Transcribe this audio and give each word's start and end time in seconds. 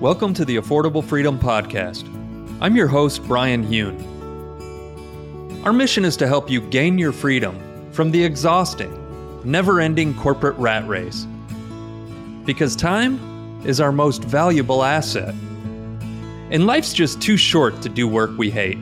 Welcome 0.00 0.34
to 0.34 0.44
the 0.44 0.56
Affordable 0.56 1.02
Freedom 1.02 1.38
Podcast. 1.38 2.06
I'm 2.60 2.76
your 2.76 2.86
host, 2.86 3.26
Bryan 3.26 3.64
Hune. 3.64 3.96
Our 5.64 5.72
mission 5.72 6.04
is 6.04 6.18
to 6.18 6.26
help 6.26 6.50
you 6.50 6.60
gain 6.60 6.98
your 6.98 7.12
freedom 7.12 7.90
from 7.92 8.10
the 8.10 8.22
exhausting, 8.22 8.92
never 9.42 9.80
ending 9.80 10.12
corporate 10.12 10.58
rat 10.58 10.86
race. 10.86 11.26
Because 12.44 12.76
time 12.76 13.18
is 13.64 13.80
our 13.80 13.90
most 13.90 14.22
valuable 14.22 14.84
asset. 14.84 15.34
And 16.50 16.66
life's 16.66 16.92
just 16.92 17.22
too 17.22 17.38
short 17.38 17.80
to 17.80 17.88
do 17.88 18.06
work 18.06 18.36
we 18.36 18.50
hate. 18.50 18.76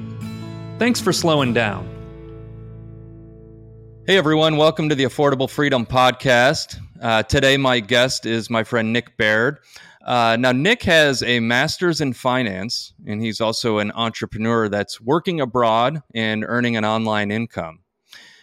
Thanks 0.80 1.00
for 1.00 1.12
slowing 1.12 1.54
down. 1.54 1.88
Hey 4.08 4.16
everyone, 4.16 4.56
welcome 4.56 4.88
to 4.88 4.96
the 4.96 5.04
Affordable 5.04 5.48
Freedom 5.48 5.86
Podcast. 5.86 6.80
Uh, 7.00 7.22
today, 7.22 7.56
my 7.56 7.78
guest 7.78 8.26
is 8.26 8.50
my 8.50 8.64
friend 8.64 8.92
Nick 8.92 9.16
Baird. 9.16 9.60
Uh, 10.04 10.36
now, 10.38 10.52
Nick 10.52 10.82
has 10.82 11.22
a 11.22 11.40
master's 11.40 12.02
in 12.02 12.12
finance, 12.12 12.92
and 13.06 13.22
he's 13.22 13.40
also 13.40 13.78
an 13.78 13.90
entrepreneur 13.92 14.68
that's 14.68 15.00
working 15.00 15.40
abroad 15.40 16.02
and 16.14 16.44
earning 16.46 16.76
an 16.76 16.84
online 16.84 17.30
income. 17.30 17.80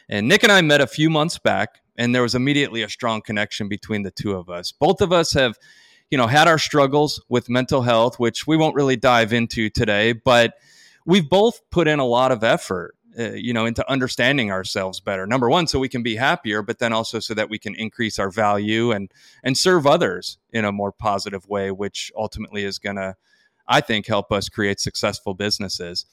And 0.09 0.27
Nick 0.27 0.41
and 0.41 0.52
I 0.52 0.62
met 0.62 0.82
a 0.82 0.88
few 0.88 1.09
months 1.09 1.38
back, 1.38 1.82
and 1.95 2.16
there 2.16 2.23
was 2.23 2.34
immediately 2.34 2.82
a 2.82 2.90
strong 2.90 3.21
connection 3.21 3.70
between 3.70 4.02
the 4.02 4.09
two 4.09 4.34
of 4.34 4.49
us. 4.49 4.71
Both 4.71 5.02
of 5.02 5.13
us 5.13 5.34
have, 5.34 5.55
you 6.09 6.18
know, 6.18 6.26
had 6.26 6.48
our 6.48 6.58
struggles 6.58 7.23
with 7.30 7.48
mental 7.48 7.84
health, 7.84 8.20
which 8.20 8.48
we 8.48 8.57
won't 8.57 8.76
really 8.76 8.96
dive 8.96 9.32
into 9.32 9.70
today, 9.70 10.13
but 10.13 10.55
we've 11.05 11.30
both 11.30 11.62
put 11.70 11.88
in 11.88 11.99
a 11.99 12.05
lot 12.05 12.32
of 12.32 12.43
effort 12.43 12.96
uh, 13.17 13.31
you 13.31 13.53
know 13.53 13.65
into 13.65 13.89
understanding 13.89 14.51
ourselves 14.51 14.99
better. 14.99 15.25
Number 15.27 15.49
one 15.49 15.67
so 15.67 15.79
we 15.79 15.89
can 15.89 16.03
be 16.03 16.15
happier 16.15 16.61
but 16.61 16.79
then 16.79 16.93
also 16.93 17.20
so 17.20 17.34
that 17.34 17.49
we 17.49 17.59
can 17.59 17.75
increase 17.75 18.20
our 18.20 18.29
value 18.29 18.91
and 18.91 19.11
and 19.43 19.57
serve 19.57 19.85
others 19.85 20.37
in 20.51 20.65
a 20.65 20.71
more 20.71 20.91
positive 20.91 21.47
way 21.47 21.71
which 21.71 22.11
ultimately 22.15 22.63
is 22.63 22.79
going 22.79 22.95
to 22.95 23.15
i 23.67 23.81
think 23.81 24.07
help 24.07 24.31
us 24.31 24.49
create 24.49 24.79
successful 24.79 25.34
businesses. 25.34 26.05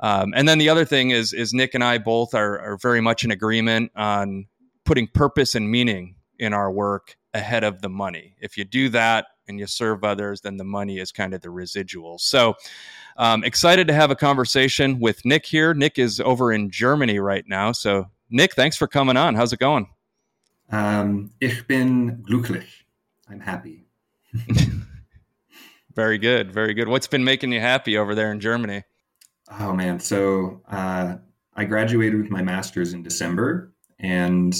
Um, 0.00 0.34
and 0.34 0.48
then 0.48 0.58
the 0.58 0.68
other 0.68 0.84
thing 0.84 1.10
is 1.10 1.32
is 1.32 1.54
nick 1.54 1.74
and 1.74 1.84
i 1.84 1.98
both 1.98 2.34
are, 2.34 2.58
are 2.60 2.76
very 2.76 3.00
much 3.00 3.24
in 3.24 3.30
agreement 3.30 3.92
on 3.94 4.46
putting 4.84 5.06
purpose 5.06 5.54
and 5.54 5.70
meaning 5.70 6.16
in 6.38 6.52
our 6.52 6.70
work 6.70 7.16
ahead 7.32 7.64
of 7.64 7.82
the 7.82 7.88
money. 7.88 8.36
If 8.40 8.56
you 8.56 8.64
do 8.64 8.88
that 8.90 9.26
and 9.48 9.58
you 9.58 9.66
serve 9.66 10.04
others 10.04 10.40
then 10.40 10.56
the 10.56 10.64
money 10.64 10.98
is 10.98 11.12
kind 11.12 11.34
of 11.34 11.40
the 11.40 11.50
residual 11.50 12.18
so 12.18 12.54
um, 13.16 13.44
excited 13.44 13.86
to 13.88 13.94
have 13.94 14.10
a 14.10 14.16
conversation 14.16 14.98
with 14.98 15.24
Nick 15.24 15.46
here. 15.46 15.72
Nick 15.72 15.98
is 15.98 16.20
over 16.20 16.52
in 16.52 16.70
Germany 16.70 17.18
right 17.18 17.44
now. 17.46 17.72
So, 17.72 18.10
Nick, 18.30 18.54
thanks 18.54 18.76
for 18.76 18.86
coming 18.86 19.16
on. 19.16 19.34
How's 19.34 19.52
it 19.52 19.60
going? 19.60 19.88
Um, 20.70 21.30
ich 21.40 21.66
bin 21.66 22.24
glücklich. 22.28 22.66
I'm 23.30 23.40
happy. 23.40 23.86
very 25.94 26.18
good. 26.18 26.50
Very 26.50 26.74
good. 26.74 26.88
What's 26.88 27.06
been 27.06 27.24
making 27.24 27.52
you 27.52 27.60
happy 27.60 27.96
over 27.96 28.14
there 28.14 28.32
in 28.32 28.40
Germany? 28.40 28.82
Oh, 29.60 29.72
man. 29.72 30.00
So, 30.00 30.62
uh, 30.68 31.16
I 31.54 31.64
graduated 31.64 32.20
with 32.20 32.30
my 32.30 32.42
master's 32.42 32.94
in 32.94 33.04
December 33.04 33.72
and 34.00 34.56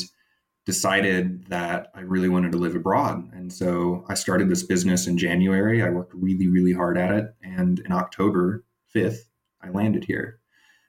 decided 0.66 1.46
that 1.46 1.90
I 1.94 2.00
really 2.00 2.28
wanted 2.28 2.52
to 2.52 2.58
live 2.58 2.74
abroad. 2.74 3.30
And 3.34 3.52
so 3.52 4.04
I 4.08 4.14
started 4.14 4.48
this 4.48 4.62
business 4.62 5.06
in 5.06 5.18
January. 5.18 5.82
I 5.82 5.90
worked 5.90 6.14
really, 6.14 6.48
really 6.48 6.72
hard 6.72 6.96
at 6.96 7.12
it. 7.12 7.34
And 7.42 7.80
in 7.80 7.92
October 7.92 8.64
5th, 8.94 9.18
I 9.62 9.68
landed 9.70 10.04
here. 10.04 10.40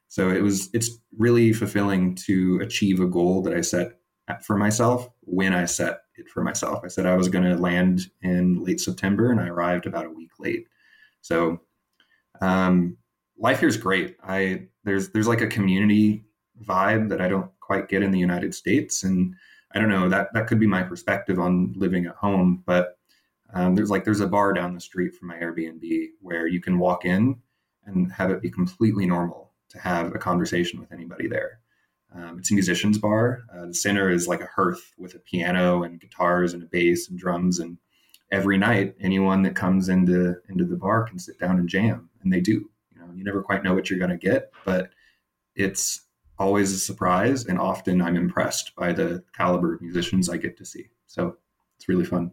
So 0.07 0.29
it 0.29 0.41
was, 0.41 0.69
it's 0.73 0.89
really 1.17 1.51
fulfilling 1.51 2.15
to 2.15 2.59
achieve 2.61 3.01
a 3.01 3.07
goal 3.07 3.41
that 3.43 3.53
I 3.53 3.61
set 3.61 3.99
for 4.43 4.57
myself 4.57 5.09
when 5.21 5.53
I 5.53 5.65
set 5.65 6.03
it 6.15 6.29
for 6.29 6.41
myself. 6.41 6.81
I 6.85 6.87
said 6.87 7.05
I 7.05 7.17
was 7.17 7.27
going 7.27 7.43
to 7.43 7.57
land 7.57 8.09
in 8.21 8.63
late 8.63 8.79
September 8.79 9.29
and 9.29 9.41
I 9.41 9.47
arrived 9.47 9.85
about 9.85 10.05
a 10.05 10.09
week 10.09 10.31
late. 10.39 10.67
So, 11.21 11.59
um, 12.39 12.97
life 13.37 13.59
here 13.59 13.67
is 13.67 13.77
great. 13.77 14.15
I, 14.23 14.67
there's, 14.85 15.09
there's 15.09 15.27
like 15.27 15.41
a 15.41 15.47
community 15.47 16.23
vibe 16.64 17.09
that 17.09 17.19
I 17.19 17.27
don't 17.27 17.52
quite 17.59 17.89
get 17.89 18.03
in 18.03 18.11
the 18.11 18.19
United 18.19 18.55
States. 18.55 19.03
And, 19.03 19.35
I 19.75 19.80
don't 19.80 19.89
know 19.89 20.08
that 20.09 20.33
that 20.33 20.47
could 20.47 20.59
be 20.59 20.67
my 20.67 20.83
perspective 20.83 21.37
on 21.37 21.73
living 21.75 22.05
at 22.05 22.15
home, 22.15 22.63
but 22.65 22.97
um, 23.53 23.75
there's 23.75 23.89
like 23.89 24.05
there's 24.05 24.21
a 24.21 24.27
bar 24.27 24.53
down 24.53 24.73
the 24.73 24.80
street 24.80 25.13
from 25.13 25.27
my 25.27 25.36
Airbnb 25.36 26.08
where 26.21 26.47
you 26.47 26.61
can 26.61 26.80
walk 26.80 27.05
in 27.05 27.37
and 27.85 28.11
have 28.11 28.31
it 28.31 28.41
be 28.41 28.49
completely 28.49 29.05
normal 29.05 29.52
to 29.69 29.80
have 29.80 30.15
a 30.15 30.19
conversation 30.19 30.80
with 30.80 30.91
anybody 30.91 31.27
there. 31.27 31.59
Um, 32.15 32.39
it's 32.39 32.52
a 32.52 32.53
musician's 32.53 32.97
bar. 32.97 33.43
Uh, 33.53 33.65
the 33.65 33.73
center 33.73 34.09
is 34.09 34.27
like 34.27 34.41
a 34.41 34.47
hearth 34.47 34.93
with 34.97 35.15
a 35.15 35.19
piano 35.19 35.83
and 35.83 35.99
guitars 35.99 36.53
and 36.53 36.64
a 36.64 36.67
bass 36.67 37.09
and 37.09 37.19
drums. 37.19 37.59
And 37.59 37.77
every 38.31 38.58
night, 38.58 38.95
anyone 39.02 39.41
that 39.43 39.55
comes 39.55 39.89
into 39.89 40.35
into 40.47 40.64
the 40.64 40.77
bar 40.77 41.03
can 41.03 41.19
sit 41.19 41.37
down 41.37 41.59
and 41.59 41.67
jam, 41.67 42.09
and 42.23 42.31
they 42.31 42.39
do. 42.39 42.69
You 42.93 42.99
know, 42.99 43.14
you 43.14 43.25
never 43.25 43.43
quite 43.43 43.64
know 43.64 43.73
what 43.73 43.89
you're 43.89 43.99
going 43.99 44.17
to 44.17 44.17
get, 44.17 44.52
but 44.64 44.91
it's 45.55 46.05
always 46.37 46.71
a 46.73 46.79
surprise, 46.79 47.45
and 47.45 47.59
often 47.59 48.01
I'm 48.01 48.15
impressed 48.15 48.75
by 48.75 48.93
the 48.93 49.23
caliber 49.35 49.75
of 49.75 49.81
musicians 49.81 50.29
I 50.29 50.37
get 50.37 50.57
to 50.57 50.65
see. 50.65 50.89
So 51.05 51.37
it's 51.77 51.87
really 51.87 52.05
fun. 52.05 52.31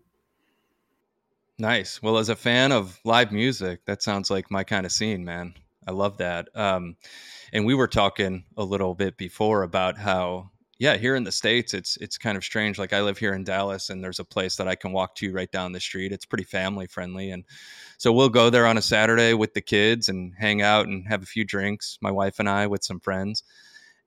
Nice. 1.59 2.03
Well, 2.03 2.19
as 2.19 2.29
a 2.29 2.37
fan 2.37 2.73
of 2.73 2.99
live 3.05 3.31
music, 3.31 3.85
that 3.85 4.03
sounds 4.03 4.31
like 4.31 4.51
my 4.51 4.65
kind 4.65 4.87
of 4.87 4.93
scene, 4.93 5.25
man. 5.25 5.55
I 5.87 5.93
love 5.93 6.19
that. 6.19 6.49
Um, 6.55 6.97
and 7.53 7.67
we 7.67 7.75
were 7.75 7.89
talking 7.89 8.45
a 8.57 8.65
little 8.65 8.95
bit 8.95 9.17
before 9.17 9.63
about 9.63 9.99
how, 9.99 10.51
yeah, 10.79 10.97
here 10.97 11.15
in 11.15 11.25
the 11.25 11.31
states, 11.31 11.75
it's 11.75 11.97
it's 11.99 12.19
kind 12.19 12.37
of 12.37 12.43
strange. 12.43 12.79
Like 12.79 12.93
I 12.93 13.03
live 13.03 13.19
here 13.19 13.35
in 13.35 13.45
Dallas, 13.45 13.91
and 13.91 14.03
there's 14.03 14.19
a 14.19 14.25
place 14.25 14.57
that 14.57 14.67
I 14.67 14.75
can 14.75 14.93
walk 14.93 15.15
to 15.17 15.33
right 15.33 15.51
down 15.53 15.73
the 15.73 15.81
street. 15.81 16.13
It's 16.13 16.25
pretty 16.25 16.45
family 16.45 16.87
friendly, 16.87 17.31
and 17.31 17.45
so 17.99 18.13
we'll 18.13 18.29
go 18.29 18.51
there 18.51 18.67
on 18.67 18.79
a 18.79 18.83
Saturday 18.83 19.35
with 19.35 19.55
the 19.55 19.61
kids 19.61 20.09
and 20.09 20.33
hang 20.37 20.63
out 20.63 20.87
and 20.87 21.07
have 21.07 21.23
a 21.23 21.27
few 21.27 21.45
drinks. 21.45 21.99
My 22.01 22.11
wife 22.11 22.41
and 22.41 22.49
I 22.49 22.67
with 22.67 22.83
some 22.83 22.99
friends 22.99 23.45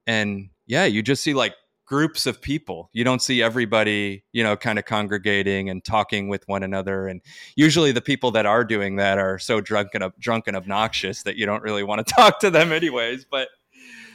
and 0.07 0.49
yeah 0.67 0.85
you 0.85 1.01
just 1.01 1.23
see 1.23 1.33
like 1.33 1.53
groups 1.85 2.25
of 2.25 2.41
people. 2.41 2.89
You 2.93 3.03
don't 3.03 3.21
see 3.21 3.41
everybody 3.41 4.23
you 4.33 4.43
know 4.43 4.57
kind 4.57 4.77
of 4.79 4.85
congregating 4.85 5.69
and 5.69 5.83
talking 5.83 6.27
with 6.27 6.47
one 6.47 6.63
another. 6.63 7.07
And 7.07 7.21
usually 7.55 7.91
the 7.91 8.01
people 8.01 8.31
that 8.31 8.45
are 8.45 8.63
doing 8.63 8.97
that 8.97 9.17
are 9.17 9.39
so 9.39 9.61
drunk 9.61 9.89
and 9.93 10.11
drunk 10.19 10.47
and 10.47 10.57
obnoxious 10.57 11.23
that 11.23 11.37
you 11.37 11.45
don't 11.45 11.63
really 11.63 11.83
want 11.83 12.05
to 12.05 12.13
talk 12.15 12.39
to 12.39 12.49
them 12.49 12.71
anyways. 12.71 13.25
But 13.25 13.49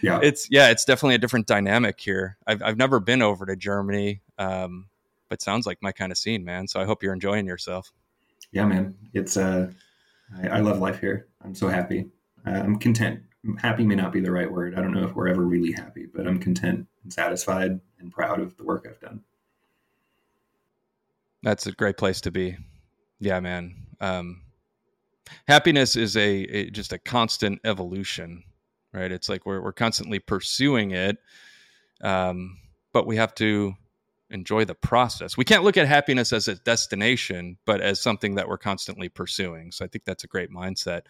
yeah. 0.02 0.20
it's 0.22 0.48
yeah 0.50 0.70
it's 0.70 0.84
definitely 0.84 1.14
a 1.14 1.18
different 1.18 1.46
dynamic 1.46 2.00
here. 2.00 2.36
I've, 2.46 2.62
I've 2.62 2.76
never 2.76 3.00
been 3.00 3.22
over 3.22 3.46
to 3.46 3.56
germany 3.56 4.22
um, 4.38 4.88
but 5.28 5.42
sounds 5.42 5.66
like 5.66 5.78
my 5.80 5.92
kind 5.92 6.10
of 6.12 6.18
scene 6.18 6.44
man. 6.44 6.66
So 6.68 6.80
i 6.80 6.84
hope 6.84 7.02
you're 7.02 7.14
enjoying 7.14 7.46
yourself. 7.46 7.92
Yeah 8.52 8.64
man. 8.64 8.96
It's 9.14 9.36
uh 9.36 9.70
i, 10.42 10.48
I 10.48 10.60
love 10.60 10.80
life 10.80 11.00
here. 11.00 11.28
I'm 11.44 11.54
so 11.54 11.68
happy. 11.68 12.06
Uh, 12.46 12.52
i'm 12.52 12.78
content 12.78 13.20
happy 13.58 13.84
may 13.84 13.94
not 13.94 14.12
be 14.12 14.20
the 14.20 14.30
right 14.30 14.50
word. 14.50 14.74
I 14.74 14.80
don't 14.80 14.92
know 14.92 15.04
if 15.04 15.14
we're 15.14 15.28
ever 15.28 15.42
really 15.42 15.72
happy, 15.72 16.06
but 16.06 16.26
I'm 16.26 16.38
content 16.38 16.86
and 17.02 17.12
satisfied 17.12 17.80
and 17.98 18.12
proud 18.12 18.40
of 18.40 18.56
the 18.56 18.64
work 18.64 18.86
I've 18.88 19.00
done. 19.00 19.22
That's 21.42 21.66
a 21.66 21.72
great 21.72 21.96
place 21.96 22.20
to 22.22 22.30
be. 22.30 22.56
Yeah, 23.18 23.40
man. 23.40 23.74
Um, 24.00 24.42
happiness 25.48 25.96
is 25.96 26.16
a, 26.16 26.42
a, 26.44 26.70
just 26.70 26.92
a 26.92 26.98
constant 26.98 27.60
evolution, 27.64 28.44
right? 28.92 29.10
It's 29.10 29.28
like 29.28 29.46
we're 29.46 29.62
we're 29.62 29.72
constantly 29.72 30.18
pursuing 30.18 30.90
it, 30.90 31.16
um, 32.02 32.58
but 32.92 33.06
we 33.06 33.16
have 33.16 33.34
to 33.36 33.74
enjoy 34.30 34.64
the 34.64 34.74
process. 34.74 35.36
We 35.36 35.44
can't 35.44 35.64
look 35.64 35.76
at 35.76 35.86
happiness 35.86 36.32
as 36.32 36.48
a 36.48 36.54
destination, 36.56 37.58
but 37.66 37.80
as 37.80 38.00
something 38.00 38.36
that 38.36 38.48
we're 38.48 38.58
constantly 38.58 39.08
pursuing. 39.08 39.72
So 39.72 39.84
I 39.84 39.88
think 39.88 40.04
that's 40.04 40.24
a 40.24 40.28
great 40.28 40.50
mindset. 40.50 41.02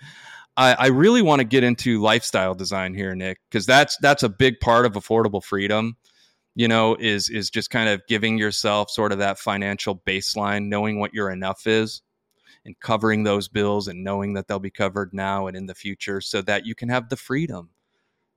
I, 0.56 0.74
I 0.74 0.86
really 0.88 1.22
want 1.22 1.40
to 1.40 1.44
get 1.44 1.64
into 1.64 2.00
lifestyle 2.00 2.54
design 2.54 2.94
here, 2.94 3.14
Nick, 3.14 3.40
because 3.50 3.66
that's 3.66 3.96
that's 3.98 4.22
a 4.22 4.28
big 4.28 4.60
part 4.60 4.86
of 4.86 4.92
affordable 4.92 5.42
freedom. 5.42 5.96
You 6.54 6.68
know, 6.68 6.96
is 6.98 7.30
is 7.30 7.48
just 7.48 7.70
kind 7.70 7.88
of 7.88 8.02
giving 8.08 8.36
yourself 8.36 8.90
sort 8.90 9.12
of 9.12 9.18
that 9.18 9.38
financial 9.38 9.96
baseline, 9.96 10.66
knowing 10.68 10.98
what 10.98 11.14
your 11.14 11.30
enough 11.30 11.66
is, 11.66 12.02
and 12.64 12.78
covering 12.80 13.22
those 13.22 13.48
bills 13.48 13.86
and 13.86 14.02
knowing 14.02 14.34
that 14.34 14.48
they'll 14.48 14.58
be 14.58 14.70
covered 14.70 15.14
now 15.14 15.46
and 15.46 15.56
in 15.56 15.66
the 15.66 15.74
future, 15.74 16.20
so 16.20 16.42
that 16.42 16.66
you 16.66 16.74
can 16.74 16.88
have 16.88 17.08
the 17.08 17.16
freedom 17.16 17.70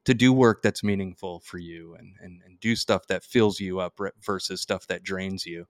to 0.05 0.13
do 0.13 0.33
work 0.33 0.61
that's 0.61 0.83
meaningful 0.83 1.39
for 1.41 1.57
you 1.57 1.95
and, 1.95 2.15
and, 2.21 2.41
and 2.45 2.59
do 2.59 2.75
stuff 2.75 3.07
that 3.07 3.23
fills 3.23 3.59
you 3.59 3.79
up 3.79 3.99
versus 4.21 4.61
stuff 4.61 4.87
that 4.87 5.03
drains 5.03 5.45
you. 5.45 5.65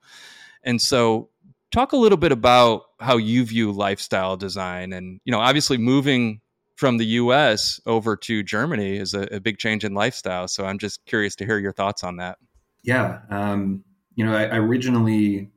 And 0.63 0.81
so 0.81 1.29
talk 1.73 1.91
a 1.91 1.97
little 1.97 2.17
bit 2.17 2.31
about 2.31 2.83
how 2.99 3.17
you 3.17 3.43
view 3.43 3.71
lifestyle 3.71 4.37
design 4.37 4.93
and 4.93 5.19
you 5.25 5.31
know 5.31 5.39
obviously 5.39 5.77
moving 5.77 6.39
from 6.75 6.97
the 6.97 7.05
us 7.05 7.81
over 7.87 8.15
to 8.15 8.43
germany 8.43 8.97
is 8.97 9.13
a, 9.15 9.23
a 9.31 9.39
big 9.39 9.57
change 9.57 9.83
in 9.83 9.93
lifestyle 9.93 10.47
so 10.47 10.65
i'm 10.65 10.77
just 10.77 11.03
curious 11.05 11.35
to 11.35 11.45
hear 11.45 11.57
your 11.57 11.73
thoughts 11.73 12.03
on 12.03 12.17
that 12.17 12.37
yeah 12.83 13.19
um, 13.31 13.83
you 14.15 14.23
know 14.23 14.35
I, 14.35 14.43
I, 14.43 14.57
originally 14.57 15.49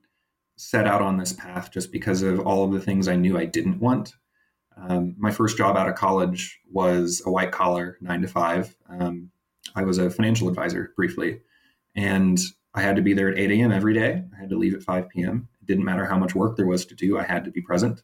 set 0.56 0.86
out 0.86 1.02
on 1.02 1.18
this 1.18 1.34
path 1.34 1.70
just 1.70 1.92
because 1.92 2.22
of 2.22 2.40
all 2.40 2.64
of 2.64 2.72
the 2.72 2.80
things 2.80 3.08
i 3.08 3.14
knew 3.14 3.36
i 3.36 3.44
didn't 3.44 3.78
want 3.78 4.14
um, 4.76 5.14
my 5.18 5.30
first 5.30 5.56
job 5.56 5.76
out 5.76 5.88
of 5.88 5.94
college 5.94 6.60
was 6.70 7.22
a 7.26 7.30
white 7.30 7.52
collar 7.52 7.96
nine 8.00 8.22
to 8.22 8.28
five 8.28 8.74
um, 8.88 9.30
i 9.74 9.82
was 9.82 9.98
a 9.98 10.10
financial 10.10 10.48
advisor 10.48 10.92
briefly 10.96 11.40
and 11.94 12.38
i 12.74 12.82
had 12.82 12.96
to 12.96 13.02
be 13.02 13.14
there 13.14 13.28
at 13.28 13.38
8 13.38 13.50
a.m 13.50 13.72
every 13.72 13.94
day 13.94 14.22
i 14.36 14.40
had 14.40 14.50
to 14.50 14.58
leave 14.58 14.74
at 14.74 14.82
5 14.82 15.08
p.m 15.08 15.48
It 15.60 15.66
didn't 15.66 15.84
matter 15.84 16.06
how 16.06 16.18
much 16.18 16.34
work 16.34 16.56
there 16.56 16.66
was 16.66 16.84
to 16.86 16.94
do, 16.94 17.18
I 17.18 17.24
had 17.24 17.44
to 17.44 17.50
be 17.50 17.60
present. 17.60 18.02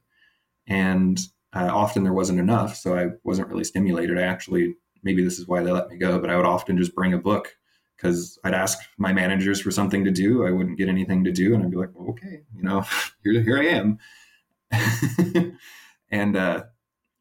And 0.66 1.18
uh, 1.54 1.70
often 1.72 2.02
there 2.02 2.12
wasn't 2.12 2.40
enough, 2.40 2.76
so 2.76 2.96
I 2.96 3.10
wasn't 3.24 3.48
really 3.48 3.64
stimulated. 3.64 4.18
I 4.18 4.22
actually, 4.22 4.74
maybe 5.02 5.22
this 5.22 5.38
is 5.38 5.46
why 5.46 5.62
they 5.62 5.70
let 5.70 5.88
me 5.88 5.96
go, 5.96 6.18
but 6.18 6.30
I 6.30 6.36
would 6.36 6.46
often 6.46 6.78
just 6.78 6.94
bring 6.94 7.12
a 7.12 7.18
book 7.18 7.56
because 7.96 8.38
I'd 8.44 8.54
ask 8.54 8.78
my 8.98 9.12
managers 9.12 9.60
for 9.60 9.70
something 9.70 10.04
to 10.04 10.10
do. 10.10 10.46
I 10.46 10.50
wouldn't 10.50 10.78
get 10.78 10.88
anything 10.88 11.24
to 11.24 11.32
do, 11.32 11.54
and 11.54 11.62
I'd 11.62 11.70
be 11.70 11.76
like, 11.76 11.90
well, 11.94 12.10
okay, 12.10 12.42
you 12.54 12.62
know, 12.62 12.84
here, 13.22 13.42
here 13.42 13.58
I 13.58 13.66
am. 13.66 13.98
and 16.12 16.36
uh, 16.36 16.64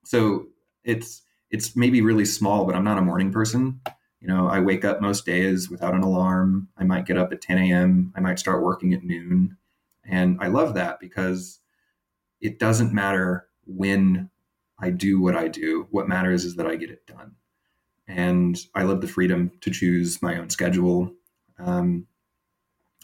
so 0.04 0.48
it's 0.84 1.24
it's 1.50 1.76
maybe 1.76 2.02
really 2.02 2.26
small, 2.26 2.66
but 2.66 2.76
I'm 2.76 2.84
not 2.84 2.98
a 2.98 3.02
morning 3.02 3.32
person. 3.32 3.82
You 4.20 4.28
know, 4.28 4.48
I 4.48 4.60
wake 4.60 4.86
up 4.86 5.02
most 5.02 5.26
days 5.26 5.70
without 5.70 5.96
an 5.96 6.04
alarm. 6.04 6.70
I 6.78 6.84
might 6.84 7.08
get 7.08 7.18
up 7.18 7.32
at 7.34 7.42
10 7.42 7.58
a.m. 7.58 8.14
I 8.16 8.20
might 8.20 8.38
start 8.38 8.62
working 8.62 8.94
at 8.94 9.04
noon. 9.04 9.58
And 10.06 10.38
I 10.40 10.48
love 10.48 10.76
that 10.76 11.00
because 11.00 11.60
it 12.40 12.60
doesn't 12.60 12.94
matter 12.94 13.48
when 13.66 14.30
I 14.80 14.92
do 14.92 15.20
what 15.20 15.36
I 15.36 15.48
do. 15.48 15.88
What 15.90 16.08
matters 16.08 16.46
is 16.46 16.56
that 16.56 16.68
I 16.68 16.76
get 16.76 16.92
it 16.92 17.06
done. 17.08 17.36
And 18.08 18.58
I 18.76 18.84
love 18.84 19.02
the 19.02 19.08
freedom 19.08 19.52
to 19.62 19.72
choose 19.72 20.22
my 20.22 20.38
own 20.38 20.50
schedule. 20.50 21.14
Um, 21.58 22.06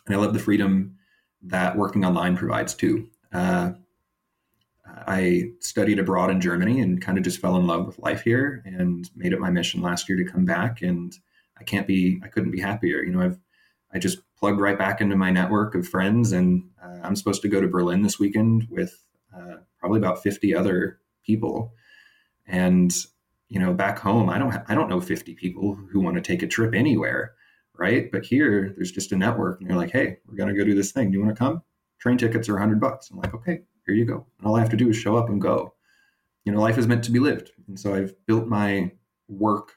and 0.05 0.15
I 0.15 0.19
love 0.19 0.33
the 0.33 0.39
freedom 0.39 0.97
that 1.41 1.77
working 1.77 2.05
online 2.05 2.37
provides 2.37 2.73
too. 2.75 3.09
Uh, 3.33 3.71
I 5.07 5.51
studied 5.59 5.99
abroad 5.99 6.29
in 6.29 6.41
Germany 6.41 6.79
and 6.81 7.01
kind 7.01 7.17
of 7.17 7.23
just 7.23 7.39
fell 7.39 7.55
in 7.57 7.67
love 7.67 7.85
with 7.85 7.99
life 7.99 8.21
here 8.21 8.61
and 8.65 9.09
made 9.15 9.33
it 9.33 9.39
my 9.39 9.49
mission 9.49 9.81
last 9.81 10.09
year 10.09 10.17
to 10.17 10.29
come 10.29 10.45
back. 10.45 10.81
And 10.81 11.13
I 11.59 11.63
can't 11.63 11.87
be, 11.87 12.19
I 12.23 12.27
couldn't 12.27 12.51
be 12.51 12.59
happier. 12.59 13.03
You 13.03 13.11
know, 13.11 13.21
I've, 13.21 13.39
I 13.93 13.99
just 13.99 14.19
plugged 14.37 14.59
right 14.59 14.77
back 14.77 15.01
into 15.01 15.15
my 15.15 15.31
network 15.31 15.75
of 15.75 15.87
friends, 15.87 16.31
and 16.31 16.63
uh, 16.83 16.99
I'm 17.03 17.15
supposed 17.15 17.41
to 17.41 17.47
go 17.47 17.61
to 17.61 17.67
Berlin 17.67 18.01
this 18.01 18.19
weekend 18.19 18.67
with 18.69 19.05
uh, 19.35 19.55
probably 19.79 19.99
about 19.99 20.21
50 20.21 20.53
other 20.53 20.99
people. 21.25 21.73
And 22.45 22.93
you 23.49 23.59
know, 23.59 23.73
back 23.73 23.97
home, 23.99 24.29
I 24.29 24.37
don't, 24.37 24.53
I 24.67 24.75
don't 24.75 24.89
know 24.89 24.99
50 24.99 25.33
people 25.35 25.73
who 25.73 26.01
want 26.01 26.15
to 26.15 26.21
take 26.21 26.43
a 26.43 26.47
trip 26.47 26.75
anywhere, 26.75 27.33
right? 27.73 28.11
But 28.11 28.25
here, 28.25 28.73
there's 28.75 28.91
just 28.91 29.13
a 29.13 29.17
network, 29.17 29.61
and 29.61 29.69
they're 29.69 29.77
like, 29.77 29.91
"Hey, 29.91 30.17
we're 30.27 30.35
gonna 30.35 30.53
go 30.53 30.65
do 30.65 30.75
this 30.75 30.91
thing. 30.91 31.11
Do 31.11 31.17
you 31.17 31.23
want 31.23 31.35
to 31.35 31.39
come?" 31.39 31.63
Train 31.99 32.17
tickets 32.17 32.49
are 32.49 32.53
100 32.53 32.81
bucks. 32.81 33.09
I'm 33.09 33.17
like, 33.17 33.33
"Okay, 33.33 33.61
here 33.87 33.95
you 33.95 34.05
go. 34.05 34.25
And 34.37 34.47
all 34.47 34.55
I 34.55 34.59
have 34.59 34.69
to 34.69 34.77
do 34.77 34.89
is 34.89 34.95
show 34.95 35.17
up 35.17 35.29
and 35.29 35.41
go. 35.41 35.73
You 36.45 36.51
know, 36.51 36.61
life 36.61 36.77
is 36.77 36.87
meant 36.87 37.03
to 37.05 37.11
be 37.11 37.19
lived. 37.19 37.51
And 37.67 37.79
so 37.79 37.95
I've 37.95 38.13
built 38.25 38.47
my 38.47 38.91
work 39.27 39.73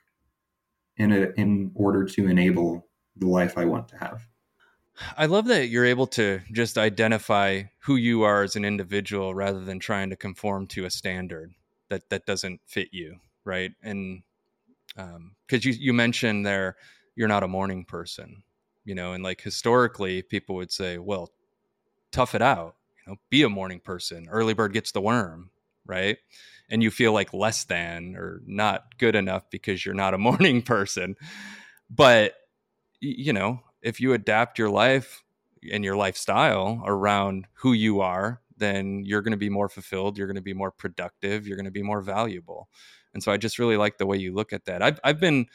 in 0.97 1.13
a, 1.13 1.33
in 1.37 1.73
order 1.75 2.05
to 2.05 2.27
enable 2.27 2.87
the 3.17 3.27
life 3.27 3.57
I 3.57 3.65
want 3.65 3.89
to 3.89 3.97
have. 3.97 4.27
I 5.17 5.27
love 5.27 5.47
that 5.47 5.69
you're 5.69 5.87
able 5.87 6.07
to 6.09 6.41
just 6.53 6.77
identify 6.77 7.63
who 7.81 7.97
you 7.97 8.23
are 8.23 8.43
as 8.43 8.57
an 8.57 8.65
individual 8.65 9.35
rather 9.35 9.65
than 9.65 9.79
trying 9.79 10.11
to 10.11 10.17
conform 10.17 10.67
to 10.69 10.85
a 10.85 10.91
standard 10.91 11.55
that 11.89 12.11
that 12.11 12.27
doesn't 12.27 12.61
fit 12.67 12.89
you, 12.93 13.21
right? 13.45 13.73
And 13.83 14.23
because 14.95 15.17
um, 15.17 15.33
you 15.51 15.73
you 15.73 15.93
mentioned 15.93 16.45
there 16.45 16.77
you're 17.17 17.29
not 17.29 17.43
a 17.43 17.49
morning 17.49 17.85
person, 17.85 18.43
you 18.85 18.95
know, 18.95 19.13
and 19.13 19.25
like 19.25 19.41
historically 19.41 20.23
people 20.23 20.55
would 20.57 20.71
say, 20.71 20.99
well, 20.99 21.31
tough 22.13 22.35
it 22.35 22.43
out, 22.43 22.77
know, 23.11 23.17
be 23.31 23.43
a 23.43 23.49
morning 23.49 23.81
person. 23.81 24.29
Early 24.31 24.55
bird 24.55 24.73
gets 24.73 24.93
the 24.93 25.01
worm, 25.01 25.51
right? 25.87 26.19
And 26.69 26.83
you 26.83 26.91
feel 26.91 27.13
like 27.13 27.35
less 27.35 27.65
than 27.65 28.15
or 28.17 28.41
not 28.47 28.99
good 28.99 29.15
enough 29.15 29.51
because 29.51 29.85
you're 29.85 29.95
not 29.95 30.15
a 30.15 30.19
morning 30.31 30.63
person. 30.63 31.17
But 31.89 32.35
you 33.01 33.33
know, 33.33 33.61
if 33.83 34.01
you 34.01 34.13
adapt 34.13 34.59
your 34.59 34.71
life 34.71 35.23
and 35.73 35.85
your 35.85 35.97
lifestyle 35.97 36.83
around 36.85 37.47
who 37.55 37.73
you 37.73 38.01
are, 38.01 38.41
then 38.57 39.05
you're 39.05 39.23
going 39.23 39.33
to 39.33 39.39
be 39.39 39.49
more 39.49 39.69
fulfilled. 39.69 40.19
You're 40.19 40.27
going 40.27 40.37
to 40.37 40.43
be 40.43 40.55
more 40.55 40.71
productive. 40.71 41.47
You're 41.47 41.57
going 41.57 41.65
to 41.65 41.71
be 41.71 41.83
more 41.83 42.03
valuable. 42.03 42.69
And 43.15 43.23
so 43.23 43.33
I 43.33 43.39
just 43.39 43.59
really 43.59 43.77
like 43.77 43.99
the 43.99 44.07
way 44.07 44.19
you 44.19 44.35
look 44.35 44.53
at 44.53 44.67
that. 44.67 44.83
I've, 44.83 45.01
I've 45.03 45.19
been 45.19 45.47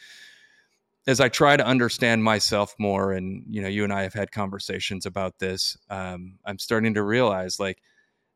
as 1.08 1.20
I 1.20 1.30
try 1.30 1.56
to 1.56 1.66
understand 1.66 2.24
myself 2.24 2.76
more, 2.80 3.14
and 3.14 3.44
you 3.50 3.62
know, 3.62 3.68
you 3.68 3.84
and 3.84 3.94
I 3.94 4.04
have 4.04 4.14
had 4.14 4.32
conversations 4.32 5.06
about 5.06 5.40
this. 5.40 5.78
Um, 5.90 6.40
I'm 6.46 6.60
starting 6.60 6.96
to 6.96 7.04
realize, 7.04 7.60
like, 7.60 7.82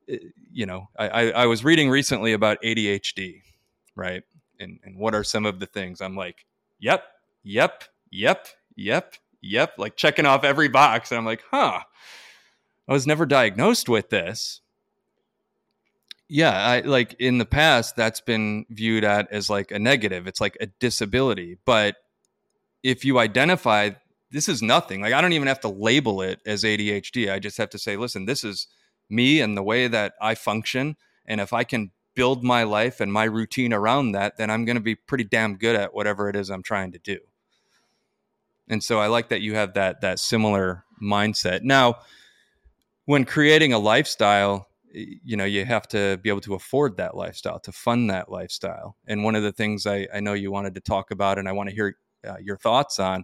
eh, 0.08 0.18
you 0.52 0.66
know, 0.66 0.90
I, 0.98 1.32
I, 1.32 1.46
was 1.48 1.64
reading 1.64 1.90
recently 1.90 2.34
about 2.34 2.62
ADHD, 2.62 3.42
right? 3.96 4.24
And 4.60 4.80
and 4.84 4.98
what 4.98 5.16
are 5.16 5.24
some 5.24 5.46
of 5.46 5.60
the 5.60 5.66
things? 5.66 6.00
I'm 6.00 6.16
like, 6.16 6.46
yep, 6.80 7.04
yep, 7.44 7.86
yep, 8.12 8.48
yep, 8.76 9.16
yep, 9.42 9.74
like 9.78 9.96
checking 9.96 10.28
off 10.28 10.44
every 10.44 10.68
box, 10.68 11.12
and 11.12 11.18
I'm 11.18 11.26
like, 11.26 11.44
huh, 11.50 11.82
I 12.88 12.94
was 12.94 13.08
never 13.08 13.26
diagnosed 13.26 13.90
with 13.90 14.10
this. 14.10 14.62
Yeah, 16.28 16.52
I 16.52 16.82
like 16.82 17.16
in 17.20 17.40
the 17.40 17.46
past 17.46 17.96
that's 17.96 18.22
been 18.22 18.68
viewed 18.70 19.04
at 19.04 19.32
as 19.32 19.50
like 19.50 19.72
a 19.72 19.80
negative. 19.80 20.28
It's 20.28 20.40
like 20.40 20.56
a 20.62 20.68
disability, 20.68 21.58
but 21.66 21.96
if 22.84 23.04
you 23.04 23.20
identify 23.20 23.92
this 24.32 24.48
is 24.48 24.62
nothing, 24.62 25.02
like 25.02 25.14
I 25.14 25.22
don't 25.22 25.34
even 25.34 25.48
have 25.48 25.60
to 25.62 25.70
label 25.70 26.22
it 26.22 26.40
as 26.46 26.64
ADHD. 26.64 27.32
I 27.32 27.40
just 27.40 27.58
have 27.58 27.70
to 27.72 27.80
say, 27.80 27.98
listen, 27.98 28.26
this 28.26 28.44
is 28.44 28.68
me 29.10 29.42
and 29.42 29.58
the 29.58 29.64
way 29.64 29.88
that 29.88 30.14
I 30.22 30.36
function. 30.36 30.96
And 31.26 31.42
if 31.42 31.52
I 31.52 31.64
can 31.64 31.92
build 32.16 32.44
my 32.44 32.64
life 32.64 33.00
and 33.00 33.12
my 33.12 33.24
routine 33.24 33.74
around 33.74 34.12
that, 34.12 34.38
then 34.38 34.50
I'm 34.50 34.66
going 34.66 34.76
to 34.76 34.82
be 34.82 34.96
pretty 34.96 35.24
damn 35.24 35.56
good 35.56 35.76
at 35.76 35.94
whatever 35.94 36.30
it 36.30 36.36
is 36.36 36.50
I'm 36.50 36.64
trying 36.64 36.92
to 36.92 37.00
do. 37.00 37.18
And 38.68 38.84
so 38.84 39.00
I 39.00 39.08
like 39.08 39.30
that 39.30 39.42
you 39.42 39.56
have 39.56 39.74
that 39.74 40.02
that 40.02 40.20
similar 40.20 40.84
mindset. 41.02 41.64
Now, 41.64 42.00
when 43.06 43.26
creating 43.26 43.74
a 43.74 43.80
lifestyle, 43.80 44.68
you 44.94 45.36
know, 45.36 45.46
you 45.46 45.66
have 45.66 45.88
to 45.88 46.18
be 46.22 46.30
able 46.30 46.42
to 46.42 46.54
afford 46.54 46.98
that 46.98 47.16
lifestyle, 47.16 47.60
to 47.62 47.72
fund 47.72 48.10
that 48.12 48.32
lifestyle. 48.32 48.96
And 49.08 49.24
one 49.24 49.36
of 49.36 49.42
the 49.42 49.52
things 49.52 49.88
I, 49.88 50.08
I 50.14 50.20
know 50.20 50.34
you 50.34 50.52
wanted 50.52 50.76
to 50.76 50.82
talk 50.82 51.10
about, 51.10 51.40
and 51.40 51.50
I 51.50 51.52
want 51.52 51.70
to 51.70 51.76
hear 51.76 51.96
uh, 52.28 52.38
your 52.42 52.58
thoughts 52.58 53.00
on 53.00 53.24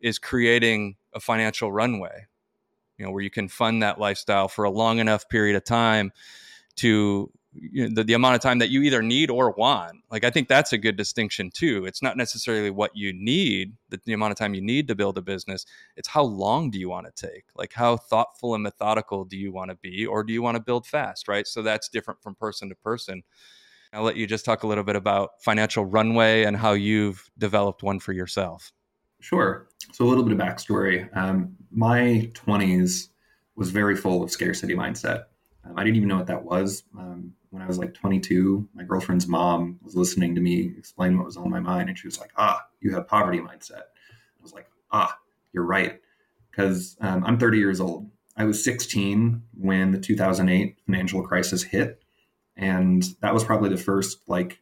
is 0.00 0.18
creating 0.18 0.96
a 1.14 1.20
financial 1.20 1.72
runway 1.72 2.26
you 3.00 3.06
know 3.06 3.12
where 3.12 3.22
you 3.22 3.30
can 3.30 3.48
fund 3.48 3.82
that 3.82 3.98
lifestyle 3.98 4.46
for 4.46 4.64
a 4.64 4.70
long 4.70 4.98
enough 4.98 5.28
period 5.28 5.56
of 5.56 5.64
time 5.64 6.12
to 6.76 7.32
you 7.52 7.88
know, 7.88 7.94
the, 7.94 8.04
the 8.04 8.12
amount 8.12 8.36
of 8.36 8.40
time 8.40 8.58
that 8.60 8.70
you 8.70 8.82
either 8.82 9.02
need 9.02 9.30
or 9.30 9.50
want. 9.52 9.96
Like 10.10 10.24
i 10.24 10.30
think 10.30 10.48
that's 10.48 10.72
a 10.72 10.78
good 10.78 10.96
distinction 10.96 11.50
too. 11.52 11.84
It's 11.84 12.02
not 12.02 12.16
necessarily 12.16 12.70
what 12.70 12.94
you 12.94 13.12
need 13.12 13.72
the, 13.88 14.00
the 14.04 14.12
amount 14.12 14.32
of 14.32 14.38
time 14.38 14.54
you 14.54 14.60
need 14.60 14.86
to 14.88 14.94
build 14.94 15.18
a 15.18 15.22
business. 15.22 15.66
It's 15.96 16.08
how 16.08 16.22
long 16.22 16.70
do 16.70 16.78
you 16.78 16.88
want 16.88 17.06
to 17.06 17.26
take? 17.26 17.44
Like 17.56 17.72
how 17.72 17.96
thoughtful 17.96 18.54
and 18.54 18.62
methodical 18.62 19.24
do 19.24 19.36
you 19.36 19.52
want 19.52 19.70
to 19.70 19.76
be 19.76 20.06
or 20.06 20.22
do 20.22 20.32
you 20.32 20.42
want 20.42 20.56
to 20.56 20.62
build 20.62 20.86
fast 20.86 21.26
right? 21.26 21.46
So 21.46 21.62
that's 21.62 21.88
different 21.88 22.22
from 22.22 22.34
person 22.34 22.68
to 22.68 22.74
person 22.76 23.22
I'll 23.92 24.02
let 24.02 24.16
you 24.16 24.26
just 24.26 24.44
talk 24.44 24.62
a 24.62 24.66
little 24.66 24.84
bit 24.84 24.96
about 24.96 25.42
financial 25.42 25.84
runway 25.84 26.44
and 26.44 26.56
how 26.56 26.72
you've 26.72 27.28
developed 27.38 27.82
one 27.82 27.98
for 27.98 28.12
yourself. 28.12 28.72
Sure. 29.20 29.68
So, 29.92 30.04
a 30.04 30.08
little 30.08 30.24
bit 30.24 30.32
of 30.32 30.38
backstory. 30.38 31.14
Um, 31.16 31.56
my 31.70 32.30
20s 32.34 33.08
was 33.56 33.70
very 33.70 33.96
full 33.96 34.22
of 34.22 34.30
scarcity 34.30 34.74
mindset. 34.74 35.24
Um, 35.64 35.74
I 35.76 35.84
didn't 35.84 35.96
even 35.96 36.08
know 36.08 36.16
what 36.16 36.28
that 36.28 36.44
was. 36.44 36.84
Um, 36.98 37.32
when 37.50 37.62
I 37.62 37.66
was 37.66 37.78
like 37.78 37.92
22, 37.94 38.68
my 38.74 38.84
girlfriend's 38.84 39.26
mom 39.26 39.78
was 39.82 39.96
listening 39.96 40.34
to 40.36 40.40
me 40.40 40.72
explain 40.78 41.16
what 41.16 41.26
was 41.26 41.36
on 41.36 41.50
my 41.50 41.60
mind, 41.60 41.88
and 41.88 41.98
she 41.98 42.06
was 42.06 42.18
like, 42.18 42.30
Ah, 42.36 42.64
you 42.80 42.94
have 42.94 43.08
poverty 43.08 43.38
mindset. 43.38 43.82
I 44.08 44.42
was 44.42 44.54
like, 44.54 44.70
Ah, 44.92 45.18
you're 45.52 45.64
right. 45.64 46.00
Because 46.50 46.96
um, 47.00 47.24
I'm 47.24 47.38
30 47.38 47.58
years 47.58 47.80
old. 47.80 48.08
I 48.36 48.44
was 48.44 48.62
16 48.64 49.42
when 49.58 49.90
the 49.90 49.98
2008 49.98 50.78
financial 50.86 51.22
crisis 51.22 51.62
hit 51.62 52.02
and 52.60 53.02
that 53.22 53.34
was 53.34 53.42
probably 53.42 53.70
the 53.70 53.76
first 53.76 54.20
like 54.28 54.60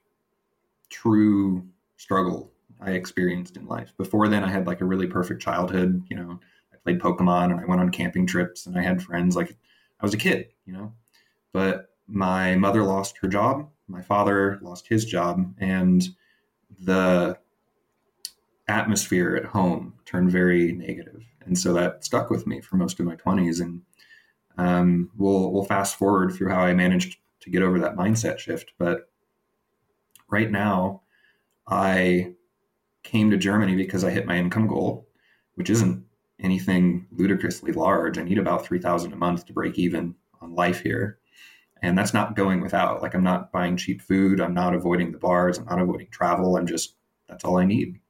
true 0.88 1.67
struggle 1.97 2.52
I 2.81 2.93
experienced 2.93 3.57
in 3.57 3.67
life. 3.67 3.93
Before 3.99 4.28
then, 4.28 4.45
I 4.45 4.49
had 4.49 4.69
like 4.69 4.81
a 4.81 4.87
really 4.87 5.09
perfect 5.09 5.43
childhood. 5.43 6.02
You 6.09 6.17
know, 6.17 6.40
I 6.73 6.76
played 6.76 7.00
Pokemon 7.00 7.50
and 7.50 7.61
I 7.61 7.64
went 7.64 7.81
on 7.81 7.90
camping 7.90 8.26
trips 8.26 8.67
and 8.67 8.78
I 8.78 8.83
had 8.83 9.02
friends. 9.02 9.35
Like 9.35 9.57
I 10.00 10.07
was 10.07 10.14
a 10.14 10.19
kid, 10.19 10.47
you 10.64 10.73
know. 10.73 10.93
But 11.52 11.90
my 12.07 12.55
mother 12.55 12.85
lost 12.85 13.19
her 13.19 13.28
job, 13.28 13.69
my 13.88 14.00
father 14.00 14.61
lost 14.62 14.87
his 14.87 15.05
job, 15.05 15.52
and 15.59 16.07
the 16.78 17.37
atmosphere 18.69 19.35
at 19.35 19.47
home 19.47 19.95
turned 20.05 20.31
very 20.31 20.73
negative, 20.73 21.25
and 21.45 21.59
so 21.59 21.73
that 21.73 22.05
stuck 22.05 22.31
with 22.31 22.47
me 22.47 22.61
for 22.61 22.76
most 22.76 23.00
of 23.00 23.07
my 23.07 23.17
twenties. 23.17 23.59
And 23.59 23.83
um, 24.57 25.11
we'll 25.17 25.50
we'll 25.50 25.64
fast 25.64 25.97
forward 25.97 26.33
through 26.33 26.50
how 26.50 26.61
I 26.61 26.75
managed 26.75 27.17
to 27.40 27.50
get 27.50 27.62
over 27.62 27.78
that 27.80 27.97
mindset 27.97 28.38
shift. 28.38 28.73
But 28.78 29.11
right 30.30 30.50
now, 30.50 31.02
I 31.66 32.33
came 33.02 33.30
to 33.30 33.37
Germany 33.37 33.76
because 33.76 34.04
I 34.04 34.11
hit 34.11 34.26
my 34.26 34.37
income 34.37 34.66
goal, 34.66 35.09
which 35.54 35.71
isn't 35.71 36.04
anything 36.40 37.07
ludicrously 37.11 37.73
large. 37.73 38.18
I 38.18 38.23
need 38.23 38.38
about 38.38 38.64
3000 38.64 39.12
a 39.12 39.16
month 39.16 39.47
to 39.47 39.52
break 39.52 39.78
even 39.78 40.14
on 40.40 40.54
life 40.54 40.80
here. 40.80 41.18
And 41.83 41.97
that's 41.97 42.14
not 42.14 42.37
going 42.37 42.61
without. 42.61 43.02
Like 43.02 43.14
I'm 43.14 43.23
not 43.23 43.52
buying 43.52 43.76
cheap 43.76 44.02
food, 44.02 44.40
I'm 44.40 44.54
not 44.54 44.75
avoiding 44.75 45.12
the 45.12 45.18
bars, 45.18 45.59
I'm 45.59 45.66
not 45.66 45.80
avoiding 45.80 46.09
travel. 46.11 46.57
I'm 46.57 46.66
just 46.66 46.95
that's 47.28 47.45
all 47.45 47.59
I 47.59 47.64
need. 47.64 48.00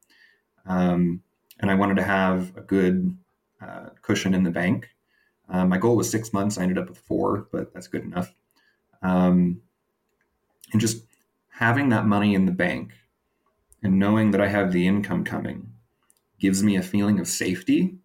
Um, 0.66 1.23
and 1.61 1.70
I 1.70 1.75
wanted 1.75 1.97
to 1.97 2.04
have 2.04 2.56
a 2.56 2.61
good 2.61 3.16
uh, 3.61 3.90
cushion 4.02 4.35
in 4.35 4.44
the 4.44 4.50
bank. 4.50 4.88
Uh, 5.49 5.64
my 5.64 5.78
goal 5.78 5.97
was 5.97 6.11
six 6.11 6.32
months. 6.32 6.58
I 6.58 6.62
ended 6.62 6.78
up 6.78 6.88
with 6.88 6.99
four, 6.99 7.49
but 7.50 7.73
that's 7.75 7.88
good 7.88 8.04
enough. 8.04 8.35
Um, 9.02 9.62
And 10.73 10.81
just 10.81 11.05
having 11.49 11.88
that 11.88 12.07
money 12.07 12.35
in 12.35 12.47
the 12.47 12.52
bank 12.52 12.93
and 13.83 13.99
knowing 13.99 14.33
that 14.33 14.40
I 14.40 14.49
have 14.49 14.71
the 14.71 14.87
income 14.87 15.25
coming 15.25 15.73
gives 16.38 16.62
me 16.62 16.76
a 16.76 16.83
feeling 16.83 17.19
of 17.21 17.26
safety 17.26 17.97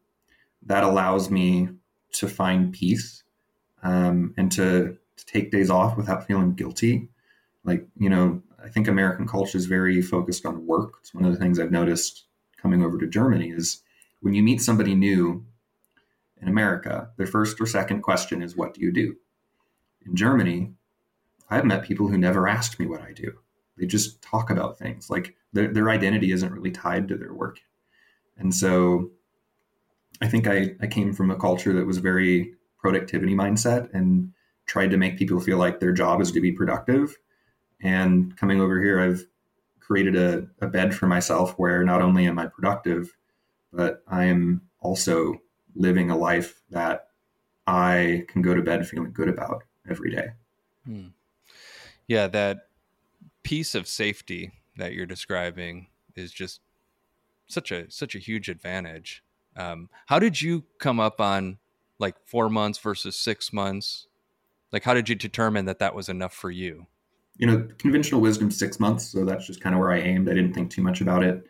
that 0.66 0.84
allows 0.84 1.30
me 1.30 1.70
to 2.14 2.28
find 2.28 2.74
peace 2.74 3.24
um, 3.84 4.34
and 4.38 4.52
to, 4.54 4.98
to 5.18 5.26
take 5.26 5.52
days 5.52 5.70
off 5.70 5.98
without 5.98 6.26
feeling 6.26 6.54
guilty. 6.54 7.10
Like, 7.64 7.86
you 7.98 8.10
know, 8.10 8.42
I 8.64 8.70
think 8.70 8.88
American 8.88 9.28
culture 9.28 9.58
is 9.58 9.66
very 9.66 10.02
focused 10.02 10.46
on 10.46 10.66
work. 10.66 10.94
It's 11.02 11.14
one 11.14 11.26
of 11.26 11.34
the 11.34 11.40
things 11.40 11.60
I've 11.60 11.72
noticed 11.72 12.26
coming 12.58 12.82
over 12.82 12.98
to 12.98 13.08
Germany 13.08 13.50
is 13.50 13.84
when 14.22 14.34
you 14.34 14.42
meet 14.42 14.62
somebody 14.62 14.96
new 14.96 15.46
in 16.42 16.48
America, 16.48 17.10
their 17.18 17.28
first 17.28 17.60
or 17.60 17.66
second 17.66 18.02
question 18.02 18.42
is, 18.42 18.56
What 18.56 18.74
do 18.74 18.82
you 18.82 18.92
do? 18.92 19.18
In 20.06 20.16
Germany, 20.16 20.74
I've 21.54 21.66
met 21.66 21.84
people 21.84 22.08
who 22.08 22.18
never 22.18 22.48
asked 22.48 22.80
me 22.80 22.88
what 22.88 23.02
I 23.02 23.14
do. 23.14 23.32
They 23.78 23.86
just 23.86 24.22
talk 24.22 24.50
about 24.50 24.78
things 24.78 25.10
like 25.10 25.36
their, 25.54 25.68
their 25.68 25.90
identity 25.90 26.32
isn't 26.32 26.52
really 26.52 26.72
tied 26.72 27.08
to 27.08 27.18
their 27.18 27.34
work. 27.34 27.60
And 28.38 28.54
so 28.54 29.12
I 30.22 30.28
think 30.28 30.48
I, 30.48 30.76
I 30.82 30.88
came 30.88 31.14
from 31.14 31.32
a 31.32 31.36
culture 31.36 31.74
that 31.74 31.86
was 31.86 32.00
very 32.00 32.56
productivity 32.80 33.36
mindset 33.36 33.94
and 33.94 34.34
tried 34.66 34.92
to 34.92 34.98
make 34.98 35.18
people 35.18 35.40
feel 35.40 35.58
like 35.58 35.80
their 35.80 35.92
job 35.92 36.22
is 36.22 36.32
to 36.32 36.42
be 36.42 36.52
productive. 36.52 37.18
And 37.82 38.36
coming 38.38 38.60
over 38.62 38.82
here, 38.82 39.00
I've 39.00 39.26
created 39.80 40.16
a, 40.16 40.48
a 40.62 40.68
bed 40.68 40.96
for 40.96 41.08
myself 41.08 41.54
where 41.58 41.84
not 41.84 42.02
only 42.02 42.26
am 42.26 42.40
I 42.40 42.48
productive, 42.48 43.16
but 43.72 44.04
I 44.08 44.26
am 44.26 44.62
also 44.80 45.42
living 45.76 46.10
a 46.10 46.18
life 46.18 46.62
that 46.70 47.10
I 47.68 48.26
can 48.28 48.42
go 48.42 48.56
to 48.56 48.62
bed 48.62 48.88
feeling 48.88 49.12
good 49.12 49.30
about 49.30 49.64
every 49.90 50.12
day. 50.12 50.30
Hmm. 50.86 51.08
Yeah, 52.08 52.28
that 52.28 52.68
piece 53.44 53.76
of 53.76 53.88
safety 53.88 54.54
that 54.78 54.94
you're 54.94 55.06
describing 55.06 55.88
is 56.16 56.32
just 56.32 56.62
such 57.48 57.72
a 57.72 57.90
such 57.92 58.16
a 58.16 58.20
huge 58.20 58.50
advantage. 58.50 59.24
Um, 59.56 59.90
how 60.08 60.20
did 60.20 60.42
you 60.42 60.64
come 60.80 61.00
up 61.00 61.22
on 61.22 61.60
like 62.00 62.16
four 62.26 62.50
months 62.50 62.80
versus 62.80 63.16
six 63.16 63.54
months? 63.54 64.08
Like, 64.72 64.84
how 64.84 64.94
did 64.94 65.08
you 65.08 65.16
determine 65.16 65.66
that 65.66 65.80
that 65.80 65.94
was 65.94 66.10
enough 66.10 66.34
for 66.34 66.50
you? 66.50 66.88
You 67.38 67.48
know, 67.48 67.68
conventional 67.78 68.22
wisdom 68.22 68.52
six 68.52 68.80
months, 68.80 69.06
so 69.06 69.26
that's 69.26 69.46
just 69.46 69.62
kind 69.62 69.76
of 69.76 69.80
where 69.80 69.92
I 69.92 70.00
aimed. 70.00 70.30
I 70.30 70.34
didn't 70.34 70.54
think 70.54 70.72
too 70.72 70.82
much 70.82 71.02
about 71.02 71.24
it, 71.24 71.44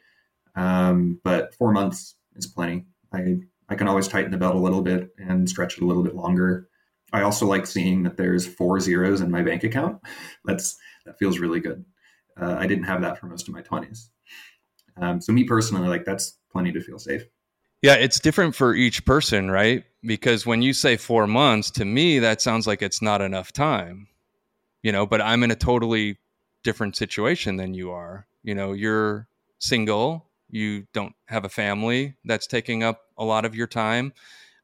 um, 0.55 1.19
but 1.23 1.53
four 1.55 1.71
months 1.71 2.15
is 2.35 2.47
plenty. 2.47 2.85
I 3.13 3.37
I 3.69 3.75
can 3.75 3.87
always 3.87 4.07
tighten 4.07 4.31
the 4.31 4.37
belt 4.37 4.55
a 4.55 4.59
little 4.59 4.81
bit 4.81 5.13
and 5.17 5.49
stretch 5.49 5.77
it 5.77 5.83
a 5.83 5.85
little 5.85 6.03
bit 6.03 6.15
longer. 6.15 6.69
I 7.13 7.21
also 7.21 7.45
like 7.45 7.67
seeing 7.67 8.03
that 8.03 8.17
there's 8.17 8.45
four 8.45 8.79
zeros 8.79 9.21
in 9.21 9.31
my 9.31 9.43
bank 9.43 9.63
account. 9.63 10.01
That's 10.45 10.77
that 11.05 11.17
feels 11.19 11.39
really 11.39 11.59
good. 11.59 11.85
Uh, 12.39 12.55
I 12.57 12.65
didn't 12.65 12.85
have 12.85 13.01
that 13.01 13.19
for 13.19 13.27
most 13.27 13.47
of 13.47 13.53
my 13.53 13.61
20s. 13.61 14.09
Um, 14.97 15.21
so 15.21 15.31
me 15.31 15.43
personally, 15.43 15.87
like 15.87 16.05
that's 16.05 16.39
plenty 16.51 16.71
to 16.71 16.81
feel 16.81 16.99
safe. 16.99 17.23
Yeah, 17.81 17.95
it's 17.95 18.19
different 18.19 18.55
for 18.55 18.73
each 18.73 19.05
person, 19.05 19.51
right? 19.51 19.83
Because 20.03 20.45
when 20.45 20.61
you 20.61 20.73
say 20.73 20.97
four 20.97 21.27
months, 21.27 21.69
to 21.71 21.85
me, 21.85 22.19
that 22.19 22.41
sounds 22.41 22.65
like 22.65 22.81
it's 22.81 23.01
not 23.01 23.21
enough 23.21 23.51
time, 23.51 24.07
you 24.81 24.91
know, 24.91 25.05
but 25.05 25.21
I'm 25.21 25.43
in 25.43 25.51
a 25.51 25.55
totally 25.55 26.17
different 26.63 26.95
situation 26.95 27.57
than 27.57 27.73
you 27.73 27.91
are. 27.91 28.25
You 28.41 28.55
know, 28.55 28.71
you're 28.71 29.27
single, 29.59 30.29
you 30.49 30.87
don't 30.93 31.13
have 31.25 31.45
a 31.45 31.49
family 31.49 32.15
that's 32.23 32.47
taking 32.47 32.83
up 32.83 33.01
a 33.17 33.25
lot 33.25 33.43
of 33.43 33.53
your 33.53 33.67
time. 33.67 34.13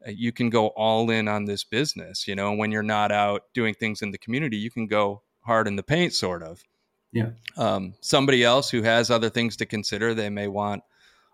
Uh, 0.06 0.12
you 0.12 0.32
can 0.32 0.50
go 0.50 0.68
all 0.68 1.10
in 1.10 1.27
on 1.27 1.46
this 1.46 1.63
business, 1.63 2.27
you 2.27 2.36
know, 2.36 2.53
when 2.53 2.72
you're 2.72 2.84
not 2.84 3.12
out 3.12 3.44
doing 3.53 3.74
things 3.74 4.01
in 4.01 4.12
the 4.12 4.18
community, 4.18 4.58
you 4.58 4.72
can 4.72 4.88
go 4.88 5.22
hard 5.41 5.68
in 5.68 5.75
the 5.75 5.84
paint, 5.84 6.13
sort 6.13 6.44
of. 6.44 6.63
Yeah. 7.12 7.32
Um, 7.58 7.96
somebody 8.01 8.44
else 8.44 8.70
who 8.70 8.84
has 8.84 9.10
other 9.10 9.29
things 9.29 9.56
to 9.58 9.65
consider, 9.65 10.13
they 10.13 10.29
may 10.29 10.48
want 10.48 10.84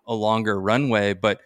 a 0.07 0.13
longer 0.13 0.59
runway, 0.59 1.13
but 1.13 1.41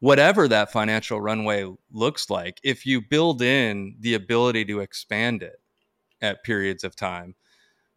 whatever 0.00 0.48
that 0.48 0.72
financial 0.72 1.20
runway 1.20 1.64
looks 1.92 2.30
like, 2.30 2.60
if 2.62 2.86
you 2.86 3.00
build 3.00 3.42
in 3.42 3.96
the 4.00 4.14
ability 4.14 4.64
to 4.66 4.80
expand 4.80 5.42
it 5.42 5.60
at 6.20 6.44
periods 6.44 6.84
of 6.84 6.96
time, 6.96 7.34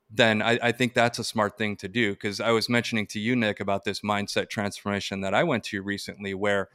then 0.10 0.42
I, 0.42 0.60
I 0.62 0.72
think 0.72 0.94
that's 0.94 1.20
a 1.20 1.24
smart 1.24 1.58
thing 1.58 1.78
to 1.78 1.88
do. 1.88 2.12
Because 2.12 2.40
I 2.40 2.52
was 2.52 2.70
mentioning 2.70 3.08
to 3.08 3.20
you, 3.20 3.36
Nick, 3.36 3.60
about 3.60 3.84
this 3.84 4.02
mindset 4.02 4.50
transformation 4.50 5.22
that 5.22 5.34
I 5.34 5.44
went 5.44 5.64
to 5.66 5.82
recently, 5.82 6.34
where 6.34 6.70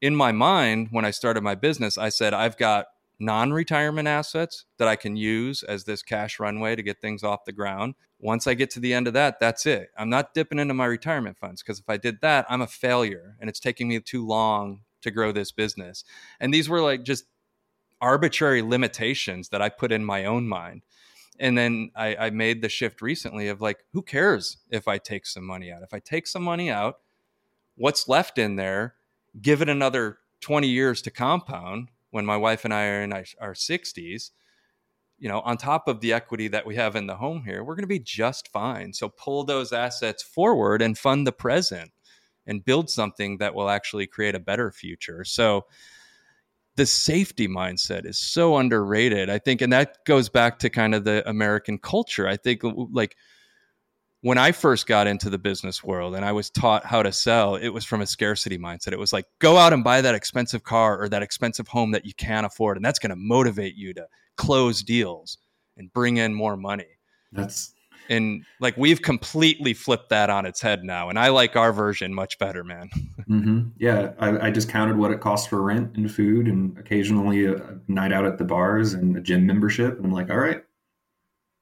in 0.00 0.14
my 0.14 0.32
mind, 0.32 0.88
when 0.90 1.04
I 1.04 1.10
started 1.10 1.42
my 1.42 1.54
business, 1.54 1.98
I 1.98 2.08
said, 2.08 2.32
I've 2.34 2.56
got 2.56 2.86
non 3.18 3.52
retirement 3.52 4.06
assets 4.06 4.64
that 4.78 4.88
I 4.88 4.96
can 4.96 5.16
use 5.16 5.62
as 5.62 5.84
this 5.84 6.02
cash 6.02 6.38
runway 6.38 6.76
to 6.76 6.82
get 6.82 7.00
things 7.00 7.24
off 7.24 7.44
the 7.44 7.52
ground. 7.52 7.94
Once 8.20 8.46
I 8.46 8.54
get 8.54 8.70
to 8.70 8.80
the 8.80 8.94
end 8.94 9.06
of 9.06 9.12
that, 9.14 9.40
that's 9.40 9.66
it. 9.66 9.90
I'm 9.96 10.10
not 10.10 10.34
dipping 10.34 10.58
into 10.58 10.74
my 10.74 10.86
retirement 10.86 11.38
funds 11.38 11.62
because 11.62 11.78
if 11.78 11.88
I 11.88 11.96
did 11.96 12.20
that, 12.22 12.46
I'm 12.48 12.62
a 12.62 12.66
failure 12.66 13.36
and 13.40 13.48
it's 13.48 13.60
taking 13.60 13.88
me 13.88 14.00
too 14.00 14.26
long 14.26 14.80
to 15.02 15.10
grow 15.10 15.32
this 15.32 15.52
business. 15.52 16.04
And 16.40 16.52
these 16.52 16.68
were 16.68 16.80
like 16.80 17.04
just 17.04 17.24
arbitrary 18.00 18.62
limitations 18.62 19.48
that 19.50 19.62
I 19.62 19.68
put 19.68 19.92
in 19.92 20.04
my 20.04 20.24
own 20.24 20.48
mind. 20.48 20.82
And 21.40 21.56
then 21.56 21.90
I, 21.94 22.16
I 22.16 22.30
made 22.30 22.62
the 22.62 22.68
shift 22.68 23.00
recently 23.00 23.48
of 23.48 23.60
like, 23.60 23.84
who 23.92 24.02
cares 24.02 24.58
if 24.70 24.88
I 24.88 24.98
take 24.98 25.24
some 25.24 25.44
money 25.44 25.70
out? 25.70 25.82
If 25.82 25.94
I 25.94 26.00
take 26.00 26.26
some 26.26 26.42
money 26.42 26.70
out, 26.70 26.98
what's 27.76 28.08
left 28.08 28.38
in 28.38 28.56
there, 28.56 28.94
give 29.40 29.62
it 29.62 29.68
another 29.68 30.18
20 30.40 30.68
years 30.68 31.02
to 31.02 31.10
compound 31.10 31.88
when 32.10 32.24
my 32.24 32.36
wife 32.36 32.64
and 32.64 32.72
I 32.72 32.86
are 32.86 33.02
in 33.02 33.12
our, 33.12 33.24
our 33.40 33.54
60s, 33.54 34.30
you 35.18 35.28
know, 35.28 35.40
on 35.40 35.56
top 35.56 35.88
of 35.88 36.00
the 36.00 36.12
equity 36.12 36.48
that 36.48 36.66
we 36.66 36.76
have 36.76 36.96
in 36.96 37.06
the 37.06 37.16
home 37.16 37.42
here, 37.44 37.64
we're 37.64 37.74
going 37.74 37.82
to 37.82 37.88
be 37.88 37.98
just 37.98 38.48
fine. 38.48 38.92
So 38.92 39.08
pull 39.08 39.44
those 39.44 39.72
assets 39.72 40.22
forward 40.22 40.80
and 40.80 40.96
fund 40.96 41.26
the 41.26 41.32
present 41.32 41.90
and 42.46 42.64
build 42.64 42.88
something 42.88 43.38
that 43.38 43.54
will 43.54 43.68
actually 43.68 44.06
create 44.06 44.34
a 44.34 44.40
better 44.40 44.70
future. 44.70 45.24
So 45.24 45.66
the 46.76 46.86
safety 46.86 47.48
mindset 47.48 48.06
is 48.06 48.18
so 48.18 48.56
underrated, 48.56 49.28
I 49.28 49.38
think, 49.38 49.60
and 49.60 49.72
that 49.72 50.04
goes 50.06 50.28
back 50.28 50.60
to 50.60 50.70
kind 50.70 50.94
of 50.94 51.04
the 51.04 51.28
American 51.28 51.76
culture. 51.76 52.26
I 52.26 52.36
think 52.36 52.62
like 52.62 53.16
when 54.20 54.38
I 54.38 54.52
first 54.52 54.86
got 54.86 55.06
into 55.06 55.30
the 55.30 55.38
business 55.38 55.84
world 55.84 56.14
and 56.14 56.24
I 56.24 56.32
was 56.32 56.50
taught 56.50 56.84
how 56.84 57.02
to 57.02 57.12
sell, 57.12 57.54
it 57.54 57.68
was 57.68 57.84
from 57.84 58.00
a 58.00 58.06
scarcity 58.06 58.58
mindset. 58.58 58.92
It 58.92 58.98
was 58.98 59.12
like, 59.12 59.26
go 59.38 59.56
out 59.56 59.72
and 59.72 59.84
buy 59.84 60.00
that 60.00 60.14
expensive 60.14 60.64
car 60.64 61.00
or 61.00 61.08
that 61.08 61.22
expensive 61.22 61.68
home 61.68 61.92
that 61.92 62.04
you 62.04 62.14
can't 62.14 62.46
afford. 62.46 62.76
And 62.76 62.84
that's 62.84 62.98
going 62.98 63.10
to 63.10 63.16
motivate 63.16 63.76
you 63.76 63.94
to 63.94 64.06
close 64.36 64.82
deals 64.82 65.38
and 65.76 65.92
bring 65.92 66.16
in 66.16 66.34
more 66.34 66.56
money. 66.56 66.86
That's 67.30 67.74
and 68.10 68.44
like 68.58 68.76
we've 68.76 69.02
completely 69.02 69.74
flipped 69.74 70.08
that 70.08 70.30
on 70.30 70.46
its 70.46 70.60
head 70.60 70.82
now. 70.82 71.10
And 71.10 71.18
I 71.18 71.28
like 71.28 71.56
our 71.56 71.72
version 71.72 72.14
much 72.14 72.38
better, 72.38 72.64
man. 72.64 72.88
mm-hmm. 73.28 73.68
Yeah. 73.78 74.12
I, 74.18 74.46
I, 74.46 74.50
just 74.50 74.70
counted 74.70 74.96
what 74.96 75.10
it 75.10 75.20
costs 75.20 75.46
for 75.46 75.60
rent 75.62 75.94
and 75.96 76.10
food 76.10 76.48
and 76.48 76.76
occasionally 76.78 77.44
a, 77.44 77.56
a 77.56 77.78
night 77.86 78.12
out 78.12 78.24
at 78.24 78.38
the 78.38 78.44
bars 78.44 78.94
and 78.94 79.14
a 79.16 79.20
gym 79.20 79.46
membership. 79.46 79.96
And 79.96 80.06
I'm 80.06 80.12
like, 80.12 80.30
all 80.30 80.38
right, 80.38 80.62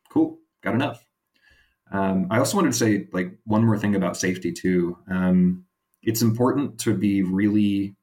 cool, 0.08 0.38
got 0.62 0.74
enough. 0.74 1.05
Um, 1.92 2.26
I 2.30 2.38
also 2.38 2.56
wanted 2.56 2.72
to 2.72 2.78
say 2.78 3.06
like 3.12 3.32
one 3.44 3.64
more 3.64 3.78
thing 3.78 3.94
about 3.94 4.16
safety 4.16 4.52
too. 4.52 4.98
Um, 5.10 5.64
it's 6.02 6.22
important 6.22 6.78
to 6.80 6.94
be 6.94 7.22
really 7.22 7.96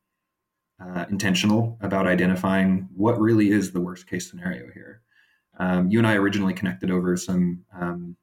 uh, 0.82 1.06
intentional 1.10 1.78
about 1.82 2.08
identifying 2.08 2.90
what 2.96 3.20
really 3.20 3.50
is 3.52 3.72
the 3.72 3.82
worst 3.82 4.08
case 4.08 4.30
scenario 4.30 4.72
here. 4.74 5.02
Um, 5.60 5.90
you 5.90 6.00
and 6.00 6.08
I 6.08 6.16
originally 6.16 6.54
connected 6.54 6.90
over 6.92 7.16
some 7.16 7.64
um, 7.74 8.16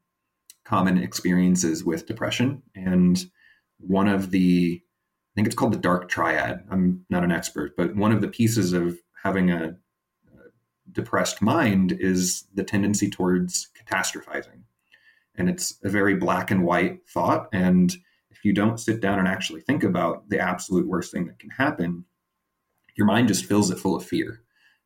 common 0.64 0.98
experiences 0.98 1.84
with 1.84 2.06
depression, 2.06 2.62
and 2.74 3.24
one 3.78 4.08
of 4.08 4.30
the 4.30 4.82
I 4.82 5.32
think 5.36 5.46
it's 5.46 5.56
called 5.56 5.72
the 5.72 5.78
dark 5.78 6.08
triad. 6.08 6.64
I'm 6.70 7.04
not 7.08 7.22
an 7.22 7.30
expert, 7.30 7.76
but 7.76 7.94
one 7.94 8.10
of 8.12 8.20
the 8.20 8.28
pieces 8.28 8.72
of 8.72 8.98
having 9.22 9.50
a, 9.50 9.64
a 9.66 10.42
depressed 10.90 11.40
mind 11.40 11.92
is 11.92 12.46
the 12.52 12.64
tendency 12.64 13.08
towards 13.08 13.68
catastrophizing 13.80 14.59
and 15.37 15.49
it's 15.49 15.78
a 15.84 15.88
very 15.88 16.14
black 16.14 16.50
and 16.50 16.64
white 16.64 17.00
thought. 17.08 17.49
And 17.52 17.94
if 18.30 18.44
you 18.44 18.52
don't 18.52 18.80
sit 18.80 19.00
down 19.00 19.18
and 19.18 19.28
actually 19.28 19.60
think 19.60 19.84
about 19.84 20.28
the 20.28 20.38
absolute 20.38 20.87
worst 20.87 21.12
thing 21.12 21.26
that 21.26 21.38
can 21.38 21.50
happen 21.50 22.04
your 23.00 23.06
mind 23.06 23.28
just 23.28 23.46
fills 23.46 23.70
it 23.70 23.78
full 23.78 23.96
of 23.96 24.04
fear 24.04 24.42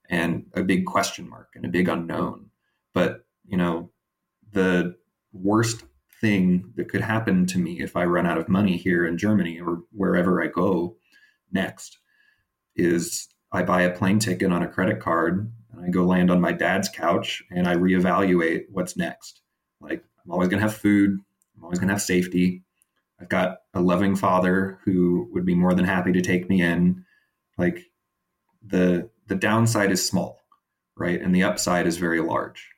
and 0.08 0.46
a 0.54 0.62
big 0.62 0.86
question 0.86 1.28
mark 1.28 1.48
and 1.56 1.64
a 1.64 1.68
big 1.68 1.88
unknown. 1.88 2.48
But 2.92 3.24
you 3.44 3.56
know 3.56 3.90
the 4.52 4.94
worst 5.32 5.84
thing 6.20 6.72
that 6.76 6.88
could 6.88 7.00
happen 7.00 7.44
to 7.44 7.58
me 7.58 7.82
if 7.82 7.96
i 7.96 8.04
run 8.04 8.24
out 8.24 8.38
of 8.38 8.48
money 8.48 8.76
here 8.76 9.04
in 9.04 9.18
germany 9.18 9.60
or 9.60 9.82
wherever 9.90 10.42
i 10.42 10.46
go 10.46 10.96
next 11.50 11.98
is 12.76 13.28
i 13.50 13.62
buy 13.62 13.82
a 13.82 13.90
plane 13.90 14.20
ticket 14.20 14.52
on 14.52 14.62
a 14.62 14.68
credit 14.68 15.00
card 15.00 15.52
and 15.72 15.84
i 15.84 15.88
go 15.88 16.04
land 16.04 16.30
on 16.30 16.40
my 16.40 16.52
dad's 16.52 16.88
couch 16.88 17.42
and 17.50 17.66
i 17.66 17.74
reevaluate 17.74 18.62
what's 18.70 18.96
next. 18.96 19.40
Like 19.80 20.04
I'm 20.24 20.32
always 20.32 20.48
going 20.48 20.60
to 20.60 20.66
have 20.66 20.76
food. 20.76 21.18
I'm 21.56 21.64
always 21.64 21.78
going 21.78 21.88
to 21.88 21.94
have 21.94 22.02
safety. 22.02 22.62
I've 23.20 23.28
got 23.28 23.58
a 23.74 23.80
loving 23.80 24.16
father 24.16 24.78
who 24.84 25.28
would 25.32 25.44
be 25.44 25.54
more 25.54 25.74
than 25.74 25.84
happy 25.84 26.12
to 26.12 26.20
take 26.20 26.48
me 26.48 26.62
in. 26.62 27.04
Like 27.56 27.78
the 28.66 29.08
the 29.26 29.36
downside 29.36 29.90
is 29.90 30.06
small, 30.06 30.40
right? 30.96 31.20
And 31.20 31.34
the 31.34 31.44
upside 31.44 31.86
is 31.86 31.96
very 31.96 32.20
large. 32.20 32.68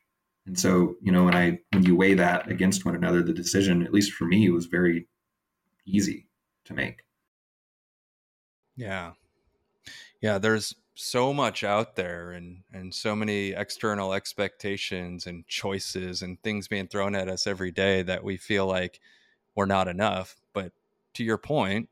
And 0.45 0.57
so, 0.57 0.95
you 1.01 1.11
know, 1.11 1.23
when 1.23 1.35
I 1.35 1.59
when 1.73 1.83
you 1.83 1.95
weigh 1.95 2.13
that 2.15 2.49
against 2.49 2.85
one 2.85 2.95
another, 2.95 3.21
the 3.21 3.33
decision, 3.33 3.83
at 3.83 3.93
least 3.93 4.13
for 4.13 4.25
me, 4.25 4.49
was 4.49 4.67
very 4.67 5.07
easy 5.85 6.27
to 6.65 6.73
make. 6.73 7.01
Yeah. 8.75 9.13
Yeah, 10.21 10.37
there's 10.37 10.73
so 10.97 11.31
much 11.31 11.63
out 11.63 11.95
there 11.95 12.31
and 12.31 12.63
and 12.73 12.93
so 12.93 13.15
many 13.15 13.49
external 13.49 14.13
expectations 14.13 15.27
and 15.27 15.47
choices 15.47 16.23
and 16.23 16.41
things 16.41 16.67
being 16.67 16.87
thrown 16.87 17.15
at 17.15 17.29
us 17.29 17.45
every 17.45 17.71
day 17.71 18.01
that 18.01 18.23
we 18.23 18.35
feel 18.35 18.65
like 18.65 18.99
we're 19.55 19.65
not 19.65 19.87
enough. 19.87 20.35
But 20.53 20.71
to 21.13 21.23
your 21.23 21.37
point, 21.37 21.89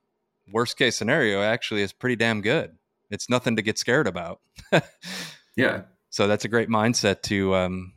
worst 0.51 0.77
case 0.77 0.95
scenario 0.95 1.41
actually 1.41 1.83
is 1.83 1.93
pretty 1.93 2.15
damn 2.15 2.41
good. 2.41 2.77
It's 3.12 3.29
nothing 3.29 3.55
to 3.57 3.62
get 3.62 3.77
scared 3.77 4.07
about. 4.07 4.41
yeah. 5.55 5.83
So 6.09 6.27
that's 6.27 6.45
a 6.45 6.50
great 6.50 6.69
mindset 6.69 7.21
to 7.24 7.55
um 7.55 7.93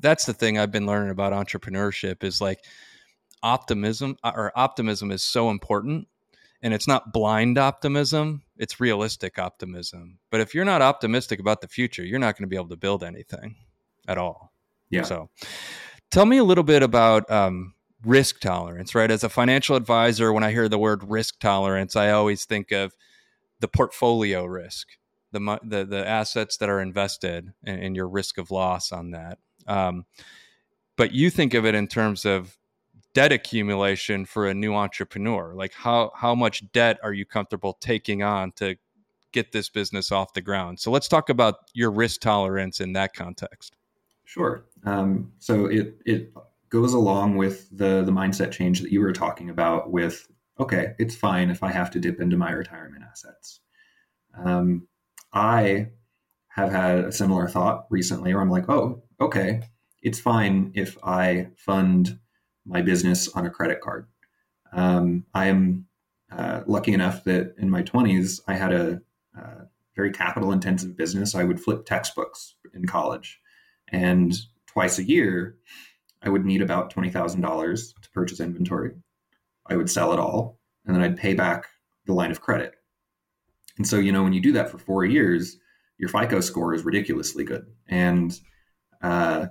that's 0.00 0.26
the 0.26 0.34
thing 0.34 0.58
I've 0.58 0.72
been 0.72 0.86
learning 0.86 1.10
about 1.10 1.32
entrepreneurship 1.32 2.24
is 2.24 2.40
like 2.40 2.64
optimism 3.42 4.16
or 4.24 4.52
optimism 4.56 5.12
is 5.12 5.22
so 5.22 5.50
important 5.50 6.08
and 6.62 6.74
it's 6.74 6.88
not 6.88 7.12
blind 7.12 7.58
optimism 7.58 8.42
it's 8.60 8.78
realistic 8.78 9.38
optimism 9.38 10.18
but 10.30 10.40
if 10.40 10.54
you're 10.54 10.64
not 10.64 10.82
optimistic 10.82 11.40
about 11.40 11.60
the 11.60 11.68
future 11.68 12.04
you're 12.04 12.18
not 12.18 12.36
going 12.36 12.44
to 12.44 12.48
be 12.48 12.56
able 12.56 12.68
to 12.68 12.76
build 12.76 13.02
anything 13.02 13.56
at 14.06 14.18
all. 14.18 14.52
Yeah. 14.88 15.02
So 15.02 15.30
tell 16.10 16.26
me 16.26 16.38
a 16.38 16.44
little 16.44 16.64
bit 16.64 16.82
about 16.82 17.30
um, 17.30 17.74
risk 18.04 18.40
tolerance 18.40 18.94
right? 18.94 19.10
As 19.10 19.24
a 19.24 19.28
financial 19.28 19.76
advisor 19.76 20.32
when 20.32 20.44
i 20.44 20.52
hear 20.52 20.68
the 20.68 20.78
word 20.78 21.02
risk 21.08 21.38
tolerance 21.40 21.96
i 21.96 22.10
always 22.10 22.44
think 22.44 22.70
of 22.70 22.94
the 23.60 23.68
portfolio 23.68 24.44
risk 24.44 24.88
the 25.32 25.58
the, 25.62 25.84
the 25.84 26.06
assets 26.06 26.56
that 26.58 26.68
are 26.68 26.80
invested 26.80 27.52
and, 27.64 27.82
and 27.82 27.96
your 27.96 28.08
risk 28.08 28.38
of 28.38 28.50
loss 28.50 28.92
on 28.92 29.12
that. 29.12 29.38
Um, 29.66 30.04
but 30.96 31.12
you 31.12 31.30
think 31.30 31.54
of 31.54 31.64
it 31.64 31.74
in 31.74 31.86
terms 31.86 32.24
of 32.24 32.56
debt 33.14 33.32
accumulation 33.32 34.24
for 34.24 34.46
a 34.48 34.54
new 34.54 34.74
entrepreneur? 34.74 35.54
Like 35.54 35.72
how 35.74 36.12
how 36.14 36.34
much 36.34 36.70
debt 36.72 36.98
are 37.02 37.12
you 37.12 37.24
comfortable 37.24 37.74
taking 37.80 38.22
on 38.22 38.52
to 38.52 38.76
get 39.32 39.52
this 39.52 39.68
business 39.68 40.10
off 40.12 40.32
the 40.32 40.40
ground? 40.40 40.80
So 40.80 40.90
let's 40.90 41.08
talk 41.08 41.28
about 41.28 41.56
your 41.74 41.90
risk 41.90 42.20
tolerance 42.20 42.80
in 42.80 42.92
that 42.94 43.14
context. 43.14 43.76
Sure. 44.24 44.64
Um, 44.84 45.32
so 45.38 45.66
it 45.66 46.00
it 46.06 46.32
goes 46.70 46.94
along 46.94 47.36
with 47.36 47.68
the 47.76 48.02
the 48.02 48.12
mindset 48.12 48.52
change 48.52 48.80
that 48.80 48.92
you 48.92 49.00
were 49.00 49.12
talking 49.12 49.50
about 49.50 49.90
with 49.90 50.30
okay 50.58 50.94
it's 50.98 51.14
fine 51.14 51.50
if 51.50 51.62
i 51.62 51.70
have 51.70 51.90
to 51.90 52.00
dip 52.00 52.20
into 52.20 52.36
my 52.36 52.52
retirement 52.52 53.04
assets. 53.08 53.60
Um, 54.42 54.86
i 55.32 55.88
have 56.48 56.70
had 56.70 56.98
a 57.00 57.12
similar 57.12 57.48
thought 57.48 57.86
recently 57.90 58.32
where 58.32 58.42
i'm 58.42 58.50
like 58.50 58.68
oh 58.68 59.02
okay 59.20 59.62
it's 60.02 60.20
fine 60.20 60.70
if 60.74 60.96
i 61.04 61.48
fund 61.56 62.18
my 62.70 62.80
business 62.80 63.28
on 63.28 63.44
a 63.44 63.50
credit 63.50 63.80
card. 63.80 64.06
Um, 64.72 65.26
I 65.34 65.46
am 65.46 65.86
uh, 66.30 66.62
lucky 66.66 66.92
enough 66.94 67.24
that 67.24 67.54
in 67.58 67.68
my 67.68 67.82
20s, 67.82 68.40
I 68.46 68.54
had 68.54 68.72
a, 68.72 69.00
a 69.36 69.66
very 69.96 70.12
capital 70.12 70.52
intensive 70.52 70.96
business. 70.96 71.34
I 71.34 71.44
would 71.44 71.60
flip 71.60 71.84
textbooks 71.84 72.54
in 72.72 72.86
college. 72.86 73.40
And 73.88 74.34
twice 74.66 74.98
a 74.98 75.04
year, 75.04 75.56
I 76.22 76.28
would 76.28 76.44
need 76.44 76.62
about 76.62 76.94
$20,000 76.94 77.94
to 78.02 78.10
purchase 78.10 78.40
inventory. 78.40 78.92
I 79.66 79.76
would 79.76 79.90
sell 79.90 80.12
it 80.12 80.18
all, 80.18 80.58
and 80.86 80.94
then 80.94 81.02
I'd 81.02 81.16
pay 81.16 81.34
back 81.34 81.66
the 82.06 82.12
line 82.12 82.30
of 82.30 82.40
credit. 82.40 82.74
And 83.78 83.86
so, 83.86 83.96
you 83.96 84.12
know, 84.12 84.22
when 84.22 84.32
you 84.32 84.40
do 84.40 84.52
that 84.52 84.70
for 84.70 84.78
four 84.78 85.04
years, 85.04 85.56
your 85.98 86.08
FICO 86.08 86.40
score 86.40 86.74
is 86.74 86.84
ridiculously 86.84 87.44
good. 87.44 87.66
And 87.88 88.38
uh, 89.02 89.46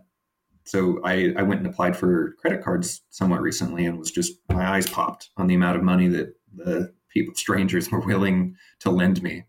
so 0.65 0.99
I, 1.03 1.33
I 1.37 1.43
went 1.43 1.61
and 1.61 1.67
applied 1.67 1.97
for 1.97 2.33
credit 2.39 2.63
cards 2.63 3.01
somewhat 3.09 3.41
recently 3.41 3.85
and 3.85 3.98
was 3.98 4.11
just 4.11 4.33
my 4.50 4.69
eyes 4.69 4.87
popped 4.87 5.29
on 5.37 5.48
the 5.48 5.55
amount 5.55 5.77
of 5.77 5.83
money 5.83 6.07
that 6.09 6.35
the 6.55 6.93
people 7.09 7.33
strangers 7.35 7.91
were 7.91 8.00
willing 8.00 8.55
to 8.79 8.91
lend 8.91 9.24
me. 9.24 9.45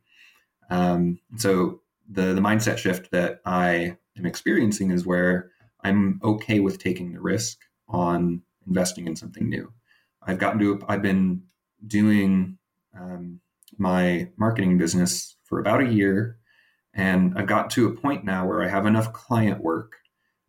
Um, 0.70 1.18
so 1.36 1.80
the 2.10 2.34
the 2.34 2.40
mindset 2.40 2.78
shift 2.78 3.10
that 3.12 3.40
i 3.44 3.96
am 4.18 4.26
experiencing 4.26 4.90
is 4.90 5.06
where 5.06 5.50
i'm 5.84 6.20
okay 6.22 6.60
with 6.60 6.78
taking 6.78 7.12
the 7.12 7.20
risk 7.20 7.58
on 7.88 8.42
investing 8.66 9.06
in 9.06 9.16
something 9.16 9.48
new. 9.48 9.72
I've 10.22 10.38
gotten 10.38 10.60
to 10.60 10.80
i've 10.88 11.02
been 11.02 11.42
doing 11.86 12.58
um, 12.98 13.40
my 13.78 14.28
marketing 14.36 14.76
business 14.76 15.36
for 15.44 15.60
about 15.60 15.82
a 15.82 15.92
year 15.92 16.38
and 16.92 17.38
i've 17.38 17.46
got 17.46 17.70
to 17.70 17.86
a 17.86 17.92
point 17.92 18.24
now 18.24 18.46
where 18.46 18.62
i 18.62 18.68
have 18.68 18.86
enough 18.86 19.12
client 19.12 19.62
work 19.62 19.92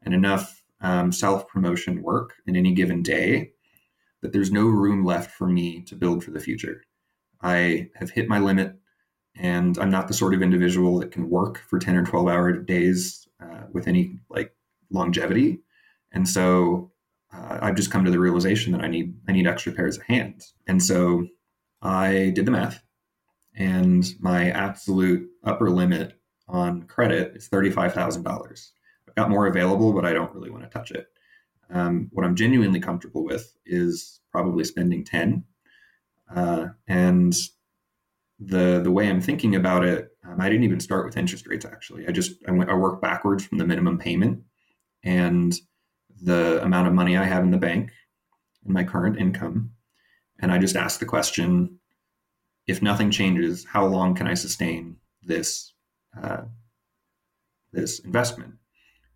and 0.03 0.13
enough 0.13 0.63
um, 0.81 1.11
self 1.11 1.47
promotion 1.47 2.01
work 2.01 2.33
in 2.47 2.55
any 2.55 2.73
given 2.73 3.03
day 3.03 3.51
that 4.21 4.31
there's 4.33 4.51
no 4.51 4.65
room 4.65 5.03
left 5.03 5.31
for 5.31 5.47
me 5.47 5.81
to 5.83 5.95
build 5.95 6.23
for 6.23 6.31
the 6.31 6.39
future. 6.39 6.83
I 7.41 7.89
have 7.95 8.11
hit 8.11 8.27
my 8.27 8.39
limit 8.39 8.75
and 9.35 9.77
I'm 9.77 9.89
not 9.89 10.07
the 10.07 10.13
sort 10.13 10.33
of 10.33 10.41
individual 10.41 10.99
that 10.99 11.11
can 11.11 11.29
work 11.29 11.63
for 11.69 11.79
10 11.79 11.95
or 11.95 12.05
12 12.05 12.27
hour 12.27 12.51
days 12.53 13.27
uh, 13.41 13.63
with 13.71 13.87
any 13.87 14.19
like 14.29 14.53
longevity. 14.91 15.59
And 16.11 16.27
so 16.27 16.91
uh, 17.33 17.59
I've 17.61 17.75
just 17.75 17.91
come 17.91 18.05
to 18.05 18.11
the 18.11 18.19
realization 18.19 18.73
that 18.73 18.81
I 18.81 18.87
need 18.87 19.13
I 19.27 19.31
need 19.31 19.47
extra 19.47 19.71
pairs 19.71 19.97
of 19.97 20.03
hands. 20.03 20.53
And 20.67 20.83
so 20.83 21.27
I 21.81 22.31
did 22.35 22.45
the 22.45 22.51
math 22.51 22.83
and 23.55 24.07
my 24.19 24.51
absolute 24.51 25.29
upper 25.43 25.69
limit 25.69 26.19
on 26.47 26.83
credit 26.83 27.35
is 27.35 27.49
$35,000. 27.49 28.71
I've 29.11 29.23
got 29.23 29.29
more 29.29 29.47
available, 29.47 29.91
but 29.93 30.05
I 30.05 30.13
don't 30.13 30.33
really 30.33 30.49
want 30.49 30.63
to 30.63 30.69
touch 30.69 30.91
it. 30.91 31.07
Um, 31.69 32.09
what 32.11 32.25
I'm 32.25 32.35
genuinely 32.35 32.79
comfortable 32.79 33.25
with 33.25 33.53
is 33.65 34.21
probably 34.31 34.63
spending 34.63 35.03
10. 35.03 35.43
Uh, 36.33 36.67
and 36.87 37.33
the 38.39 38.81
the 38.81 38.91
way 38.91 39.09
I'm 39.09 39.21
thinking 39.21 39.55
about 39.55 39.83
it, 39.83 40.09
um, 40.25 40.39
I 40.39 40.49
didn't 40.49 40.63
even 40.63 40.79
start 40.79 41.05
with 41.05 41.17
interest 41.17 41.45
rates. 41.47 41.65
Actually, 41.65 42.07
I 42.07 42.11
just 42.11 42.31
I 42.47 42.51
went 42.51 42.69
I 42.69 42.73
work 42.73 43.01
backwards 43.01 43.45
from 43.45 43.57
the 43.57 43.67
minimum 43.67 43.97
payment 43.97 44.43
and 45.03 45.53
the 46.21 46.61
amount 46.63 46.87
of 46.87 46.93
money 46.93 47.17
I 47.17 47.25
have 47.25 47.43
in 47.43 47.51
the 47.51 47.57
bank 47.57 47.91
and 48.63 48.73
my 48.73 48.83
current 48.83 49.19
income, 49.19 49.71
and 50.39 50.51
I 50.51 50.57
just 50.57 50.75
ask 50.75 50.99
the 50.99 51.05
question: 51.05 51.79
If 52.65 52.81
nothing 52.81 53.11
changes, 53.11 53.65
how 53.65 53.85
long 53.85 54.15
can 54.15 54.27
I 54.27 54.33
sustain 54.33 54.95
this 55.21 55.73
uh, 56.19 56.43
this 57.73 57.99
investment? 57.99 58.55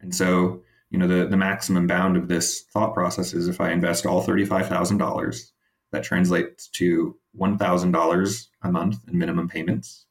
And 0.05 0.13
so, 0.13 0.61
you 0.91 0.99
know, 0.99 1.07
the, 1.07 1.25
the 1.27 1.35
maximum 1.35 1.87
bound 1.87 2.15
of 2.15 2.27
this 2.27 2.61
thought 2.71 2.93
process 2.93 3.33
is 3.33 3.47
if 3.47 3.59
I 3.59 3.71
invest 3.71 4.05
all 4.05 4.23
$35,000, 4.23 5.51
that 5.91 6.03
translates 6.03 6.67
to 6.69 7.17
$1,000 7.39 8.47
a 8.61 8.71
month 8.71 8.97
in 9.07 9.17
minimum 9.17 9.49
payments. 9.49 10.05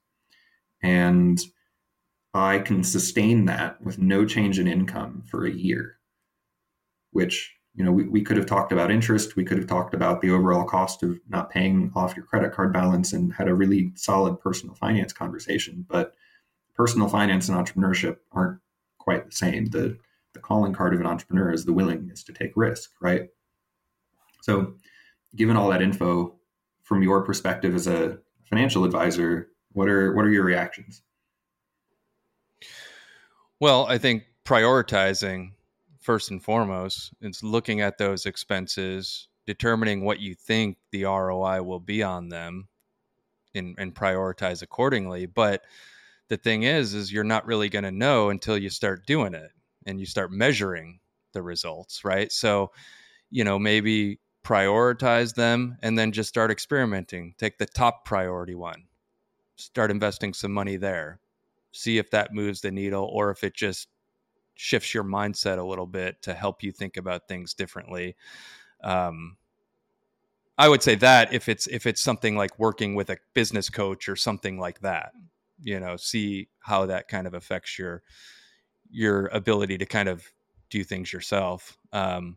And 0.82 1.40
I 2.34 2.58
can 2.58 2.82
sustain 2.82 3.44
that 3.44 3.80
with 3.80 4.00
no 4.00 4.26
change 4.26 4.58
in 4.58 4.66
income 4.66 5.22
for 5.30 5.46
a 5.46 5.52
year, 5.52 5.98
which, 7.12 7.54
you 7.76 7.84
know, 7.84 7.92
we, 7.92 8.08
we 8.08 8.22
could 8.22 8.36
have 8.36 8.46
talked 8.46 8.72
about 8.72 8.90
interest. 8.90 9.36
We 9.36 9.44
could 9.44 9.58
have 9.58 9.68
talked 9.68 9.94
about 9.94 10.22
the 10.22 10.30
overall 10.30 10.64
cost 10.64 11.04
of 11.04 11.20
not 11.28 11.50
paying 11.50 11.92
off 11.94 12.16
your 12.16 12.26
credit 12.26 12.52
card 12.52 12.72
balance 12.72 13.12
and 13.12 13.32
had 13.32 13.46
a 13.46 13.54
really 13.54 13.92
solid 13.94 14.40
personal 14.40 14.74
finance 14.74 15.12
conversation. 15.12 15.86
But 15.88 16.14
personal 16.74 17.08
finance 17.08 17.48
and 17.48 17.56
entrepreneurship 17.56 18.16
aren't 18.32 18.58
quite 19.04 19.26
the 19.26 19.32
same. 19.32 19.66
The 19.66 19.98
the 20.32 20.40
calling 20.40 20.72
card 20.72 20.94
of 20.94 21.00
an 21.00 21.06
entrepreneur 21.06 21.52
is 21.52 21.64
the 21.64 21.72
willingness 21.72 22.24
to 22.24 22.32
take 22.32 22.52
risk, 22.56 22.90
right? 23.00 23.28
So, 24.42 24.74
given 25.36 25.56
all 25.56 25.70
that 25.70 25.82
info 25.82 26.34
from 26.82 27.02
your 27.02 27.22
perspective 27.22 27.74
as 27.74 27.86
a 27.86 28.18
financial 28.48 28.84
advisor, 28.84 29.50
what 29.72 29.88
are 29.88 30.12
what 30.14 30.24
are 30.24 30.30
your 30.30 30.44
reactions? 30.44 31.02
Well, 33.60 33.86
I 33.86 33.98
think 33.98 34.24
prioritizing 34.44 35.52
first 36.00 36.30
and 36.30 36.42
foremost 36.42 37.12
is 37.20 37.42
looking 37.42 37.80
at 37.80 37.96
those 37.96 38.26
expenses, 38.26 39.28
determining 39.46 40.04
what 40.04 40.20
you 40.20 40.34
think 40.34 40.76
the 40.90 41.04
ROI 41.04 41.62
will 41.62 41.80
be 41.80 42.02
on 42.02 42.28
them, 42.28 42.68
and, 43.54 43.74
and 43.78 43.94
prioritize 43.94 44.62
accordingly. 44.62 45.26
But 45.26 45.62
the 46.28 46.36
thing 46.36 46.62
is 46.62 46.94
is 46.94 47.12
you're 47.12 47.24
not 47.24 47.46
really 47.46 47.68
going 47.68 47.84
to 47.84 47.92
know 47.92 48.30
until 48.30 48.56
you 48.56 48.70
start 48.70 49.06
doing 49.06 49.34
it 49.34 49.50
and 49.86 50.00
you 50.00 50.06
start 50.06 50.32
measuring 50.32 51.00
the 51.32 51.42
results 51.42 52.04
right? 52.04 52.30
So 52.32 52.70
you 53.30 53.44
know 53.44 53.58
maybe 53.58 54.20
prioritize 54.44 55.34
them 55.34 55.78
and 55.82 55.98
then 55.98 56.12
just 56.12 56.28
start 56.28 56.50
experimenting. 56.50 57.34
Take 57.38 57.58
the 57.58 57.66
top 57.66 58.04
priority 58.04 58.54
one. 58.54 58.84
Start 59.56 59.90
investing 59.90 60.34
some 60.34 60.52
money 60.52 60.76
there. 60.76 61.18
See 61.72 61.98
if 61.98 62.10
that 62.10 62.34
moves 62.34 62.60
the 62.60 62.70
needle 62.70 63.08
or 63.10 63.30
if 63.30 63.42
it 63.42 63.54
just 63.54 63.88
shifts 64.54 64.94
your 64.94 65.02
mindset 65.02 65.58
a 65.58 65.64
little 65.64 65.86
bit 65.86 66.22
to 66.22 66.34
help 66.34 66.62
you 66.62 66.70
think 66.70 66.96
about 66.96 67.26
things 67.26 67.54
differently. 67.54 68.16
Um, 68.82 69.36
i 70.56 70.68
would 70.68 70.82
say 70.82 70.94
that 70.94 71.32
if 71.32 71.48
it's 71.48 71.66
if 71.66 71.86
it's 71.86 72.00
something 72.00 72.36
like 72.36 72.56
working 72.58 72.94
with 72.94 73.10
a 73.10 73.18
business 73.32 73.68
coach 73.68 74.08
or 74.08 74.14
something 74.14 74.58
like 74.58 74.80
that 74.80 75.12
you 75.64 75.80
know 75.80 75.96
see 75.96 76.48
how 76.60 76.86
that 76.86 77.08
kind 77.08 77.26
of 77.26 77.34
affects 77.34 77.78
your 77.78 78.02
your 78.90 79.26
ability 79.28 79.78
to 79.78 79.86
kind 79.86 80.08
of 80.08 80.24
do 80.70 80.84
things 80.84 81.12
yourself. 81.12 81.76
Um, 81.92 82.36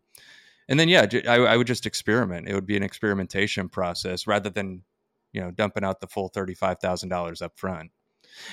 and 0.68 0.78
then 0.78 0.88
yeah, 0.88 1.06
I, 1.28 1.36
I 1.36 1.56
would 1.56 1.66
just 1.66 1.86
experiment. 1.86 2.48
It 2.48 2.54
would 2.54 2.66
be 2.66 2.76
an 2.76 2.82
experimentation 2.82 3.68
process 3.68 4.26
rather 4.26 4.50
than 4.50 4.82
you 5.32 5.40
know 5.40 5.50
dumping 5.50 5.84
out 5.84 6.00
the 6.00 6.08
full 6.08 6.28
thirty 6.28 6.54
five 6.54 6.78
thousand 6.80 7.10
dollars 7.10 7.40
up 7.42 7.58
front. 7.58 7.90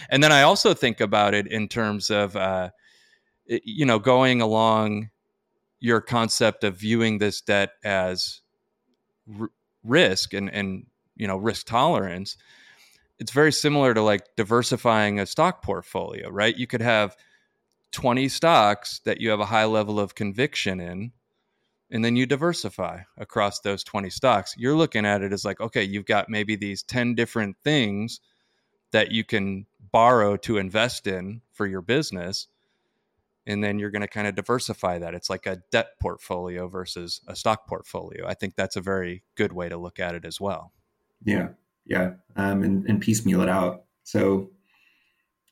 And 0.09 0.23
then 0.23 0.31
I 0.31 0.43
also 0.43 0.73
think 0.73 1.01
about 1.01 1.33
it 1.33 1.47
in 1.47 1.67
terms 1.67 2.09
of 2.09 2.35
uh, 2.35 2.69
you 3.45 3.85
know 3.85 3.99
going 3.99 4.41
along 4.41 5.09
your 5.79 6.01
concept 6.01 6.63
of 6.63 6.77
viewing 6.77 7.17
this 7.17 7.41
debt 7.41 7.71
as 7.83 8.41
r- 9.39 9.51
risk 9.83 10.33
and 10.33 10.49
and 10.49 10.85
you 11.15 11.27
know 11.27 11.37
risk 11.37 11.65
tolerance 11.65 12.37
it's 13.19 13.31
very 13.31 13.51
similar 13.51 13.93
to 13.93 14.01
like 14.01 14.35
diversifying 14.35 15.19
a 15.19 15.25
stock 15.25 15.61
portfolio 15.61 16.29
right 16.29 16.57
you 16.57 16.67
could 16.67 16.81
have 16.81 17.15
20 17.91 18.27
stocks 18.27 18.99
that 19.05 19.21
you 19.21 19.29
have 19.29 19.39
a 19.39 19.45
high 19.45 19.65
level 19.65 19.99
of 19.99 20.15
conviction 20.15 20.79
in 20.79 21.11
and 21.91 22.03
then 22.03 22.15
you 22.15 22.25
diversify 22.25 23.01
across 23.17 23.59
those 23.59 23.83
20 23.83 24.09
stocks 24.09 24.55
you're 24.57 24.75
looking 24.75 25.05
at 25.05 25.21
it 25.21 25.31
as 25.31 25.45
like 25.45 25.59
okay 25.61 25.83
you've 25.83 26.05
got 26.05 26.29
maybe 26.29 26.55
these 26.55 26.83
10 26.83 27.15
different 27.15 27.55
things 27.63 28.19
that 28.91 29.11
you 29.11 29.23
can 29.23 29.65
borrow 29.91 30.35
to 30.37 30.57
invest 30.57 31.07
in 31.07 31.41
for 31.51 31.65
your 31.65 31.81
business 31.81 32.47
and 33.47 33.63
then 33.63 33.79
you're 33.79 33.91
going 33.91 34.01
to 34.01 34.07
kind 34.07 34.27
of 34.27 34.35
diversify 34.35 34.97
that. 34.99 35.13
It's 35.13 35.29
like 35.29 35.45
a 35.45 35.61
debt 35.71 35.99
portfolio 36.01 36.67
versus 36.67 37.21
a 37.27 37.35
stock 37.35 37.67
portfolio. 37.67 38.25
I 38.27 38.33
think 38.33 38.55
that's 38.55 38.75
a 38.75 38.81
very 38.81 39.23
good 39.35 39.53
way 39.53 39.69
to 39.69 39.77
look 39.77 39.99
at 39.99 40.15
it 40.15 40.25
as 40.25 40.41
well. 40.41 40.73
Yeah, 41.23 41.49
yeah, 41.85 42.13
um, 42.35 42.63
and, 42.63 42.87
and 42.89 43.01
piecemeal 43.01 43.41
it 43.41 43.49
out. 43.49 43.83
So 44.03 44.51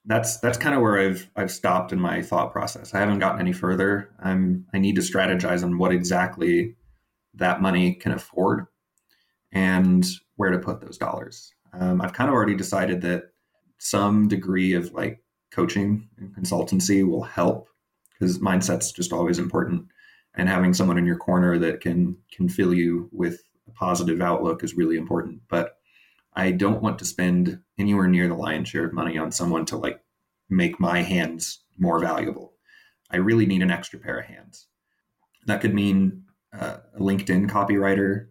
that's 0.06 0.38
that's 0.40 0.58
kind 0.58 0.76
of 0.76 0.82
where 0.82 1.00
I've 1.00 1.30
I've 1.36 1.52
stopped 1.52 1.92
in 1.92 2.00
my 2.00 2.22
thought 2.22 2.52
process. 2.52 2.94
I 2.94 3.00
haven't 3.00 3.20
gotten 3.20 3.40
any 3.40 3.54
further. 3.54 4.10
I'm 4.22 4.66
I 4.74 4.80
need 4.80 4.96
to 4.96 5.02
strategize 5.02 5.64
on 5.64 5.78
what 5.78 5.92
exactly 5.92 6.76
that 7.36 7.62
money 7.62 7.96
can 7.96 8.12
afford 8.12 8.68
and 9.52 10.06
where 10.36 10.52
to 10.52 10.60
put 10.60 10.82
those 10.82 10.98
dollars. 10.98 11.54
Um, 11.74 12.02
I've 12.02 12.14
kind 12.14 12.30
of 12.30 12.36
already 12.36 12.56
decided 12.56 13.02
that 13.02 13.32
some 13.78 14.28
degree 14.28 14.74
of 14.74 14.94
like 14.94 15.24
coaching 15.52 16.08
and 16.18 16.36
consultancy 16.36 17.08
will 17.08 17.24
help 17.24 17.70
because 18.14 18.40
mindset's 18.40 18.92
just 18.92 19.14
always 19.14 19.40
important 19.40 19.86
and 20.36 20.50
having 20.50 20.74
someone 20.74 20.98
in 20.98 21.06
your 21.06 21.18
corner 21.18 21.58
that 21.60 21.82
can 21.82 22.18
can 22.32 22.50
fill 22.50 22.74
you 22.74 23.10
with 23.12 23.44
a 23.68 23.72
positive 23.72 24.22
outlook 24.22 24.64
is 24.64 24.76
really 24.76 24.98
important 24.98 25.40
but 25.50 25.78
i 26.36 26.52
don't 26.52 26.82
want 26.82 27.00
to 27.00 27.06
spend 27.06 27.60
anywhere 27.78 28.08
near 28.08 28.28
the 28.28 28.36
lion's 28.36 28.68
share 28.68 28.86
of 28.86 28.94
money 28.94 29.18
on 29.18 29.32
someone 29.32 29.66
to 29.66 29.78
like 29.78 30.02
make 30.50 30.80
my 30.80 31.02
hands 31.02 31.60
more 31.78 32.00
valuable 32.00 32.54
i 33.12 33.18
really 33.18 33.46
need 33.46 33.62
an 33.62 33.72
extra 33.72 34.00
pair 34.00 34.20
of 34.20 34.26
hands 34.26 34.68
that 35.46 35.62
could 35.62 35.74
mean 35.74 36.24
uh, 36.58 36.78
a 36.96 37.00
linkedin 37.00 37.50
copywriter 37.50 38.28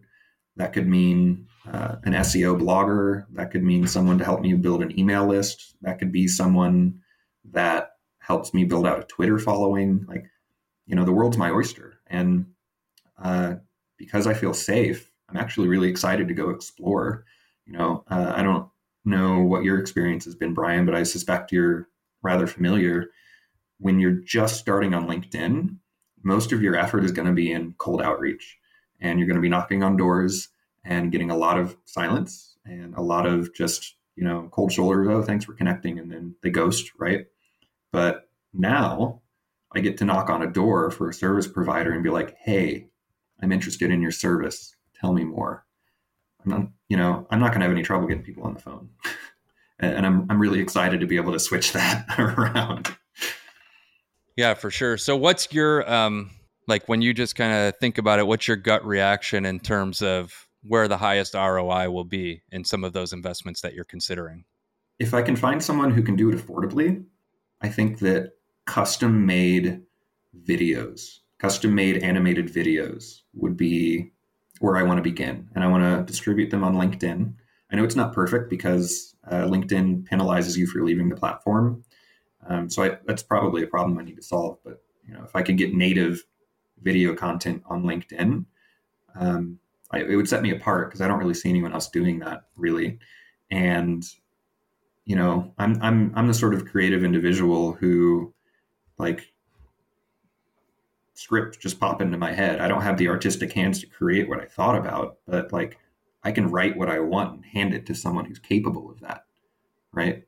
that 0.55 0.73
could 0.73 0.87
mean 0.87 1.47
uh, 1.71 1.95
an 2.03 2.13
seo 2.13 2.59
blogger 2.59 3.25
that 3.33 3.51
could 3.51 3.63
mean 3.63 3.87
someone 3.87 4.17
to 4.17 4.25
help 4.25 4.41
me 4.41 4.53
build 4.53 4.81
an 4.81 4.97
email 4.97 5.25
list 5.25 5.75
that 5.81 5.99
could 5.99 6.11
be 6.11 6.27
someone 6.27 6.99
that 7.51 7.93
helps 8.23 8.53
me 8.53 8.63
build 8.63 8.87
out 8.87 8.99
a 8.99 9.03
Twitter 9.03 9.37
following. 9.37 10.05
Like, 10.07 10.25
you 10.85 10.95
know, 10.95 11.05
the 11.05 11.11
world's 11.11 11.37
my 11.37 11.51
oyster. 11.51 11.99
And 12.07 12.45
uh, 13.21 13.55
because 13.97 14.27
I 14.27 14.33
feel 14.33 14.53
safe, 14.53 15.11
I'm 15.29 15.37
actually 15.37 15.67
really 15.67 15.89
excited 15.89 16.27
to 16.27 16.33
go 16.33 16.49
explore. 16.49 17.25
You 17.65 17.73
know, 17.73 18.03
uh, 18.09 18.33
I 18.35 18.43
don't 18.43 18.67
know 19.05 19.41
what 19.41 19.63
your 19.63 19.79
experience 19.79 20.25
has 20.25 20.35
been, 20.35 20.53
Bryan, 20.53 20.85
but 20.85 20.95
I 20.95 21.03
suspect 21.03 21.51
you're 21.51 21.89
rather 22.21 22.47
familiar. 22.47 23.07
When 23.79 23.99
you're 23.99 24.11
just 24.11 24.59
starting 24.59 24.93
on 24.93 25.07
LinkedIn, 25.07 25.77
most 26.23 26.51
of 26.51 26.61
your 26.61 26.75
effort 26.75 27.03
is 27.03 27.11
going 27.11 27.27
to 27.27 27.33
be 27.33 27.51
in 27.51 27.75
cold 27.77 28.01
outreach 28.01 28.57
and 29.01 29.19
you're 29.19 29.27
going 29.27 29.35
to 29.35 29.41
be 29.41 29.49
knocking 29.49 29.83
on 29.83 29.97
doors 29.97 30.49
and 30.85 31.11
getting 31.11 31.31
a 31.31 31.37
lot 31.37 31.59
of 31.59 31.75
silence 31.85 32.57
and 32.65 32.95
a 32.95 33.01
lot 33.01 33.25
of 33.25 33.53
just, 33.53 33.95
you 34.15 34.23
know, 34.23 34.47
cold 34.51 34.71
shoulders. 34.71 35.07
Oh, 35.09 35.21
thanks 35.21 35.45
for 35.45 35.53
connecting. 35.53 35.99
And 35.99 36.11
then 36.11 36.35
they 36.41 36.49
ghost, 36.49 36.91
right? 36.97 37.25
But 37.91 38.29
now 38.53 39.21
I 39.73 39.79
get 39.79 39.97
to 39.97 40.05
knock 40.05 40.29
on 40.29 40.41
a 40.41 40.51
door 40.51 40.91
for 40.91 41.09
a 41.09 41.13
service 41.13 41.47
provider 41.47 41.91
and 41.91 42.03
be 42.03 42.09
like, 42.09 42.37
hey, 42.39 42.87
I'm 43.41 43.51
interested 43.51 43.91
in 43.91 44.01
your 44.01 44.11
service. 44.11 44.75
Tell 44.99 45.13
me 45.13 45.23
more. 45.23 45.65
I'm 46.43 46.51
not, 46.51 46.67
you 46.89 46.97
know, 46.97 47.27
I'm 47.29 47.39
not 47.39 47.49
going 47.49 47.61
to 47.61 47.65
have 47.65 47.71
any 47.71 47.83
trouble 47.83 48.07
getting 48.07 48.23
people 48.23 48.43
on 48.43 48.53
the 48.53 48.59
phone. 48.59 48.89
and 49.79 50.05
I'm, 50.05 50.25
I'm 50.29 50.39
really 50.39 50.59
excited 50.59 50.99
to 50.99 51.07
be 51.07 51.17
able 51.17 51.33
to 51.33 51.39
switch 51.39 51.73
that 51.73 52.05
around. 52.17 52.95
Yeah, 54.35 54.53
for 54.55 54.71
sure. 54.71 54.97
So 54.97 55.15
what's 55.15 55.51
your, 55.53 55.89
um, 55.91 56.31
like 56.67 56.87
when 56.87 57.01
you 57.01 57.13
just 57.13 57.35
kind 57.35 57.53
of 57.53 57.77
think 57.77 57.97
about 57.97 58.19
it, 58.19 58.27
what's 58.27 58.47
your 58.47 58.57
gut 58.57 58.85
reaction 58.85 59.45
in 59.45 59.59
terms 59.59 60.01
of 60.01 60.47
where 60.63 60.87
the 60.87 60.97
highest 60.97 61.33
ROI 61.33 61.89
will 61.89 62.05
be 62.05 62.41
in 62.51 62.63
some 62.63 62.83
of 62.83 62.93
those 62.93 63.13
investments 63.13 63.61
that 63.61 63.73
you're 63.73 63.83
considering? 63.83 64.45
If 64.99 65.13
I 65.13 65.21
can 65.21 65.35
find 65.35 65.61
someone 65.61 65.91
who 65.91 66.01
can 66.01 66.15
do 66.15 66.29
it 66.29 66.35
affordably, 66.35 67.03
I 67.61 67.69
think 67.69 67.99
that 67.99 68.33
custom 68.65 69.25
made 69.25 69.81
videos, 70.45 71.19
custom 71.39 71.75
made 71.75 71.97
animated 71.97 72.47
videos 72.47 73.21
would 73.33 73.57
be 73.57 74.12
where 74.59 74.77
I 74.77 74.83
want 74.83 74.97
to 74.97 75.03
begin. 75.03 75.47
And 75.55 75.63
I 75.63 75.67
want 75.67 75.83
to 75.83 76.03
distribute 76.11 76.49
them 76.49 76.63
on 76.63 76.75
LinkedIn. 76.75 77.33
I 77.71 77.75
know 77.75 77.83
it's 77.83 77.95
not 77.95 78.13
perfect 78.13 78.49
because 78.49 79.15
uh, 79.27 79.43
LinkedIn 79.43 80.07
penalizes 80.07 80.55
you 80.55 80.67
for 80.67 80.83
leaving 80.83 81.09
the 81.09 81.15
platform. 81.15 81.83
Um, 82.47 82.69
so 82.69 82.83
I, 82.83 82.97
that's 83.05 83.23
probably 83.23 83.63
a 83.63 83.67
problem 83.67 83.97
I 83.97 84.03
need 84.03 84.17
to 84.17 84.23
solve. 84.23 84.59
But 84.63 84.81
you 85.07 85.13
know, 85.13 85.23
if 85.23 85.35
I 85.35 85.41
could 85.41 85.57
get 85.57 85.73
native 85.73 86.23
video 86.81 87.15
content 87.15 87.63
on 87.65 87.83
LinkedIn, 87.83 88.45
um, 89.15 89.59
I, 89.91 89.99
it 89.99 90.15
would 90.15 90.27
set 90.27 90.41
me 90.41 90.51
apart 90.51 90.89
because 90.89 91.01
I 91.01 91.07
don't 91.07 91.19
really 91.19 91.33
see 91.33 91.49
anyone 91.49 91.73
else 91.73 91.89
doing 91.89 92.19
that 92.19 92.43
really. 92.55 92.99
And 93.51 94.03
you 95.05 95.15
know, 95.15 95.53
I'm 95.57 95.81
I'm 95.81 96.13
I'm 96.15 96.27
the 96.27 96.33
sort 96.33 96.53
of 96.53 96.65
creative 96.65 97.03
individual 97.03 97.73
who 97.73 98.33
like 98.97 99.32
scripts 101.13 101.57
just 101.57 101.79
pop 101.79 102.01
into 102.01 102.17
my 102.17 102.31
head. 102.31 102.59
I 102.59 102.67
don't 102.67 102.81
have 102.81 102.97
the 102.97 103.07
artistic 103.07 103.53
hands 103.53 103.79
to 103.81 103.87
create 103.87 104.27
what 104.27 104.41
I 104.41 104.45
thought 104.45 104.77
about, 104.77 105.17
but 105.27 105.51
like 105.51 105.77
I 106.23 106.31
can 106.31 106.49
write 106.49 106.77
what 106.77 106.89
I 106.89 106.99
want 106.99 107.35
and 107.35 107.45
hand 107.45 107.73
it 107.73 107.85
to 107.87 107.95
someone 107.95 108.25
who's 108.25 108.39
capable 108.39 108.89
of 108.89 108.99
that. 109.01 109.25
Right. 109.91 110.23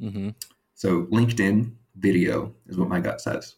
Mm-hmm. 0.00 0.30
So 0.74 1.04
LinkedIn 1.04 1.72
video 1.96 2.54
is 2.66 2.76
what 2.76 2.88
my 2.88 3.00
gut 3.00 3.20
says. 3.20 3.56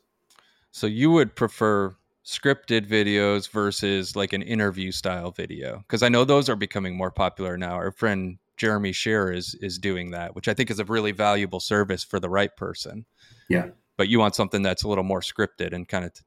So 0.71 0.87
you 0.87 1.11
would 1.11 1.35
prefer 1.35 1.97
scripted 2.27 2.87
videos 2.87 3.49
versus 3.49 4.16
like 4.16 4.33
an 4.33 4.42
interview 4.42 4.90
style 4.90 5.31
video? 5.31 5.79
Because 5.79 6.03
I 6.03 6.09
know 6.09 6.25
those 6.25 6.49
are 6.49 6.57
becoming 6.57 6.97
more 6.97 7.12
popular 7.12 7.57
now. 7.57 7.75
Our 7.75 7.92
friend 7.92 8.38
Jeremy 8.57 8.92
Shearer 8.92 9.33
is 9.33 9.55
is 9.62 9.79
doing 9.79 10.11
that, 10.11 10.35
which 10.35 10.49
I 10.49 10.55
think 10.55 10.71
is 10.71 10.81
a 10.81 10.85
really 10.85 11.12
valuable 11.12 11.61
service 11.61 12.03
for 12.03 12.19
the 12.19 12.29
right 12.29 12.55
person. 12.57 13.07
Yeah. 13.49 13.69
But 13.97 14.09
you 14.09 14.19
want 14.19 14.35
something 14.35 14.63
that's 14.63 14.83
a 14.83 14.89
little 14.89 15.05
more 15.05 15.21
scripted 15.21 15.73
and 15.73 15.89
kind 15.89 16.05
of 16.05 16.15
t- 16.15 16.23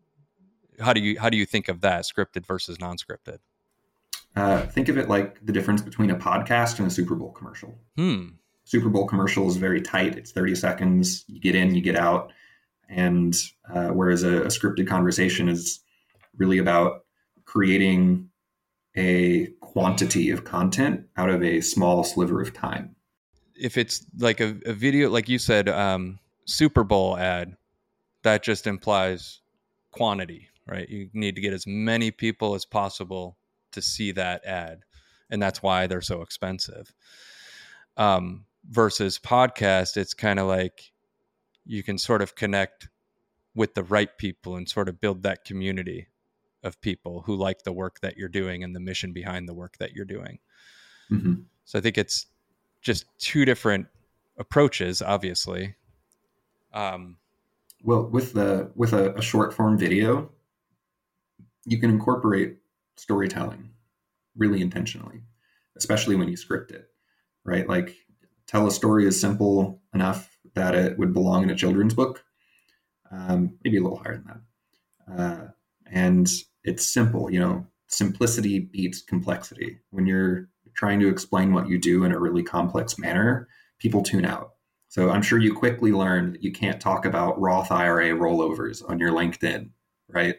how 0.79 0.93
do 0.93 1.01
you 1.01 1.19
how 1.19 1.29
do 1.29 1.37
you 1.37 1.45
think 1.45 1.67
of 1.67 1.81
that 1.81 2.03
scripted 2.03 2.45
versus 2.45 2.79
non-scripted? 2.79 3.39
Uh, 4.35 4.65
think 4.67 4.89
of 4.89 4.97
it 4.97 5.09
like 5.09 5.43
the 5.45 5.51
difference 5.51 5.81
between 5.81 6.09
a 6.09 6.15
podcast 6.15 6.79
and 6.79 6.87
a 6.87 6.91
Super 6.91 7.15
Bowl 7.15 7.31
commercial. 7.31 7.77
Hmm. 7.95 8.27
Super 8.63 8.89
Bowl 8.89 9.07
commercial 9.07 9.47
is 9.47 9.57
very 9.57 9.81
tight. 9.81 10.15
It's 10.15 10.31
30 10.31 10.55
seconds. 10.55 11.25
You 11.27 11.39
get 11.39 11.55
in, 11.55 11.73
you 11.73 11.81
get 11.81 11.95
out. 11.95 12.31
And 12.87 13.35
uh, 13.73 13.87
whereas 13.87 14.23
a, 14.23 14.43
a 14.43 14.47
scripted 14.47 14.87
conversation 14.87 15.49
is 15.49 15.79
really 16.37 16.59
about 16.59 17.05
creating 17.45 18.29
a 18.95 19.47
quantity 19.61 20.29
of 20.29 20.43
content 20.43 21.05
out 21.17 21.29
of 21.29 21.43
a 21.43 21.61
small 21.61 22.03
sliver 22.03 22.41
of 22.41 22.53
time. 22.53 22.95
If 23.55 23.77
it's 23.77 24.05
like 24.17 24.39
a, 24.39 24.55
a 24.65 24.73
video, 24.73 25.09
like 25.09 25.29
you 25.29 25.39
said, 25.39 25.67
um, 25.67 26.19
Super 26.49 26.83
Bowl 26.83 27.17
ad, 27.17 27.55
that 28.23 28.43
just 28.43 28.67
implies 28.67 29.41
quantity, 29.91 30.49
right? 30.67 30.89
You 30.89 31.09
need 31.13 31.35
to 31.35 31.41
get 31.41 31.53
as 31.53 31.65
many 31.67 32.11
people 32.11 32.55
as 32.55 32.65
possible 32.65 33.37
to 33.71 33.81
see 33.81 34.11
that 34.13 34.43
ad. 34.45 34.81
And 35.29 35.41
that's 35.41 35.61
why 35.61 35.87
they're 35.87 36.01
so 36.01 36.21
expensive. 36.21 36.93
Um, 37.97 38.45
versus 38.67 39.19
podcast, 39.19 39.95
it's 39.95 40.13
kind 40.13 40.39
of 40.39 40.47
like 40.47 40.91
you 41.65 41.83
can 41.83 41.97
sort 41.97 42.21
of 42.21 42.35
connect 42.35 42.89
with 43.53 43.75
the 43.75 43.83
right 43.83 44.17
people 44.17 44.55
and 44.55 44.67
sort 44.67 44.89
of 44.89 44.99
build 44.99 45.23
that 45.23 45.45
community 45.45 46.07
of 46.63 46.81
people 46.81 47.21
who 47.21 47.35
like 47.35 47.63
the 47.63 47.71
work 47.71 47.99
that 48.01 48.17
you're 48.17 48.27
doing 48.27 48.63
and 48.63 48.75
the 48.75 48.79
mission 48.79 49.13
behind 49.13 49.47
the 49.47 49.53
work 49.53 49.77
that 49.77 49.93
you're 49.93 50.05
doing. 50.05 50.39
Mm-hmm. 51.11 51.33
So 51.65 51.77
I 51.77 51.81
think 51.81 51.97
it's 51.97 52.25
just 52.81 53.05
two 53.19 53.45
different 53.45 53.87
approaches, 54.37 55.01
obviously. 55.01 55.75
Um, 56.73 57.17
well, 57.83 58.03
with 58.03 58.33
the 58.33 58.71
with 58.75 58.93
a, 58.93 59.15
a 59.15 59.21
short 59.21 59.53
form 59.53 59.77
video, 59.77 60.31
you 61.65 61.79
can 61.79 61.89
incorporate 61.89 62.57
storytelling 62.97 63.71
really 64.37 64.61
intentionally, 64.61 65.21
especially 65.77 66.15
when 66.15 66.27
you 66.27 66.37
script 66.37 66.71
it, 66.71 66.89
right? 67.43 67.67
Like 67.67 67.95
tell 68.47 68.67
a 68.67 68.71
story 68.71 69.05
is 69.05 69.19
simple 69.19 69.81
enough 69.93 70.37
that 70.55 70.75
it 70.75 70.97
would 70.97 71.13
belong 71.13 71.43
in 71.43 71.49
a 71.49 71.55
children's 71.55 71.93
book, 71.93 72.23
um, 73.11 73.57
maybe 73.63 73.77
a 73.77 73.81
little 73.81 73.99
higher 73.99 74.15
than 74.15 74.25
that 74.25 74.41
uh, 75.17 75.47
and 75.91 76.29
it's 76.63 76.85
simple. 76.85 77.31
You 77.31 77.39
know, 77.39 77.67
simplicity 77.87 78.59
beats 78.59 79.01
complexity. 79.01 79.79
When 79.91 80.05
you're 80.05 80.49
trying 80.73 80.99
to 80.99 81.09
explain 81.09 81.53
what 81.53 81.67
you 81.67 81.79
do 81.79 82.03
in 82.03 82.11
a 82.11 82.19
really 82.19 82.43
complex 82.43 82.97
manner, 82.97 83.47
people 83.79 84.03
tune 84.03 84.25
out. 84.25 84.53
So 84.89 85.11
I'm 85.11 85.21
sure 85.21 85.37
you 85.37 85.53
quickly 85.53 85.91
learned 85.91 86.33
that 86.33 86.43
you 86.43 86.51
can't 86.51 86.81
talk 86.81 87.05
about 87.05 87.39
Roth 87.39 87.71
IRA 87.71 88.09
rollovers 88.09 88.87
on 88.89 88.97
your 88.97 89.11
LinkedIn, 89.11 89.69
right? 90.07 90.35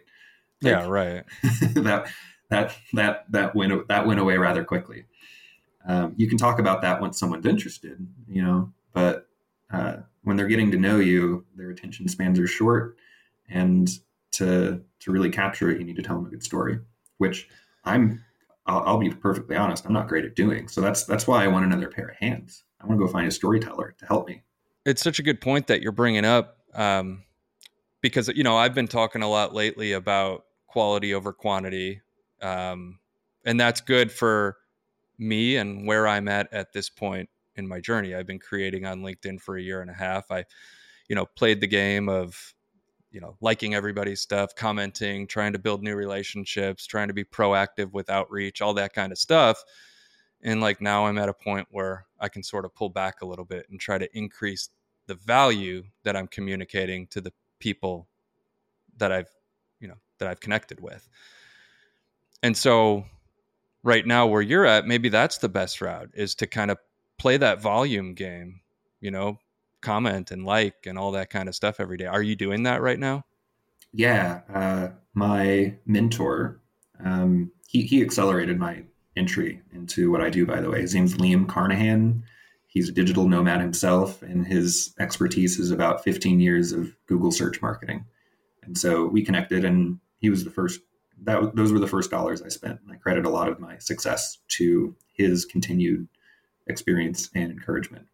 Like, 0.60 0.72
yeah, 0.72 0.86
right. 0.88 1.24
that 1.76 2.10
that 2.50 2.76
that 2.92 3.24
that 3.30 3.54
went 3.54 3.86
that 3.86 4.06
went 4.06 4.18
away 4.18 4.36
rather 4.36 4.64
quickly. 4.64 5.06
Um, 5.86 6.14
you 6.16 6.28
can 6.28 6.36
talk 6.36 6.58
about 6.58 6.82
that 6.82 7.00
once 7.00 7.18
someone's 7.18 7.46
interested, 7.46 8.06
you 8.28 8.42
know, 8.42 8.72
but 8.92 9.28
uh, 9.72 9.98
when 10.24 10.36
they're 10.36 10.48
getting 10.48 10.72
to 10.72 10.78
know 10.78 10.98
you, 10.98 11.46
their 11.56 11.70
attention 11.70 12.08
spans 12.08 12.38
are 12.40 12.48
short, 12.48 12.96
and 13.48 13.88
to 14.32 14.82
to 14.98 15.12
really 15.12 15.30
capture 15.30 15.70
it, 15.70 15.78
you 15.78 15.86
need 15.86 15.96
to 15.96 16.02
tell 16.02 16.16
them 16.16 16.26
a 16.26 16.30
good 16.30 16.42
story, 16.42 16.80
which 17.18 17.48
I'm 17.84 18.24
I'll, 18.66 18.82
I'll, 18.84 18.98
be 18.98 19.10
perfectly 19.10 19.56
honest, 19.56 19.86
I'm 19.86 19.92
not 19.92 20.08
great 20.08 20.24
at 20.24 20.34
doing. 20.34 20.66
So 20.66 20.80
that's 20.80 21.04
that's 21.04 21.28
why 21.28 21.44
I 21.44 21.48
want 21.48 21.64
another 21.64 21.88
pair 21.88 22.08
of 22.08 22.16
hands. 22.16 22.64
I 22.80 22.86
want 22.86 23.00
to 23.00 23.06
go 23.06 23.12
find 23.12 23.26
a 23.26 23.30
storyteller 23.30 23.94
to 23.98 24.06
help 24.06 24.28
me. 24.28 24.42
It's 24.86 25.02
such 25.02 25.18
a 25.18 25.22
good 25.22 25.40
point 25.40 25.66
that 25.66 25.82
you're 25.82 25.92
bringing 25.92 26.24
up, 26.24 26.56
um, 26.74 27.24
because 28.00 28.28
you 28.28 28.42
know 28.42 28.56
I've 28.56 28.74
been 28.74 28.88
talking 28.88 29.22
a 29.22 29.28
lot 29.28 29.54
lately 29.54 29.92
about 29.92 30.44
quality 30.66 31.12
over 31.12 31.32
quantity, 31.32 32.00
um, 32.40 32.98
and 33.44 33.60
that's 33.60 33.80
good 33.80 34.10
for 34.10 34.56
me 35.18 35.56
and 35.56 35.86
where 35.86 36.08
I'm 36.08 36.28
at 36.28 36.52
at 36.52 36.72
this 36.72 36.88
point 36.88 37.28
in 37.56 37.68
my 37.68 37.80
journey. 37.80 38.14
I've 38.14 38.26
been 38.26 38.38
creating 38.38 38.86
on 38.86 39.02
LinkedIn 39.02 39.40
for 39.40 39.56
a 39.56 39.62
year 39.62 39.82
and 39.82 39.90
a 39.90 39.94
half. 39.94 40.30
I, 40.30 40.44
you 41.08 41.14
know, 41.14 41.26
played 41.26 41.60
the 41.60 41.66
game 41.66 42.08
of 42.08 42.54
you 43.10 43.20
know 43.20 43.36
liking 43.40 43.74
everybody's 43.74 44.20
stuff 44.20 44.54
commenting 44.54 45.26
trying 45.26 45.52
to 45.52 45.58
build 45.58 45.82
new 45.82 45.94
relationships 45.94 46.86
trying 46.86 47.08
to 47.08 47.14
be 47.14 47.24
proactive 47.24 47.92
with 47.92 48.08
outreach 48.08 48.62
all 48.62 48.74
that 48.74 48.92
kind 48.92 49.10
of 49.10 49.18
stuff 49.18 49.62
and 50.42 50.60
like 50.60 50.80
now 50.80 51.06
i'm 51.06 51.18
at 51.18 51.28
a 51.28 51.34
point 51.34 51.66
where 51.70 52.06
i 52.20 52.28
can 52.28 52.42
sort 52.42 52.64
of 52.64 52.74
pull 52.74 52.88
back 52.88 53.22
a 53.22 53.26
little 53.26 53.44
bit 53.44 53.66
and 53.70 53.80
try 53.80 53.98
to 53.98 54.08
increase 54.16 54.70
the 55.06 55.14
value 55.14 55.82
that 56.02 56.16
i'm 56.16 56.26
communicating 56.26 57.06
to 57.06 57.20
the 57.20 57.32
people 57.58 58.08
that 58.96 59.12
i've 59.12 59.30
you 59.80 59.88
know 59.88 59.98
that 60.18 60.28
i've 60.28 60.40
connected 60.40 60.80
with 60.80 61.08
and 62.42 62.56
so 62.56 63.04
right 63.82 64.06
now 64.06 64.26
where 64.26 64.42
you're 64.42 64.66
at 64.66 64.86
maybe 64.86 65.08
that's 65.08 65.38
the 65.38 65.48
best 65.48 65.80
route 65.80 66.10
is 66.14 66.34
to 66.34 66.46
kind 66.46 66.70
of 66.70 66.78
play 67.18 67.36
that 67.36 67.60
volume 67.60 68.14
game 68.14 68.60
you 69.00 69.10
know 69.10 69.38
comment 69.80 70.30
and 70.30 70.44
like 70.44 70.86
and 70.86 70.98
all 70.98 71.12
that 71.12 71.30
kind 71.30 71.48
of 71.48 71.54
stuff 71.54 71.80
every 71.80 71.96
day. 71.96 72.06
Are 72.06 72.22
you 72.22 72.36
doing 72.36 72.62
that 72.64 72.82
right 72.82 72.98
now? 72.98 73.24
Yeah, 73.92 74.40
uh, 74.52 74.88
my 75.14 75.74
mentor, 75.86 76.60
um, 77.04 77.50
he 77.66 77.82
he 77.82 78.02
accelerated 78.02 78.58
my 78.58 78.84
entry 79.20 79.60
into 79.74 80.10
what 80.10 80.22
I 80.22 80.30
do. 80.30 80.46
By 80.46 80.60
the 80.60 80.70
way, 80.70 80.80
his 80.80 80.94
name's 80.94 81.18
Liam 81.18 81.46
Carnahan. 81.46 82.24
He's 82.66 82.88
a 82.88 82.92
digital 82.92 83.28
nomad 83.28 83.60
himself, 83.60 84.22
and 84.22 84.46
his 84.46 84.94
expertise 84.98 85.58
is 85.58 85.70
about 85.70 86.02
15 86.02 86.40
years 86.40 86.72
of 86.72 86.96
Google 87.06 87.30
search 87.30 87.60
marketing. 87.60 88.06
And 88.62 88.78
so 88.78 89.06
we 89.06 89.22
connected, 89.22 89.64
and 89.64 89.98
he 90.20 90.30
was 90.30 90.44
the 90.44 90.50
first. 90.50 90.80
That 91.22 91.54
those 91.54 91.70
were 91.70 91.78
the 91.78 91.86
first 91.86 92.10
dollars 92.10 92.40
I 92.40 92.48
spent. 92.48 92.80
And 92.80 92.90
I 92.90 92.96
credit 92.96 93.26
a 93.26 93.28
lot 93.28 93.48
of 93.48 93.60
my 93.60 93.76
success 93.76 94.38
to 94.56 94.96
his 95.12 95.44
continued 95.44 96.08
experience 96.66 97.28
and 97.34 97.50
encouragement. 97.52 98.06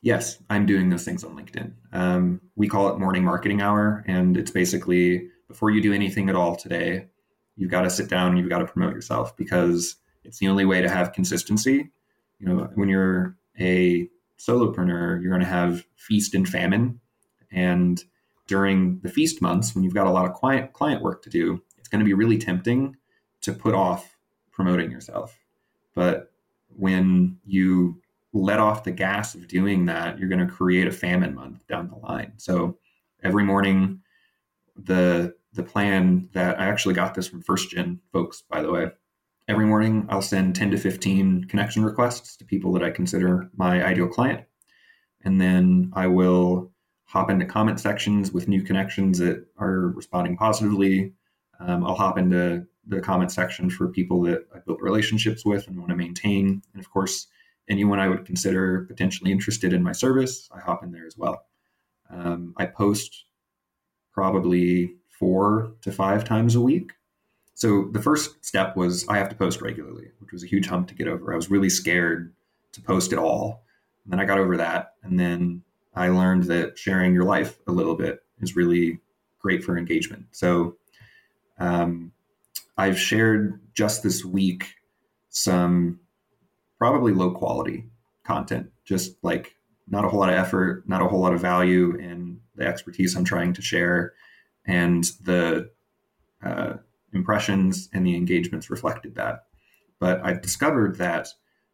Yes, 0.00 0.38
I'm 0.48 0.64
doing 0.64 0.88
those 0.88 1.04
things 1.04 1.24
on 1.24 1.36
LinkedIn. 1.36 1.72
Um, 1.92 2.40
we 2.56 2.68
call 2.68 2.88
it 2.88 2.98
morning 2.98 3.22
marketing 3.22 3.60
hour, 3.60 4.02
and 4.06 4.38
it's 4.38 4.50
basically 4.50 5.28
before 5.48 5.70
you 5.70 5.82
do 5.82 5.92
anything 5.92 6.30
at 6.30 6.36
all 6.36 6.56
today, 6.56 7.08
you've 7.56 7.70
got 7.70 7.82
to 7.82 7.90
sit 7.90 8.08
down 8.08 8.28
and 8.28 8.38
you've 8.38 8.48
got 8.48 8.60
to 8.60 8.66
promote 8.66 8.94
yourself 8.94 9.36
because 9.36 9.96
it's 10.24 10.38
the 10.38 10.48
only 10.48 10.64
way 10.64 10.80
to 10.80 10.88
have 10.88 11.12
consistency. 11.12 11.90
You 12.38 12.46
know, 12.46 12.70
when 12.74 12.88
you're 12.88 13.36
a 13.58 14.08
solopreneur, 14.38 15.20
you're 15.20 15.30
going 15.30 15.40
to 15.40 15.46
have 15.46 15.84
feast 15.96 16.34
and 16.34 16.48
famine, 16.48 17.00
and 17.50 18.02
during 18.46 19.00
the 19.00 19.08
feast 19.08 19.40
months, 19.40 19.74
when 19.74 19.84
you've 19.84 19.94
got 19.94 20.06
a 20.06 20.10
lot 20.10 20.26
of 20.26 20.34
client 20.34 20.72
client 20.72 21.02
work 21.02 21.22
to 21.22 21.30
do, 21.30 21.62
it's 21.78 21.88
going 21.88 22.00
to 22.00 22.04
be 22.04 22.14
really 22.14 22.38
tempting 22.38 22.96
to 23.42 23.52
put 23.52 23.74
off 23.74 24.16
promoting 24.52 24.90
yourself. 24.90 25.38
But 25.94 26.32
when 26.76 27.38
you 27.44 28.00
let 28.32 28.58
off 28.58 28.84
the 28.84 28.90
gas 28.90 29.34
of 29.34 29.46
doing 29.48 29.86
that, 29.86 30.18
you're 30.18 30.28
going 30.28 30.46
to 30.46 30.52
create 30.52 30.88
a 30.88 30.92
famine 30.92 31.34
month 31.34 31.66
down 31.66 31.88
the 31.88 31.96
line. 31.96 32.32
So 32.36 32.78
every 33.22 33.44
morning, 33.44 34.00
the 34.76 35.34
the 35.52 35.62
plan 35.62 36.28
that 36.32 36.60
I 36.60 36.66
actually 36.66 36.94
got 36.94 37.14
this 37.14 37.28
from 37.28 37.42
first 37.42 37.70
gen 37.70 38.00
folks, 38.12 38.42
by 38.42 38.60
the 38.60 38.72
way. 38.72 38.90
Every 39.46 39.66
morning, 39.66 40.06
I'll 40.08 40.22
send 40.22 40.56
10 40.56 40.70
to 40.70 40.78
15 40.78 41.44
connection 41.44 41.84
requests 41.84 42.36
to 42.38 42.46
people 42.46 42.72
that 42.72 42.82
I 42.82 42.90
consider 42.90 43.50
my 43.54 43.84
ideal 43.84 44.08
client. 44.08 44.46
And 45.22 45.38
then 45.38 45.92
I 45.94 46.06
will 46.06 46.72
hop 47.04 47.28
into 47.28 47.44
comment 47.44 47.78
sections 47.78 48.32
with 48.32 48.48
new 48.48 48.62
connections 48.62 49.18
that 49.18 49.44
are 49.58 49.88
responding 49.88 50.38
positively. 50.38 51.12
Um, 51.60 51.84
I'll 51.84 51.94
hop 51.94 52.16
into 52.16 52.66
the 52.86 53.00
comment 53.00 53.32
section 53.32 53.68
for 53.68 53.88
people 53.88 54.22
that 54.22 54.46
I 54.54 54.60
built 54.60 54.80
relationships 54.80 55.44
with 55.44 55.68
and 55.68 55.78
want 55.78 55.90
to 55.90 55.96
maintain. 55.96 56.62
And 56.72 56.80
of 56.82 56.90
course, 56.90 57.26
anyone 57.68 58.00
I 58.00 58.08
would 58.08 58.24
consider 58.24 58.86
potentially 58.86 59.30
interested 59.30 59.74
in 59.74 59.82
my 59.82 59.92
service, 59.92 60.48
I 60.54 60.60
hop 60.60 60.82
in 60.82 60.90
there 60.90 61.06
as 61.06 61.18
well. 61.18 61.44
Um, 62.10 62.54
I 62.56 62.64
post 62.66 63.24
probably 64.12 64.94
four 65.08 65.74
to 65.82 65.92
five 65.92 66.24
times 66.24 66.54
a 66.54 66.60
week. 66.60 66.92
So 67.54 67.88
the 67.92 68.02
first 68.02 68.44
step 68.44 68.76
was 68.76 69.06
I 69.08 69.18
have 69.18 69.28
to 69.28 69.36
post 69.36 69.60
regularly, 69.60 70.10
which 70.18 70.32
was 70.32 70.42
a 70.42 70.46
huge 70.46 70.66
hump 70.66 70.88
to 70.88 70.94
get 70.94 71.08
over. 71.08 71.32
I 71.32 71.36
was 71.36 71.50
really 71.50 71.70
scared 71.70 72.32
to 72.72 72.82
post 72.82 73.12
at 73.12 73.18
all. 73.18 73.62
And 74.04 74.12
then 74.12 74.20
I 74.20 74.24
got 74.24 74.38
over 74.38 74.56
that. 74.56 74.94
And 75.02 75.18
then 75.18 75.62
I 75.94 76.08
learned 76.08 76.44
that 76.44 76.76
sharing 76.78 77.14
your 77.14 77.24
life 77.24 77.58
a 77.66 77.72
little 77.72 77.94
bit 77.94 78.22
is 78.40 78.56
really 78.56 79.00
great 79.38 79.62
for 79.62 79.78
engagement. 79.78 80.26
So 80.32 80.76
um, 81.58 82.12
I've 82.76 82.98
shared 82.98 83.60
just 83.74 84.02
this 84.02 84.24
week 84.24 84.74
some 85.30 86.00
probably 86.78 87.12
low 87.12 87.30
quality 87.30 87.84
content, 88.24 88.70
just 88.84 89.16
like 89.22 89.54
not 89.88 90.04
a 90.04 90.08
whole 90.08 90.20
lot 90.20 90.30
of 90.30 90.36
effort, 90.36 90.88
not 90.88 91.02
a 91.02 91.06
whole 91.06 91.20
lot 91.20 91.34
of 91.34 91.40
value 91.40 91.94
in 91.96 92.40
the 92.56 92.66
expertise 92.66 93.14
I'm 93.14 93.24
trying 93.24 93.52
to 93.52 93.62
share, 93.62 94.14
and 94.66 95.04
the 95.24 95.70
uh, 96.44 96.74
impressions 97.14 97.88
and 97.92 98.06
the 98.06 98.16
engagements 98.16 98.70
reflected 98.70 99.14
that. 99.14 99.44
But 99.98 100.20
I've 100.24 100.42
discovered 100.42 100.96
that 100.96 101.28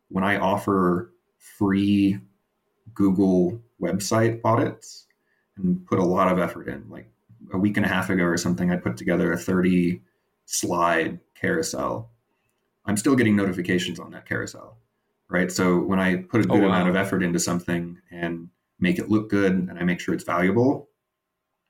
when 0.08 0.24
I 0.24 0.38
offer 0.38 1.12
free 1.38 2.18
Google 2.94 3.60
website 3.80 4.40
audits 4.44 5.06
and 5.56 5.84
put 5.86 5.98
a 5.98 6.04
lot 6.04 6.30
of 6.30 6.38
effort 6.38 6.68
in, 6.68 6.88
like 6.88 7.10
a 7.52 7.58
week 7.58 7.76
and 7.76 7.86
a 7.86 7.88
half 7.88 8.10
ago 8.10 8.24
or 8.24 8.36
something, 8.36 8.70
I 8.70 8.76
put 8.76 8.96
together 8.96 9.32
a 9.32 9.38
30 9.38 10.02
slide 10.44 11.20
carousel. 11.34 12.10
I'm 12.84 12.96
still 12.96 13.16
getting 13.16 13.36
notifications 13.36 13.98
on 13.98 14.10
that 14.10 14.26
carousel 14.26 14.76
right? 15.30 15.50
So 15.50 15.78
when 15.78 15.98
I 16.00 16.16
put 16.16 16.44
a 16.44 16.48
oh, 16.48 16.56
good 16.56 16.64
oh, 16.64 16.68
wow. 16.68 16.74
amount 16.74 16.88
of 16.90 16.96
effort 16.96 17.22
into 17.22 17.38
something 17.38 17.98
and 18.10 18.48
make 18.78 18.98
it 18.98 19.08
look 19.08 19.30
good 19.30 19.52
and 19.52 19.78
I 19.78 19.84
make 19.84 20.00
sure 20.00 20.12
it's 20.12 20.24
valuable, 20.24 20.90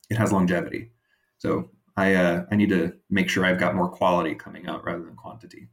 it 0.09 0.17
has 0.17 0.33
longevity. 0.33 0.91
So 1.39 1.71
I 2.01 2.15
uh, 2.15 2.45
I 2.51 2.57
need 2.57 2.71
to 2.71 2.95
make 3.11 3.29
sure 3.29 3.45
I've 3.45 3.59
got 3.59 3.75
more 3.75 3.89
quality 3.89 4.35
coming 4.35 4.67
out 4.67 4.85
rather 4.85 5.05
than 5.05 5.15
quantity. 5.15 5.69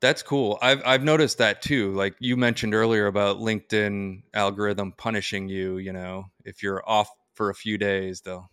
That's 0.00 0.22
cool. 0.22 0.58
I've 0.62 0.82
I've 0.86 1.02
noticed 1.02 1.38
that 1.38 1.60
too. 1.62 1.92
Like 1.92 2.14
you 2.20 2.36
mentioned 2.36 2.74
earlier 2.74 3.06
about 3.06 3.38
LinkedIn 3.38 4.22
algorithm 4.32 4.92
punishing 4.92 5.48
you. 5.48 5.78
You 5.78 5.92
know, 5.92 6.26
if 6.44 6.62
you're 6.62 6.82
off 6.88 7.10
for 7.34 7.50
a 7.50 7.54
few 7.54 7.76
days, 7.78 8.20
they'll 8.20 8.50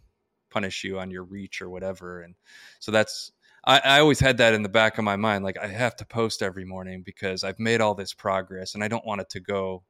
punish 0.50 0.84
you 0.84 1.00
on 1.00 1.12
your 1.12 1.24
reach 1.24 1.62
or 1.62 1.70
whatever. 1.70 2.22
And 2.22 2.36
so 2.80 2.92
that's 2.92 3.32
I, 3.64 3.80
I 3.84 4.00
always 4.00 4.20
had 4.20 4.38
that 4.38 4.54
in 4.54 4.64
the 4.64 4.70
back 4.70 4.98
of 4.98 5.04
my 5.04 5.16
mind. 5.16 5.44
Like 5.44 5.58
I 5.62 5.68
have 5.68 5.96
to 5.98 6.06
post 6.06 6.42
every 6.42 6.66
morning 6.66 7.04
because 7.04 7.44
I've 7.44 7.60
made 7.60 7.82
all 7.82 7.94
this 7.94 8.14
progress 8.14 8.74
and 8.74 8.84
I 8.84 8.88
don't 8.88 9.06
want 9.06 9.22
it 9.22 9.30
to 9.32 9.40
go 9.40 9.84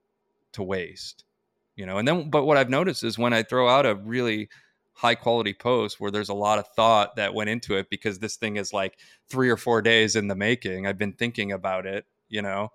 to 0.54 0.64
waste. 0.64 1.24
You 1.78 1.86
know, 1.86 1.98
and 1.98 2.08
then 2.08 2.30
but 2.30 2.46
what 2.46 2.58
I've 2.58 2.70
noticed 2.70 3.04
is 3.04 3.18
when 3.18 3.34
I 3.34 3.44
throw 3.44 3.70
out 3.70 3.86
a 3.86 3.96
really 3.96 4.50
high 4.96 5.16
quality 5.16 5.54
post 5.54 6.00
where 6.00 6.10
there's 6.10 6.30
a 6.30 6.34
lot 6.34 6.58
of 6.58 6.68
thought 6.70 7.18
that 7.18 7.34
went 7.34 7.50
into 7.50 7.76
it 7.76 7.90
because 7.90 8.20
this 8.20 8.38
thing 8.38 8.56
is 8.56 8.74
like 8.74 8.98
three 9.30 9.50
or 9.50 9.58
four 9.58 9.82
days 9.82 10.16
in 10.16 10.30
the 10.30 10.36
making. 10.36 10.88
I've 10.88 10.98
been 10.98 11.14
thinking 11.14 11.52
about 11.52 11.86
it, 11.86 12.06
you 12.30 12.42
know, 12.42 12.70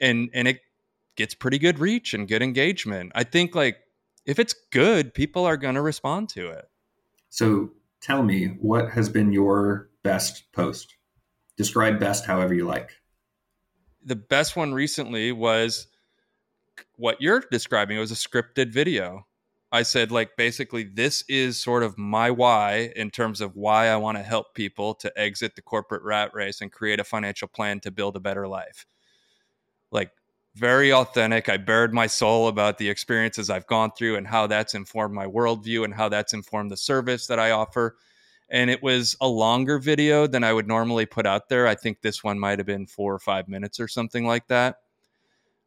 and 0.00 0.30
and 0.32 0.46
it 0.46 0.60
gets 1.16 1.34
pretty 1.34 1.58
good 1.58 1.78
reach 1.78 2.14
and 2.14 2.28
good 2.28 2.40
engagement. 2.40 3.12
I 3.14 3.24
think 3.24 3.54
like 3.54 3.78
if 4.24 4.38
it's 4.38 4.54
good, 4.70 5.12
people 5.12 5.44
are 5.44 5.56
going 5.56 5.74
to 5.74 5.82
respond 5.82 6.28
to 6.30 6.50
it. 6.50 6.66
So 7.30 7.72
tell 8.00 8.22
me, 8.22 8.56
what 8.60 8.90
has 8.90 9.08
been 9.08 9.32
your 9.32 9.90
best 10.02 10.52
post? 10.52 10.96
Describe 11.56 11.98
best 11.98 12.26
however 12.26 12.54
you 12.54 12.64
like. 12.64 12.90
The 14.04 14.16
best 14.16 14.56
one 14.56 14.72
recently 14.72 15.32
was 15.32 15.88
what 16.96 17.20
you're 17.20 17.42
describing. 17.50 17.96
It 17.96 18.00
was 18.00 18.12
a 18.12 18.14
scripted 18.14 18.72
video. 18.72 19.26
I 19.72 19.82
said, 19.82 20.10
like, 20.10 20.36
basically, 20.36 20.82
this 20.82 21.24
is 21.28 21.58
sort 21.58 21.84
of 21.84 21.96
my 21.96 22.30
why 22.30 22.92
in 22.96 23.10
terms 23.10 23.40
of 23.40 23.54
why 23.54 23.88
I 23.88 23.96
want 23.96 24.18
to 24.18 24.22
help 24.22 24.54
people 24.54 24.94
to 24.96 25.12
exit 25.16 25.54
the 25.54 25.62
corporate 25.62 26.02
rat 26.02 26.32
race 26.34 26.60
and 26.60 26.72
create 26.72 26.98
a 26.98 27.04
financial 27.04 27.46
plan 27.46 27.78
to 27.80 27.92
build 27.92 28.16
a 28.16 28.20
better 28.20 28.48
life. 28.48 28.84
Like, 29.92 30.10
very 30.56 30.92
authentic. 30.92 31.48
I 31.48 31.56
bared 31.56 31.94
my 31.94 32.08
soul 32.08 32.48
about 32.48 32.78
the 32.78 32.88
experiences 32.88 33.48
I've 33.48 33.68
gone 33.68 33.92
through 33.96 34.16
and 34.16 34.26
how 34.26 34.48
that's 34.48 34.74
informed 34.74 35.14
my 35.14 35.26
worldview 35.26 35.84
and 35.84 35.94
how 35.94 36.08
that's 36.08 36.32
informed 36.32 36.72
the 36.72 36.76
service 36.76 37.28
that 37.28 37.38
I 37.38 37.52
offer. 37.52 37.96
And 38.48 38.68
it 38.68 38.82
was 38.82 39.16
a 39.20 39.28
longer 39.28 39.78
video 39.78 40.26
than 40.26 40.42
I 40.42 40.52
would 40.52 40.66
normally 40.66 41.06
put 41.06 41.26
out 41.26 41.48
there. 41.48 41.68
I 41.68 41.76
think 41.76 42.00
this 42.00 42.24
one 42.24 42.40
might 42.40 42.58
have 42.58 42.66
been 42.66 42.88
four 42.88 43.14
or 43.14 43.20
five 43.20 43.46
minutes 43.46 43.78
or 43.78 43.86
something 43.86 44.26
like 44.26 44.48
that 44.48 44.78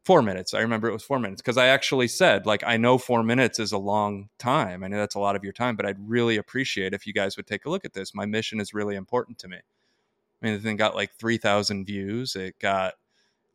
four 0.04 0.22
minutes. 0.22 0.54
I 0.54 0.60
remember 0.60 0.89
it 0.89 0.94
was 0.94 1.04
four 1.04 1.20
minutes 1.20 1.42
because 1.42 1.58
I 1.58 1.68
actually 1.68 2.08
said, 2.08 2.46
like, 2.46 2.63
I 2.66 2.78
know 2.78 2.98
four 2.98 3.24
minutes 3.24 3.60
is 3.60 3.72
a 3.72 3.78
long 3.78 4.30
time. 4.38 4.84
I 4.84 4.88
know 4.88 4.98
that's 4.98 5.16
a 5.16 5.20
lot 5.20 5.36
of 5.36 5.44
your 5.44 5.54
time, 5.54 5.76
but 5.76 5.86
I'd 5.86 6.10
really 6.10 6.38
appreciate 6.38 6.94
if 6.94 7.08
you 7.08 7.13
guys 7.13 7.38
would 7.38 7.48
take 7.48 7.66
a 7.66 7.70
look 7.70 7.86
at 7.86 7.94
this. 7.94 8.13
My 8.13 8.26
mission 8.26 8.60
is 8.60 8.74
really 8.74 8.96
important 8.96 9.39
to 9.39 9.48
me. 9.48 9.58
I 9.58 10.46
mean, 10.46 10.56
the 10.56 10.60
thing 10.60 10.76
got 10.76 10.96
like 10.96 11.16
3,000 11.16 11.86
views. 11.86 12.36
It 12.36 12.60
got 12.60 12.96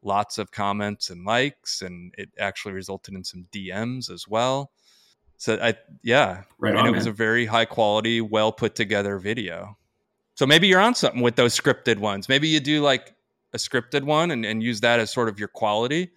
lots 0.02 0.38
of 0.38 0.50
comments 0.50 1.10
and 1.10 1.26
likes, 1.26 1.82
and 1.82 2.14
it 2.16 2.30
actually 2.38 2.72
resulted 2.72 3.14
in 3.14 3.24
some 3.24 3.46
DMs 3.52 4.10
as 4.10 4.26
well. 4.26 4.70
So, 5.36 5.58
I, 5.60 5.74
yeah. 6.02 6.44
Right 6.58 6.70
and 6.70 6.80
on, 6.80 6.86
it 6.86 6.92
was 6.92 7.04
man. 7.04 7.12
a 7.12 7.16
very 7.16 7.44
high 7.44 7.66
quality, 7.66 8.22
well 8.22 8.52
put 8.52 8.74
together 8.74 9.18
video. 9.18 9.76
So 10.34 10.46
maybe 10.46 10.66
you're 10.66 10.80
on 10.80 10.94
something 10.94 11.20
with 11.20 11.36
those 11.36 11.58
scripted 11.58 11.98
ones. 11.98 12.28
Maybe 12.28 12.48
you 12.48 12.60
do 12.60 12.80
like 12.80 13.14
a 13.52 13.58
scripted 13.58 14.04
one 14.04 14.30
and, 14.30 14.46
and 14.46 14.62
use 14.62 14.80
that 14.80 14.98
as 14.98 15.12
sort 15.12 15.28
of 15.28 15.38
your 15.38 15.48
quality 15.48 16.12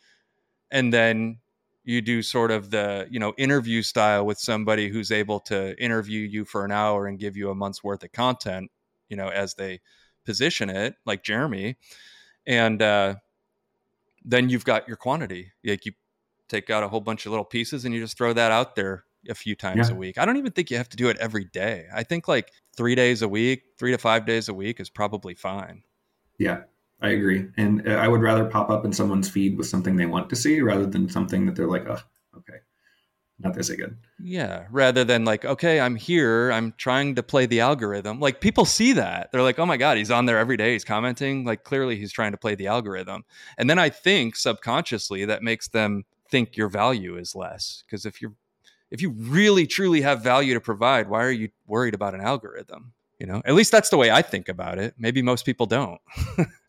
and 0.71 0.93
then 0.93 1.37
you 1.83 2.01
do 2.01 2.21
sort 2.21 2.51
of 2.51 2.69
the 2.69 3.07
you 3.09 3.19
know 3.19 3.33
interview 3.37 3.81
style 3.81 4.25
with 4.25 4.37
somebody 4.39 4.89
who's 4.89 5.11
able 5.11 5.39
to 5.39 5.75
interview 5.83 6.21
you 6.21 6.45
for 6.45 6.63
an 6.65 6.71
hour 6.71 7.07
and 7.07 7.19
give 7.19 7.35
you 7.35 7.49
a 7.49 7.55
month's 7.55 7.83
worth 7.83 8.03
of 8.03 8.11
content 8.11 8.69
you 9.09 9.17
know 9.17 9.29
as 9.29 9.55
they 9.55 9.79
position 10.25 10.69
it 10.69 10.95
like 11.05 11.23
jeremy. 11.23 11.75
And 12.45 12.81
uh, 12.81 13.15
then 14.23 14.49
you've 14.49 14.65
got 14.65 14.87
your 14.87 14.97
quantity. 14.97 15.51
Like 15.63 15.85
you 15.85 15.93
take 16.47 16.69
out 16.69 16.83
a 16.83 16.87
whole 16.87 17.01
bunch 17.01 17.25
of 17.25 17.31
little 17.31 17.45
pieces 17.45 17.85
and 17.85 17.93
you 17.93 18.01
just 18.01 18.17
throw 18.17 18.33
that 18.33 18.51
out 18.51 18.75
there 18.75 19.03
a 19.29 19.35
few 19.35 19.55
times 19.55 19.89
Yeah. 19.89 19.95
a 19.95 19.97
week. 19.97 20.17
I 20.17 20.25
don't 20.25 20.37
even 20.37 20.51
think 20.51 20.71
you 20.71 20.77
have 20.77 20.89
to 20.89 20.97
do 20.97 21.09
it 21.09 21.17
every 21.17 21.45
day. 21.45 21.87
I 21.93 22.03
think 22.03 22.27
like 22.27 22.51
three 22.75 22.95
days 22.95 23.21
a 23.21 23.27
week 23.27 23.63
three 23.77 23.91
to 23.91 23.97
five 23.97 24.25
days 24.25 24.49
a 24.49 24.53
week 24.53 24.79
is 24.79 24.89
probably 24.89 25.33
fine. 25.33 25.83
Yeah, 26.37 26.63
I 27.01 27.09
agree. 27.09 27.47
And 27.57 27.89
I 27.89 28.07
would 28.07 28.21
rather 28.21 28.45
pop 28.45 28.69
up 28.69 28.85
in 28.85 28.93
someone's 28.93 29.29
feed 29.29 29.57
with 29.57 29.67
something 29.67 29.95
they 29.95 30.05
want 30.05 30.29
to 30.29 30.35
see 30.35 30.61
rather 30.61 30.85
than 30.85 31.09
something 31.09 31.45
that 31.47 31.55
they're 31.55 31.67
like, 31.67 31.87
oh, 31.87 31.99
okay, 32.37 32.59
not 33.39 33.55
this 33.55 33.69
again. 33.69 33.97
Yeah, 34.19 34.67
rather 34.69 35.03
than 35.03 35.25
like, 35.25 35.43
okay, 35.43 35.79
I'm 35.79 35.95
here, 35.95 36.51
I'm 36.51 36.73
trying 36.77 37.15
to 37.15 37.23
play 37.23 37.47
the 37.47 37.59
algorithm. 37.59 38.19
Like 38.19 38.39
people 38.39 38.65
see 38.65 38.93
that. 38.93 39.31
They're 39.31 39.41
like, 39.41 39.57
oh 39.57 39.65
my 39.65 39.77
God, 39.77 39.97
he's 39.97 40.11
on 40.11 40.27
there 40.27 40.37
every 40.37 40.57
day, 40.57 40.73
he's 40.73 40.85
commenting. 40.85 41.43
Like 41.43 41.63
clearly 41.63 41.97
he's 41.97 42.11
trying 42.11 42.33
to 42.33 42.37
play 42.37 42.53
the 42.53 42.67
algorithm. 42.67 43.25
And 43.57 43.69
then 43.69 43.79
I 43.79 43.89
think 43.89 44.35
subconsciously 44.35 45.25
that 45.25 45.41
makes 45.41 45.69
them 45.69 46.05
think 46.29 46.55
your 46.55 46.69
value 46.69 47.17
is 47.17 47.35
less. 47.35 47.83
Because 47.85 48.05
if 48.05 48.21
you're 48.21 48.33
if 48.91 49.01
you 49.01 49.11
really 49.11 49.65
truly 49.65 50.01
have 50.01 50.21
value 50.21 50.53
to 50.53 50.61
provide, 50.61 51.09
why 51.09 51.23
are 51.23 51.31
you 51.31 51.49
worried 51.65 51.95
about 51.95 52.13
an 52.13 52.21
algorithm? 52.21 52.93
You 53.19 53.27
know, 53.27 53.41
at 53.45 53.53
least 53.53 53.71
that's 53.71 53.89
the 53.89 53.97
way 53.97 54.11
I 54.11 54.21
think 54.21 54.49
about 54.49 54.79
it. 54.79 54.95
Maybe 54.97 55.21
most 55.21 55.45
people 55.45 55.65
don't. 55.65 56.01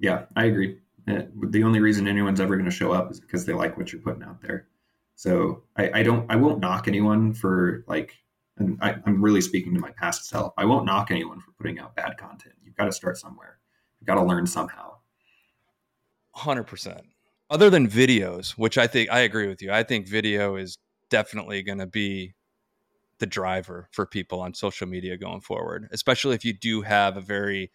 Yeah, 0.00 0.24
I 0.34 0.46
agree. 0.46 0.78
Uh, 1.06 1.22
The 1.50 1.62
only 1.62 1.80
reason 1.80 2.08
anyone's 2.08 2.40
ever 2.40 2.56
going 2.56 2.68
to 2.68 2.74
show 2.74 2.92
up 2.92 3.10
is 3.12 3.20
because 3.20 3.44
they 3.44 3.52
like 3.52 3.76
what 3.76 3.92
you're 3.92 4.02
putting 4.02 4.24
out 4.24 4.42
there. 4.42 4.66
So 5.14 5.62
I, 5.76 6.00
I 6.00 6.02
don't, 6.02 6.30
I 6.30 6.36
won't 6.36 6.60
knock 6.60 6.88
anyone 6.88 7.34
for 7.34 7.84
like, 7.86 8.16
and 8.56 8.78
I, 8.80 8.96
I'm 9.06 9.22
really 9.22 9.42
speaking 9.42 9.74
to 9.74 9.80
my 9.80 9.90
past 9.90 10.26
self. 10.26 10.54
I 10.56 10.64
won't 10.64 10.86
knock 10.86 11.10
anyone 11.10 11.40
for 11.40 11.52
putting 11.52 11.78
out 11.78 11.94
bad 11.94 12.16
content. 12.16 12.54
You've 12.64 12.76
got 12.76 12.86
to 12.86 12.92
start 12.92 13.18
somewhere. 13.18 13.58
You've 14.00 14.06
got 14.06 14.14
to 14.14 14.24
learn 14.24 14.46
somehow. 14.46 14.96
Hundred 16.32 16.64
percent. 16.64 17.02
Other 17.50 17.68
than 17.68 17.88
videos, 17.88 18.52
which 18.52 18.78
I 18.78 18.86
think 18.86 19.10
I 19.10 19.20
agree 19.20 19.48
with 19.48 19.60
you. 19.60 19.72
I 19.72 19.82
think 19.82 20.06
video 20.06 20.56
is 20.56 20.78
definitely 21.10 21.62
going 21.62 21.78
to 21.78 21.86
be 21.86 22.34
the 23.18 23.26
driver 23.26 23.88
for 23.90 24.06
people 24.06 24.40
on 24.40 24.54
social 24.54 24.86
media 24.86 25.18
going 25.18 25.40
forward, 25.40 25.88
especially 25.92 26.34
if 26.34 26.44
you 26.44 26.54
do 26.54 26.80
have 26.80 27.16
a 27.16 27.20
very, 27.20 27.70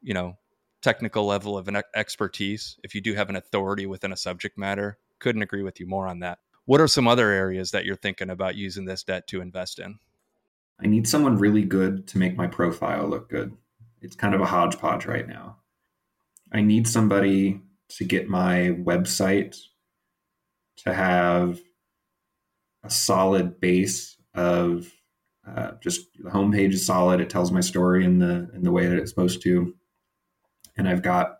you 0.00 0.14
know, 0.14 0.38
technical 0.82 1.26
level 1.26 1.56
of 1.56 1.68
an 1.68 1.82
expertise. 1.94 2.76
If 2.82 2.94
you 2.94 3.00
do 3.00 3.14
have 3.14 3.28
an 3.28 3.36
authority 3.36 3.86
within 3.86 4.12
a 4.12 4.16
subject 4.16 4.56
matter, 4.56 4.98
couldn't 5.18 5.42
agree 5.42 5.62
with 5.62 5.80
you 5.80 5.86
more 5.86 6.06
on 6.06 6.20
that. 6.20 6.38
What 6.64 6.80
are 6.80 6.88
some 6.88 7.08
other 7.08 7.30
areas 7.30 7.70
that 7.70 7.84
you're 7.84 7.96
thinking 7.96 8.30
about 8.30 8.54
using 8.54 8.84
this 8.84 9.02
debt 9.02 9.26
to 9.28 9.40
invest 9.40 9.78
in? 9.78 9.98
I 10.80 10.86
need 10.86 11.08
someone 11.08 11.38
really 11.38 11.64
good 11.64 12.06
to 12.08 12.18
make 12.18 12.36
my 12.36 12.46
profile 12.46 13.08
look 13.08 13.28
good. 13.28 13.56
It's 14.00 14.14
kind 14.14 14.34
of 14.34 14.40
a 14.40 14.46
hodgepodge 14.46 15.06
right 15.06 15.26
now. 15.26 15.56
I 16.52 16.60
need 16.60 16.86
somebody 16.86 17.60
to 17.90 18.04
get 18.04 18.28
my 18.28 18.76
website 18.78 19.58
to 20.84 20.94
have 20.94 21.60
a 22.84 22.90
solid 22.90 23.60
base 23.60 24.16
of 24.34 24.92
uh, 25.46 25.72
just 25.82 26.06
the 26.18 26.30
homepage 26.30 26.74
is 26.74 26.86
solid. 26.86 27.20
It 27.20 27.30
tells 27.30 27.50
my 27.50 27.60
story 27.60 28.04
in 28.04 28.18
the 28.18 28.50
in 28.54 28.62
the 28.62 28.70
way 28.70 28.86
that 28.86 28.98
it's 28.98 29.10
supposed 29.10 29.42
to, 29.42 29.74
and 30.78 30.88
I've 30.88 31.02
got 31.02 31.38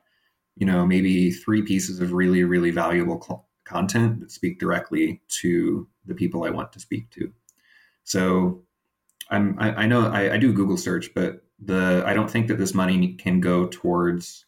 you 0.56 0.66
know 0.66 0.84
maybe 0.84 1.30
three 1.30 1.62
pieces 1.62 2.00
of 2.00 2.12
really 2.12 2.44
really 2.44 2.70
valuable 2.70 3.22
cl- 3.22 3.46
content 3.64 4.20
that 4.20 4.30
speak 4.30 4.58
directly 4.58 5.22
to 5.40 5.88
the 6.06 6.14
people 6.14 6.44
I 6.44 6.50
want 6.50 6.72
to 6.72 6.80
speak 6.80 7.10
to. 7.10 7.32
So 8.04 8.64
I'm 9.30 9.56
I, 9.58 9.84
I 9.84 9.86
know 9.86 10.08
I, 10.08 10.34
I 10.34 10.36
do 10.38 10.52
Google 10.52 10.76
search, 10.76 11.14
but 11.14 11.42
the 11.58 12.02
I 12.06 12.14
don't 12.14 12.30
think 12.30 12.48
that 12.48 12.58
this 12.58 12.74
money 12.74 13.14
can 13.14 13.40
go 13.40 13.66
towards 13.66 14.46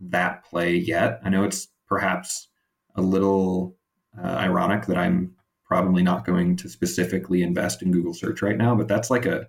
that 0.00 0.44
play 0.44 0.74
yet. 0.76 1.20
I 1.24 1.28
know 1.28 1.44
it's 1.44 1.68
perhaps 1.86 2.48
a 2.94 3.02
little 3.02 3.76
uh, 4.22 4.26
ironic 4.26 4.86
that 4.86 4.98
I'm 4.98 5.34
probably 5.64 6.02
not 6.02 6.24
going 6.24 6.56
to 6.56 6.68
specifically 6.68 7.42
invest 7.42 7.82
in 7.82 7.92
Google 7.92 8.14
search 8.14 8.42
right 8.42 8.56
now, 8.56 8.74
but 8.74 8.88
that's 8.88 9.10
like 9.10 9.26
a 9.26 9.48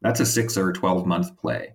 that's 0.00 0.20
a 0.20 0.26
six 0.26 0.56
or 0.56 0.72
twelve 0.72 1.06
month 1.06 1.36
play, 1.36 1.74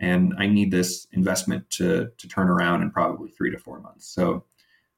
and 0.00 0.34
I 0.38 0.46
need 0.46 0.70
this 0.70 1.06
investment 1.12 1.70
to 1.70 2.10
to 2.16 2.28
turn 2.28 2.48
around 2.48 2.82
in 2.82 2.90
probably 2.90 3.30
three 3.30 3.50
to 3.50 3.58
four 3.58 3.80
months. 3.80 4.08
So 4.08 4.44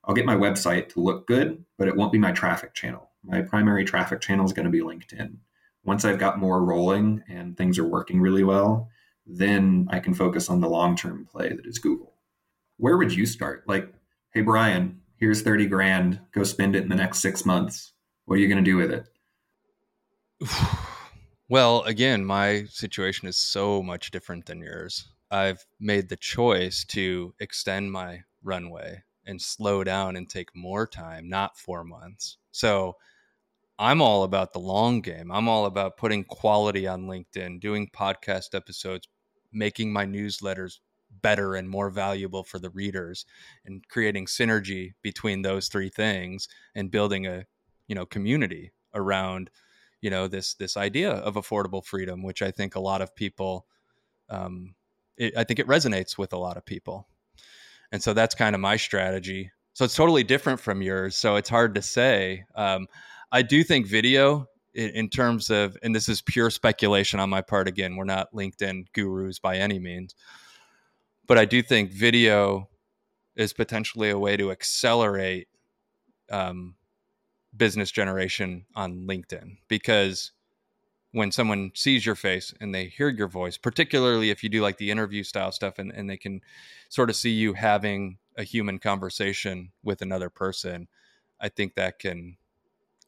I'll 0.05 0.15
get 0.15 0.27
my 0.27 0.37
website 0.37 0.89
to 0.91 1.01
look 1.01 1.27
good, 1.27 1.65
but 1.79 1.89
it 1.89 1.97
won't 1.97 2.13
be 2.13 2.19
my 2.19 2.33
traffic 2.33 2.75
channel. 2.75 3.11
My 3.23 3.43
primary 3.43 3.85
traffic 3.85 4.21
channel 4.21 4.47
is 4.47 4.53
going 4.53 4.65
to 4.67 4.71
be 4.71 4.81
LinkedIn 4.81 5.37
once 5.85 6.05
I've 6.05 6.19
got 6.19 6.39
more 6.39 6.63
rolling 6.65 7.23
and 7.29 7.57
things 7.57 7.79
are 7.79 7.87
working 7.87 8.21
really 8.21 8.45
well, 8.45 8.89
then 9.27 9.89
I 9.91 9.99
can 9.99 10.15
focus 10.15 10.49
on 10.49 10.61
the 10.61 10.69
long 10.69 10.97
term 10.97 11.27
play 11.31 11.51
that 11.51 11.67
is 11.67 11.79
Google. 11.79 12.15
Where 12.77 12.97
would 12.97 13.13
you 13.13 13.27
start? 13.27 13.65
Like, 13.67 13.93
hey, 14.33 14.43
Bryan, 14.43 15.01
here's 15.17 15.43
30 15.43 15.67
grand. 15.67 16.21
Go 16.33 16.45
spend 16.45 16.77
it 16.77 16.83
in 16.83 16.89
the 16.89 16.97
next 16.97 17.19
six 17.19 17.45
months. 17.45 17.93
What 18.25 18.37
are 18.37 18.41
you 18.41 18.49
going 18.49 18.65
to 18.65 18.71
do 18.71 18.77
with 18.77 18.93
it? 20.41 20.89
Well, 21.49 21.83
again, 21.83 22.25
my 22.25 22.65
situation 22.65 23.29
is 23.29 23.37
so 23.37 23.83
much 23.83 24.11
different 24.11 24.47
than 24.47 24.61
yours. 24.61 25.09
I've 25.31 25.65
made 25.81 26.09
the 26.09 26.17
choice 26.17 26.85
to 26.87 27.35
extend 27.41 27.93
my 27.93 28.23
runway 28.43 29.03
and 29.27 29.41
slow 29.41 29.85
down 29.85 30.17
and 30.17 30.29
take 30.29 30.55
more 30.55 30.87
time, 30.87 31.29
not 31.29 31.59
four 31.59 31.85
months. 31.85 32.39
So 32.51 32.97
I'm 33.79 34.03
all 34.03 34.25
about 34.25 34.53
the 34.53 34.61
long 34.61 35.01
game. 35.01 35.31
I'm 35.33 35.49
all 35.49 35.67
about 35.67 35.97
putting 35.97 36.25
quality 36.25 36.87
on 36.87 37.07
LinkedIn, 37.07 37.61
doing 37.61 37.91
podcast 37.91 38.55
episodes, 38.55 39.09
making 39.53 39.93
my 39.93 40.07
newsletters 40.07 40.79
better 41.23 41.55
and 41.57 41.69
more 41.69 41.91
valuable 41.91 42.45
for 42.45 42.59
the 42.59 42.71
readers 42.71 43.27
and 43.67 43.87
creating 43.89 44.27
synergy 44.27 44.93
between 45.03 45.43
those 45.43 45.69
three 45.69 45.91
things 45.91 46.49
and 46.75 46.91
building 46.91 47.27
a, 47.27 47.47
you 47.89 47.95
know, 47.95 48.07
community 48.07 48.73
around 48.95 49.51
you 50.03 50.11
know 50.11 50.29
this 50.29 50.55
this 50.55 50.77
idea 50.77 51.13
of 51.13 51.35
affordable 51.37 51.85
freedom 51.85 52.23
which 52.23 52.43
i 52.43 52.51
think 52.51 52.75
a 52.75 52.81
lot 52.81 53.01
of 53.01 53.15
people 53.15 53.67
um, 54.29 54.75
it, 55.17 55.37
i 55.37 55.45
think 55.45 55.59
it 55.59 55.67
resonates 55.67 56.19
with 56.19 56.33
a 56.33 56.39
lot 56.39 56.57
of 56.57 56.65
people. 56.67 57.09
And 57.93 58.03
so 58.03 58.15
that's 58.15 58.35
kind 58.35 58.55
of 58.55 58.61
my 58.61 58.77
strategy. 58.77 59.51
So 59.75 59.85
it's 59.85 59.95
totally 59.95 60.25
different 60.25 60.59
from 60.59 60.81
yours. 60.81 61.15
So 61.15 61.37
it's 61.37 61.51
hard 61.51 61.75
to 61.75 61.83
say. 61.83 62.45
Um, 62.55 62.87
i 63.33 63.43
do 63.43 63.65
think 63.65 63.87
video 63.87 64.47
in, 64.75 65.09
terms 65.09 65.51
of 65.51 65.77
and 65.83 65.95
this 65.95 66.09
is 66.09 66.23
pure 66.23 66.51
speculation 66.51 67.19
on 67.19 67.29
my 67.29 67.41
part 67.43 67.69
again 67.69 67.97
we're 67.97 68.05
not 68.05 68.33
linkedin 68.33 68.85
gurus 68.93 69.39
by 69.39 69.57
any 69.57 69.79
means 69.79 70.15
but 71.27 71.39
i 71.39 71.45
do 71.45 71.63
think 71.63 71.91
video 71.91 72.69
is 73.37 73.53
potentially 73.53 74.11
a 74.11 74.19
way 74.19 74.37
to 74.37 74.51
accelerate 74.51 75.49
um, 76.31 76.75
business 77.57 77.91
generation 77.91 78.65
on 78.75 79.07
LinkedIn 79.07 79.59
because 79.69 80.33
when 81.13 81.31
someone 81.31 81.71
sees 81.75 82.07
your 82.07 82.15
face 82.15 82.55
and 82.61 82.75
they 82.75 82.87
hear 82.87 83.09
your 83.09 83.29
voice, 83.29 83.59
particularly 83.59 84.31
if 84.31 84.43
you 84.43 84.49
do 84.49 84.63
like 84.63 84.79
the 84.79 84.91
interview 84.91 85.23
style 85.23 85.53
stuff 85.53 85.79
and, 85.79 85.93
and 85.93 86.09
they 86.09 86.17
can 86.17 86.41
sort 86.89 87.11
of 87.11 87.17
see 87.17 87.31
you 87.31 87.53
having 87.53 88.19
a 88.37 88.43
human 88.43 88.79
conversation 88.79 89.73
with 89.83 90.01
another 90.01 90.31
person, 90.31 90.89
I 91.39 91.51
think 91.51 91.75
that 91.75 91.99
can 91.99 92.39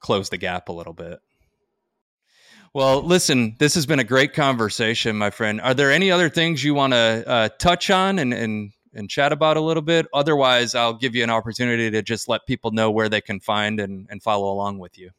close 0.01 0.29
the 0.29 0.37
gap 0.37 0.69
a 0.69 0.73
little 0.73 0.93
bit. 0.93 1.21
Well, 2.75 3.03
listen, 3.03 3.57
this 3.59 3.75
has 3.77 3.87
been 3.87 4.01
a 4.01 4.05
great 4.05 4.35
conversation, 4.35 5.17
my 5.17 5.31
friend. 5.31 5.61
Are 5.61 5.75
there 5.75 5.93
any 5.93 6.11
other 6.11 6.29
things 6.29 6.63
you 6.63 6.75
want 6.75 6.93
to 6.93 7.25
uh, 7.27 7.49
touch 7.59 7.89
on 7.89 8.19
and, 8.19 8.35
and 8.35 8.73
and 8.95 9.09
chat 9.09 9.33
about 9.33 9.57
a 9.57 9.61
little 9.61 9.83
bit? 9.83 10.07
Otherwise, 10.13 10.75
I'll 10.75 10.95
give 10.95 11.15
you 11.15 11.23
an 11.25 11.31
opportunity 11.31 11.91
to 11.91 12.03
just 12.03 12.29
let 12.29 12.47
people 12.47 12.71
know 12.71 12.91
where 12.91 13.09
they 13.09 13.21
can 13.21 13.41
find 13.41 13.81
and, 13.81 14.07
and 14.11 14.23
follow 14.23 14.53
along 14.53 14.79
with 14.79 14.99
you. 14.99 15.11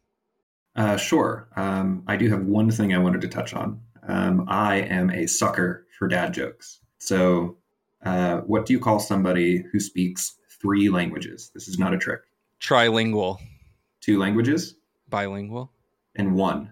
Uh, 0.76 0.98
sure. 0.98 1.48
Um, 1.56 2.04
I 2.08 2.18
do 2.18 2.30
have 2.30 2.44
one 2.46 2.70
thing 2.70 2.94
I 2.94 2.98
wanted 2.98 3.22
to 3.22 3.28
touch 3.28 3.54
on. 3.54 3.80
Um, 4.08 4.46
I 4.48 4.78
am 4.78 5.10
a 5.10 5.26
sucker 5.26 5.88
for 5.98 6.08
dad 6.08 6.34
jokes. 6.34 6.80
So, 6.98 7.58
uh, 8.04 8.42
what 8.42 8.66
do 8.66 8.74
you 8.74 8.80
call 8.80 9.00
somebody 9.00 9.64
who 9.72 9.80
speaks 9.80 10.36
three 10.62 10.90
languages? 10.90 11.52
This 11.54 11.68
is 11.68 11.80
not 11.80 11.94
a 11.94 11.98
trick. 11.98 12.22
Trilingual. 12.60 13.40
Two 14.02 14.20
languages? 14.20 14.76
Bilingual. 15.10 15.72
And 16.16 16.36
one. 16.36 16.72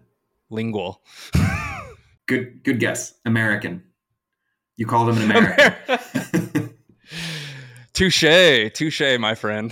Lingual. 0.49 1.01
good 2.25 2.63
good 2.63 2.79
guess. 2.79 3.15
American. 3.25 3.83
You 4.75 4.85
call 4.85 5.05
them 5.05 5.17
an 5.17 5.23
American. 5.23 6.22
touche, 7.93 8.71
touche, 8.73 9.17
my 9.19 9.35
friend. 9.35 9.71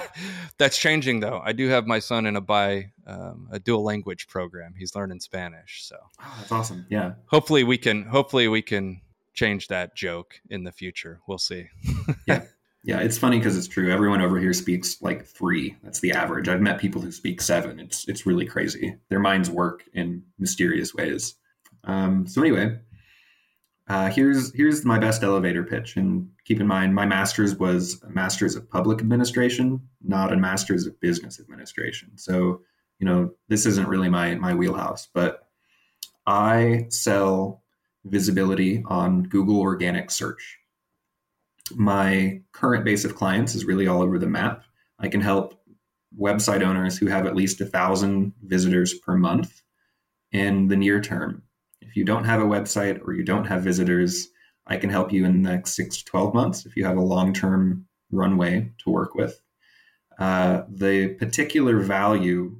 That's 0.58 0.78
changing 0.78 1.20
though. 1.20 1.40
I 1.44 1.52
do 1.52 1.68
have 1.68 1.86
my 1.86 1.98
son 1.98 2.26
in 2.26 2.36
a 2.36 2.40
bi 2.40 2.92
um, 3.06 3.48
a 3.50 3.58
dual 3.58 3.82
language 3.82 4.28
program. 4.28 4.74
He's 4.78 4.94
learning 4.94 5.20
Spanish, 5.20 5.84
so 5.84 5.96
oh, 6.20 6.34
that's 6.38 6.52
awesome. 6.52 6.86
Yeah. 6.88 7.14
Hopefully 7.26 7.64
we 7.64 7.78
can. 7.78 8.04
Hopefully 8.04 8.46
we 8.46 8.62
can 8.62 9.00
change 9.34 9.68
that 9.68 9.96
joke 9.96 10.40
in 10.50 10.62
the 10.62 10.70
future. 10.70 11.20
We'll 11.26 11.38
see. 11.38 11.68
yeah. 12.26 12.44
Yeah, 12.84 12.98
it's 12.98 13.16
funny 13.16 13.38
because 13.38 13.56
it's 13.56 13.68
true. 13.68 13.92
Everyone 13.92 14.20
over 14.20 14.40
here 14.40 14.52
speaks 14.52 15.00
like 15.00 15.24
three. 15.24 15.76
That's 15.84 16.00
the 16.00 16.12
average. 16.12 16.48
I've 16.48 16.60
met 16.60 16.80
people 16.80 17.00
who 17.00 17.12
speak 17.12 17.40
seven. 17.40 17.78
It's 17.78 18.08
it's 18.08 18.26
really 18.26 18.44
crazy. 18.44 18.96
Their 19.08 19.20
minds 19.20 19.48
work 19.48 19.84
in 19.94 20.24
mysterious 20.38 20.92
ways. 20.92 21.36
Um, 21.84 22.26
so 22.26 22.40
anyway, 22.40 22.78
uh, 23.88 24.10
here's 24.10 24.54
here's 24.54 24.84
my 24.84 24.98
best 24.98 25.22
elevator 25.22 25.64
pitch. 25.64 25.96
And 25.96 26.28
keep 26.44 26.60
in 26.60 26.66
mind, 26.66 26.94
my 26.94 27.06
master's 27.06 27.56
was 27.56 28.02
a 28.02 28.10
master's 28.10 28.56
of 28.56 28.70
public 28.70 29.00
administration, 29.00 29.80
not 30.02 30.32
a 30.32 30.36
master's 30.36 30.86
of 30.86 30.98
business 31.00 31.40
administration. 31.40 32.16
So 32.16 32.60
you 32.98 33.06
know 33.06 33.30
this 33.48 33.66
isn't 33.66 33.88
really 33.88 34.08
my 34.08 34.34
my 34.36 34.54
wheelhouse. 34.54 35.08
But 35.12 35.46
I 36.26 36.86
sell 36.88 37.62
visibility 38.04 38.82
on 38.86 39.24
Google 39.24 39.60
organic 39.60 40.10
search 40.10 40.58
my 41.76 42.40
current 42.52 42.84
base 42.84 43.04
of 43.04 43.14
clients 43.14 43.54
is 43.54 43.64
really 43.64 43.86
all 43.86 44.02
over 44.02 44.18
the 44.18 44.26
map. 44.26 44.64
I 44.98 45.08
can 45.08 45.20
help 45.20 45.60
website 46.18 46.62
owners 46.62 46.98
who 46.98 47.06
have 47.06 47.26
at 47.26 47.36
least 47.36 47.60
a 47.60 47.66
thousand 47.66 48.34
visitors 48.42 48.94
per 48.94 49.16
month 49.16 49.62
in 50.30 50.68
the 50.68 50.76
near 50.76 51.00
term. 51.00 51.42
If 51.88 51.96
you 51.96 52.04
don't 52.04 52.24
have 52.24 52.40
a 52.40 52.46
website 52.46 53.00
or 53.06 53.12
you 53.12 53.24
don't 53.24 53.44
have 53.46 53.62
visitors, 53.62 54.28
I 54.66 54.76
can 54.76 54.90
help 54.90 55.12
you 55.12 55.24
in 55.24 55.42
the 55.42 55.50
next 55.50 55.74
six 55.74 55.98
to 55.98 56.04
12 56.04 56.34
months 56.34 56.66
if 56.66 56.76
you 56.76 56.84
have 56.84 56.96
a 56.96 57.02
long 57.02 57.32
term 57.32 57.86
runway 58.10 58.70
to 58.78 58.90
work 58.90 59.14
with. 59.14 59.40
Uh, 60.18 60.62
the 60.68 61.08
particular 61.14 61.80
value 61.80 62.56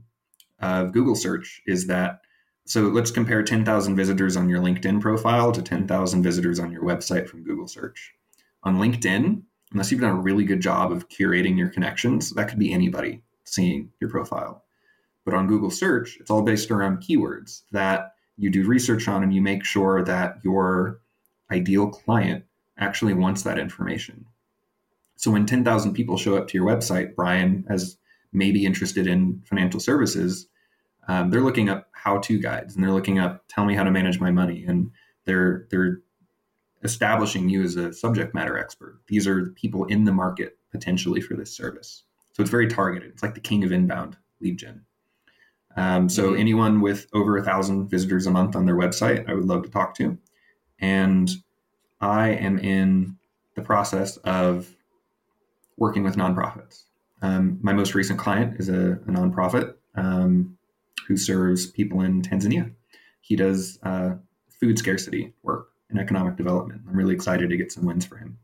of 0.61 0.93
Google 0.93 1.15
search 1.15 1.63
is 1.67 1.87
that 1.87 2.21
so 2.65 2.83
let's 2.83 3.11
compare 3.11 3.43
10,000 3.43 3.97
visitors 3.97 4.37
on 4.37 4.49
your 4.49 4.61
LinkedIn 4.61 5.01
profile 5.01 5.51
to 5.51 5.63
10,000 5.63 6.23
visitors 6.23 6.61
on 6.61 6.71
your 6.71 6.85
website 6.85 7.29
from 7.29 7.43
Google 7.43 7.67
search 7.67 8.15
on 8.63 8.79
LinkedIn, 8.79 9.43
unless 9.73 9.91
you've 9.91 10.01
done 10.01 10.17
a 10.17 10.21
really 10.21 10.45
good 10.45 10.61
job 10.61 10.93
of 10.93 11.09
curating 11.09 11.59
your 11.59 11.69
connections, 11.69 12.31
that 12.31 12.49
could 12.49 12.61
be 12.61 12.73
anybody 12.73 13.23
seeing 13.45 13.91
your 14.01 14.11
profile. 14.11 14.65
But 15.25 15.35
on 15.35 15.49
Google 15.49 15.71
search, 15.71 16.19
it's 16.21 16.31
all 16.31 16.43
based 16.43 16.71
around 16.71 17.03
keywords 17.03 17.63
that 17.73 18.12
you 18.37 18.51
do 18.51 18.67
research 18.67 19.09
on 19.09 19.23
and 19.23 19.35
you 19.35 19.43
make 19.43 19.65
sure 19.65 20.03
that 20.05 20.39
your 20.43 21.01
ideal 21.51 21.89
client 21.89 22.45
actually 22.79 23.15
wants 23.15 23.43
that 23.43 23.59
information. 23.59 24.27
So 25.17 25.31
when 25.31 25.47
10,000 25.47 25.95
people 25.95 26.17
show 26.17 26.37
up 26.37 26.49
to 26.49 26.59
your 26.59 26.67
website, 26.67 27.15
Bryan, 27.15 27.65
as 27.69 27.97
maybe 28.33 28.65
interested 28.65 29.07
in 29.07 29.43
financial 29.45 29.79
services, 29.79 30.49
um, 31.09 31.31
they're 31.31 31.43
looking 31.43 31.69
up 31.69 31.89
how-to 31.93 32.39
guides 32.39 32.75
and 32.75 32.83
they're 32.83 32.93
looking 32.93 33.19
up 33.19 33.45
tell 33.49 33.65
me 33.65 33.75
how 33.75 33.85
to 33.85 33.91
manage 33.91 34.19
my 34.19 34.31
money 34.31 34.65
and 34.67 34.91
they're 35.25 35.67
they're 35.71 36.01
establishing 36.85 37.49
you 37.49 37.63
as 37.63 37.77
a 37.77 37.93
subject 37.93 38.35
matter 38.35 38.59
expert. 38.59 39.01
These 39.07 39.27
are 39.27 39.47
people 39.51 39.85
in 39.85 40.05
the 40.05 40.13
market 40.13 40.59
potentially 40.71 41.21
for 41.21 41.35
this 41.35 41.55
service. 41.55 42.05
So 42.33 42.41
it's 42.41 42.51
very 42.51 42.67
targeted. 42.67 43.11
It's 43.11 43.23
like 43.23 43.35
the 43.35 43.41
king 43.41 43.63
of 43.63 43.73
inbound 43.73 44.17
lead 44.41 44.59
gen. 44.59 44.85
Um, 45.77 46.09
so 46.09 46.31
mm-hmm. 46.31 46.41
anyone 46.41 46.81
with 46.81 47.07
over 47.13 47.37
a 47.37 47.43
thousand 47.43 47.89
visitors 47.89 48.27
a 48.27 48.31
month 48.31 48.57
on 48.57 48.67
their 48.67 48.77
website, 48.77 49.29
I 49.29 49.35
would 49.35 49.47
love 49.47 49.63
to 49.63 49.71
talk 49.71 49.95
to. 49.97 50.19
And 50.79 51.31
I 52.01 52.31
am 52.31 52.59
in 52.59 53.17
the 53.55 53.63
process 53.63 54.17
of 54.19 54.75
working 55.77 56.03
with 56.03 56.17
nonprofits. 56.17 56.85
Um, 57.23 57.59
my 57.63 57.73
most 57.73 57.95
recent 57.95 58.19
client 58.19 58.59
is 58.59 58.69
a, 58.69 58.93
a 58.93 59.11
nonprofit 59.11 59.75
um, 59.95 60.59
who 61.07 61.17
serves 61.17 61.67
people 61.67 62.01
in 62.01 62.23
Tanzania. 62.23 62.73
He 63.21 63.37
does 63.37 63.79
uh, 63.85 64.15
food 64.61 64.79
scarcity 64.79 65.33
work 65.43 65.69
in 65.91 65.99
economic 65.99 66.37
development. 66.37 66.83
I'm 66.89 66.97
really 66.97 67.15
excited 67.15 67.51
to 67.51 67.57
get 67.57 67.71
some 67.71 67.85
wins 67.85 68.05
for 68.05 68.17
him. 68.17 68.39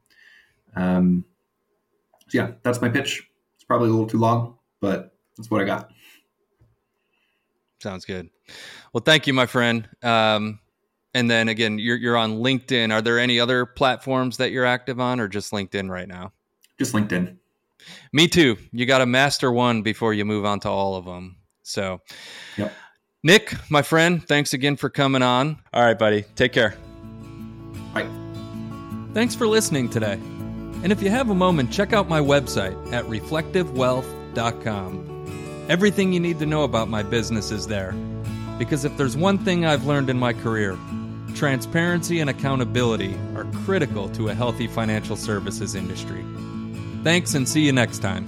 Um, 0.77 1.25
so 2.29 2.39
yeah, 2.39 2.53
that's 2.63 2.81
my 2.81 2.89
pitch. 2.89 3.29
It's 3.57 3.65
probably 3.65 3.89
a 3.89 3.91
little 3.91 4.07
too 4.07 4.19
long, 4.19 4.57
but 4.81 5.17
that's 5.37 5.51
what 5.51 5.61
I 5.61 5.65
got. 5.65 5.91
Sounds 7.81 8.05
good. 8.05 8.29
Well, 8.93 9.03
thank 9.05 9.27
you, 9.27 9.33
my 9.33 9.47
friend. 9.47 9.89
Um, 10.03 10.61
and 11.15 11.31
then 11.31 11.49
again, 11.49 11.79
you're 11.79 11.97
you're 11.97 12.17
on 12.17 12.39
LinkedIn. 12.39 12.93
Are 12.93 13.03
there 13.03 13.19
any 13.19 13.41
other 13.41 13.67
platforms 13.67 14.37
that 14.39 14.51
you're 14.51 14.67
active 14.67 15.01
on, 15.01 15.21
or 15.21 15.29
just 15.29 15.53
LinkedIn 15.53 15.91
right 15.91 16.09
now? 16.09 16.33
Just 16.79 16.95
LinkedIn. 16.95 17.37
Me 18.13 18.29
too. 18.29 18.57
You 18.73 18.87
got 18.87 18.99
to 18.99 19.07
master 19.07 19.53
one 19.53 19.83
before 19.83 20.13
you 20.13 20.25
move 20.25 20.45
on 20.45 20.59
to 20.61 20.69
all 20.69 20.97
of 20.97 21.05
them. 21.05 21.37
So, 21.63 22.01
yep. 22.57 22.73
Nick, 23.23 23.55
my 23.71 23.83
friend, 23.83 24.27
thanks 24.27 24.53
again 24.53 24.75
for 24.77 24.91
coming 24.91 25.23
on. 25.23 25.59
All 25.73 25.85
right, 25.85 25.99
buddy. 25.99 26.23
Take 26.35 26.53
care. 26.53 26.77
Bye. 27.93 28.09
Thanks 29.13 29.35
for 29.35 29.49
listening 29.49 29.89
today. 29.89 30.21
And 30.83 30.93
if 30.93 31.03
you 31.03 31.11
have 31.11 31.31
a 31.31 31.35
moment, 31.35 31.73
check 31.73 31.93
out 31.93 32.09
my 32.09 32.21
website 32.21 32.93
at 32.93 33.05
reflectivewealth.com. 33.07 35.18
Everything 35.69 36.15
you 36.15 36.21
need 36.21 36.39
to 36.39 36.47
know 36.47 36.63
about 36.63 36.89
my 36.89 37.03
business 37.03 37.51
is 37.51 37.67
there. 37.67 37.93
Because 38.59 38.87
if 38.87 38.97
there's 38.97 39.19
one 39.19 39.37
thing 39.37 39.67
I've 39.67 39.85
learned 39.85 40.09
in 40.09 40.19
my 40.19 40.33
career, 40.33 40.79
transparency 41.35 42.21
and 42.21 42.31
accountability 42.31 43.15
are 43.37 43.45
critical 43.67 44.09
to 44.11 44.31
a 44.31 44.35
healthy 44.35 44.67
financial 44.67 45.15
services 45.15 45.75
industry. 45.75 46.25
Thanks 47.05 47.35
and 47.35 47.47
see 47.47 47.61
you 47.61 47.73
next 47.73 47.99
time. 47.99 48.27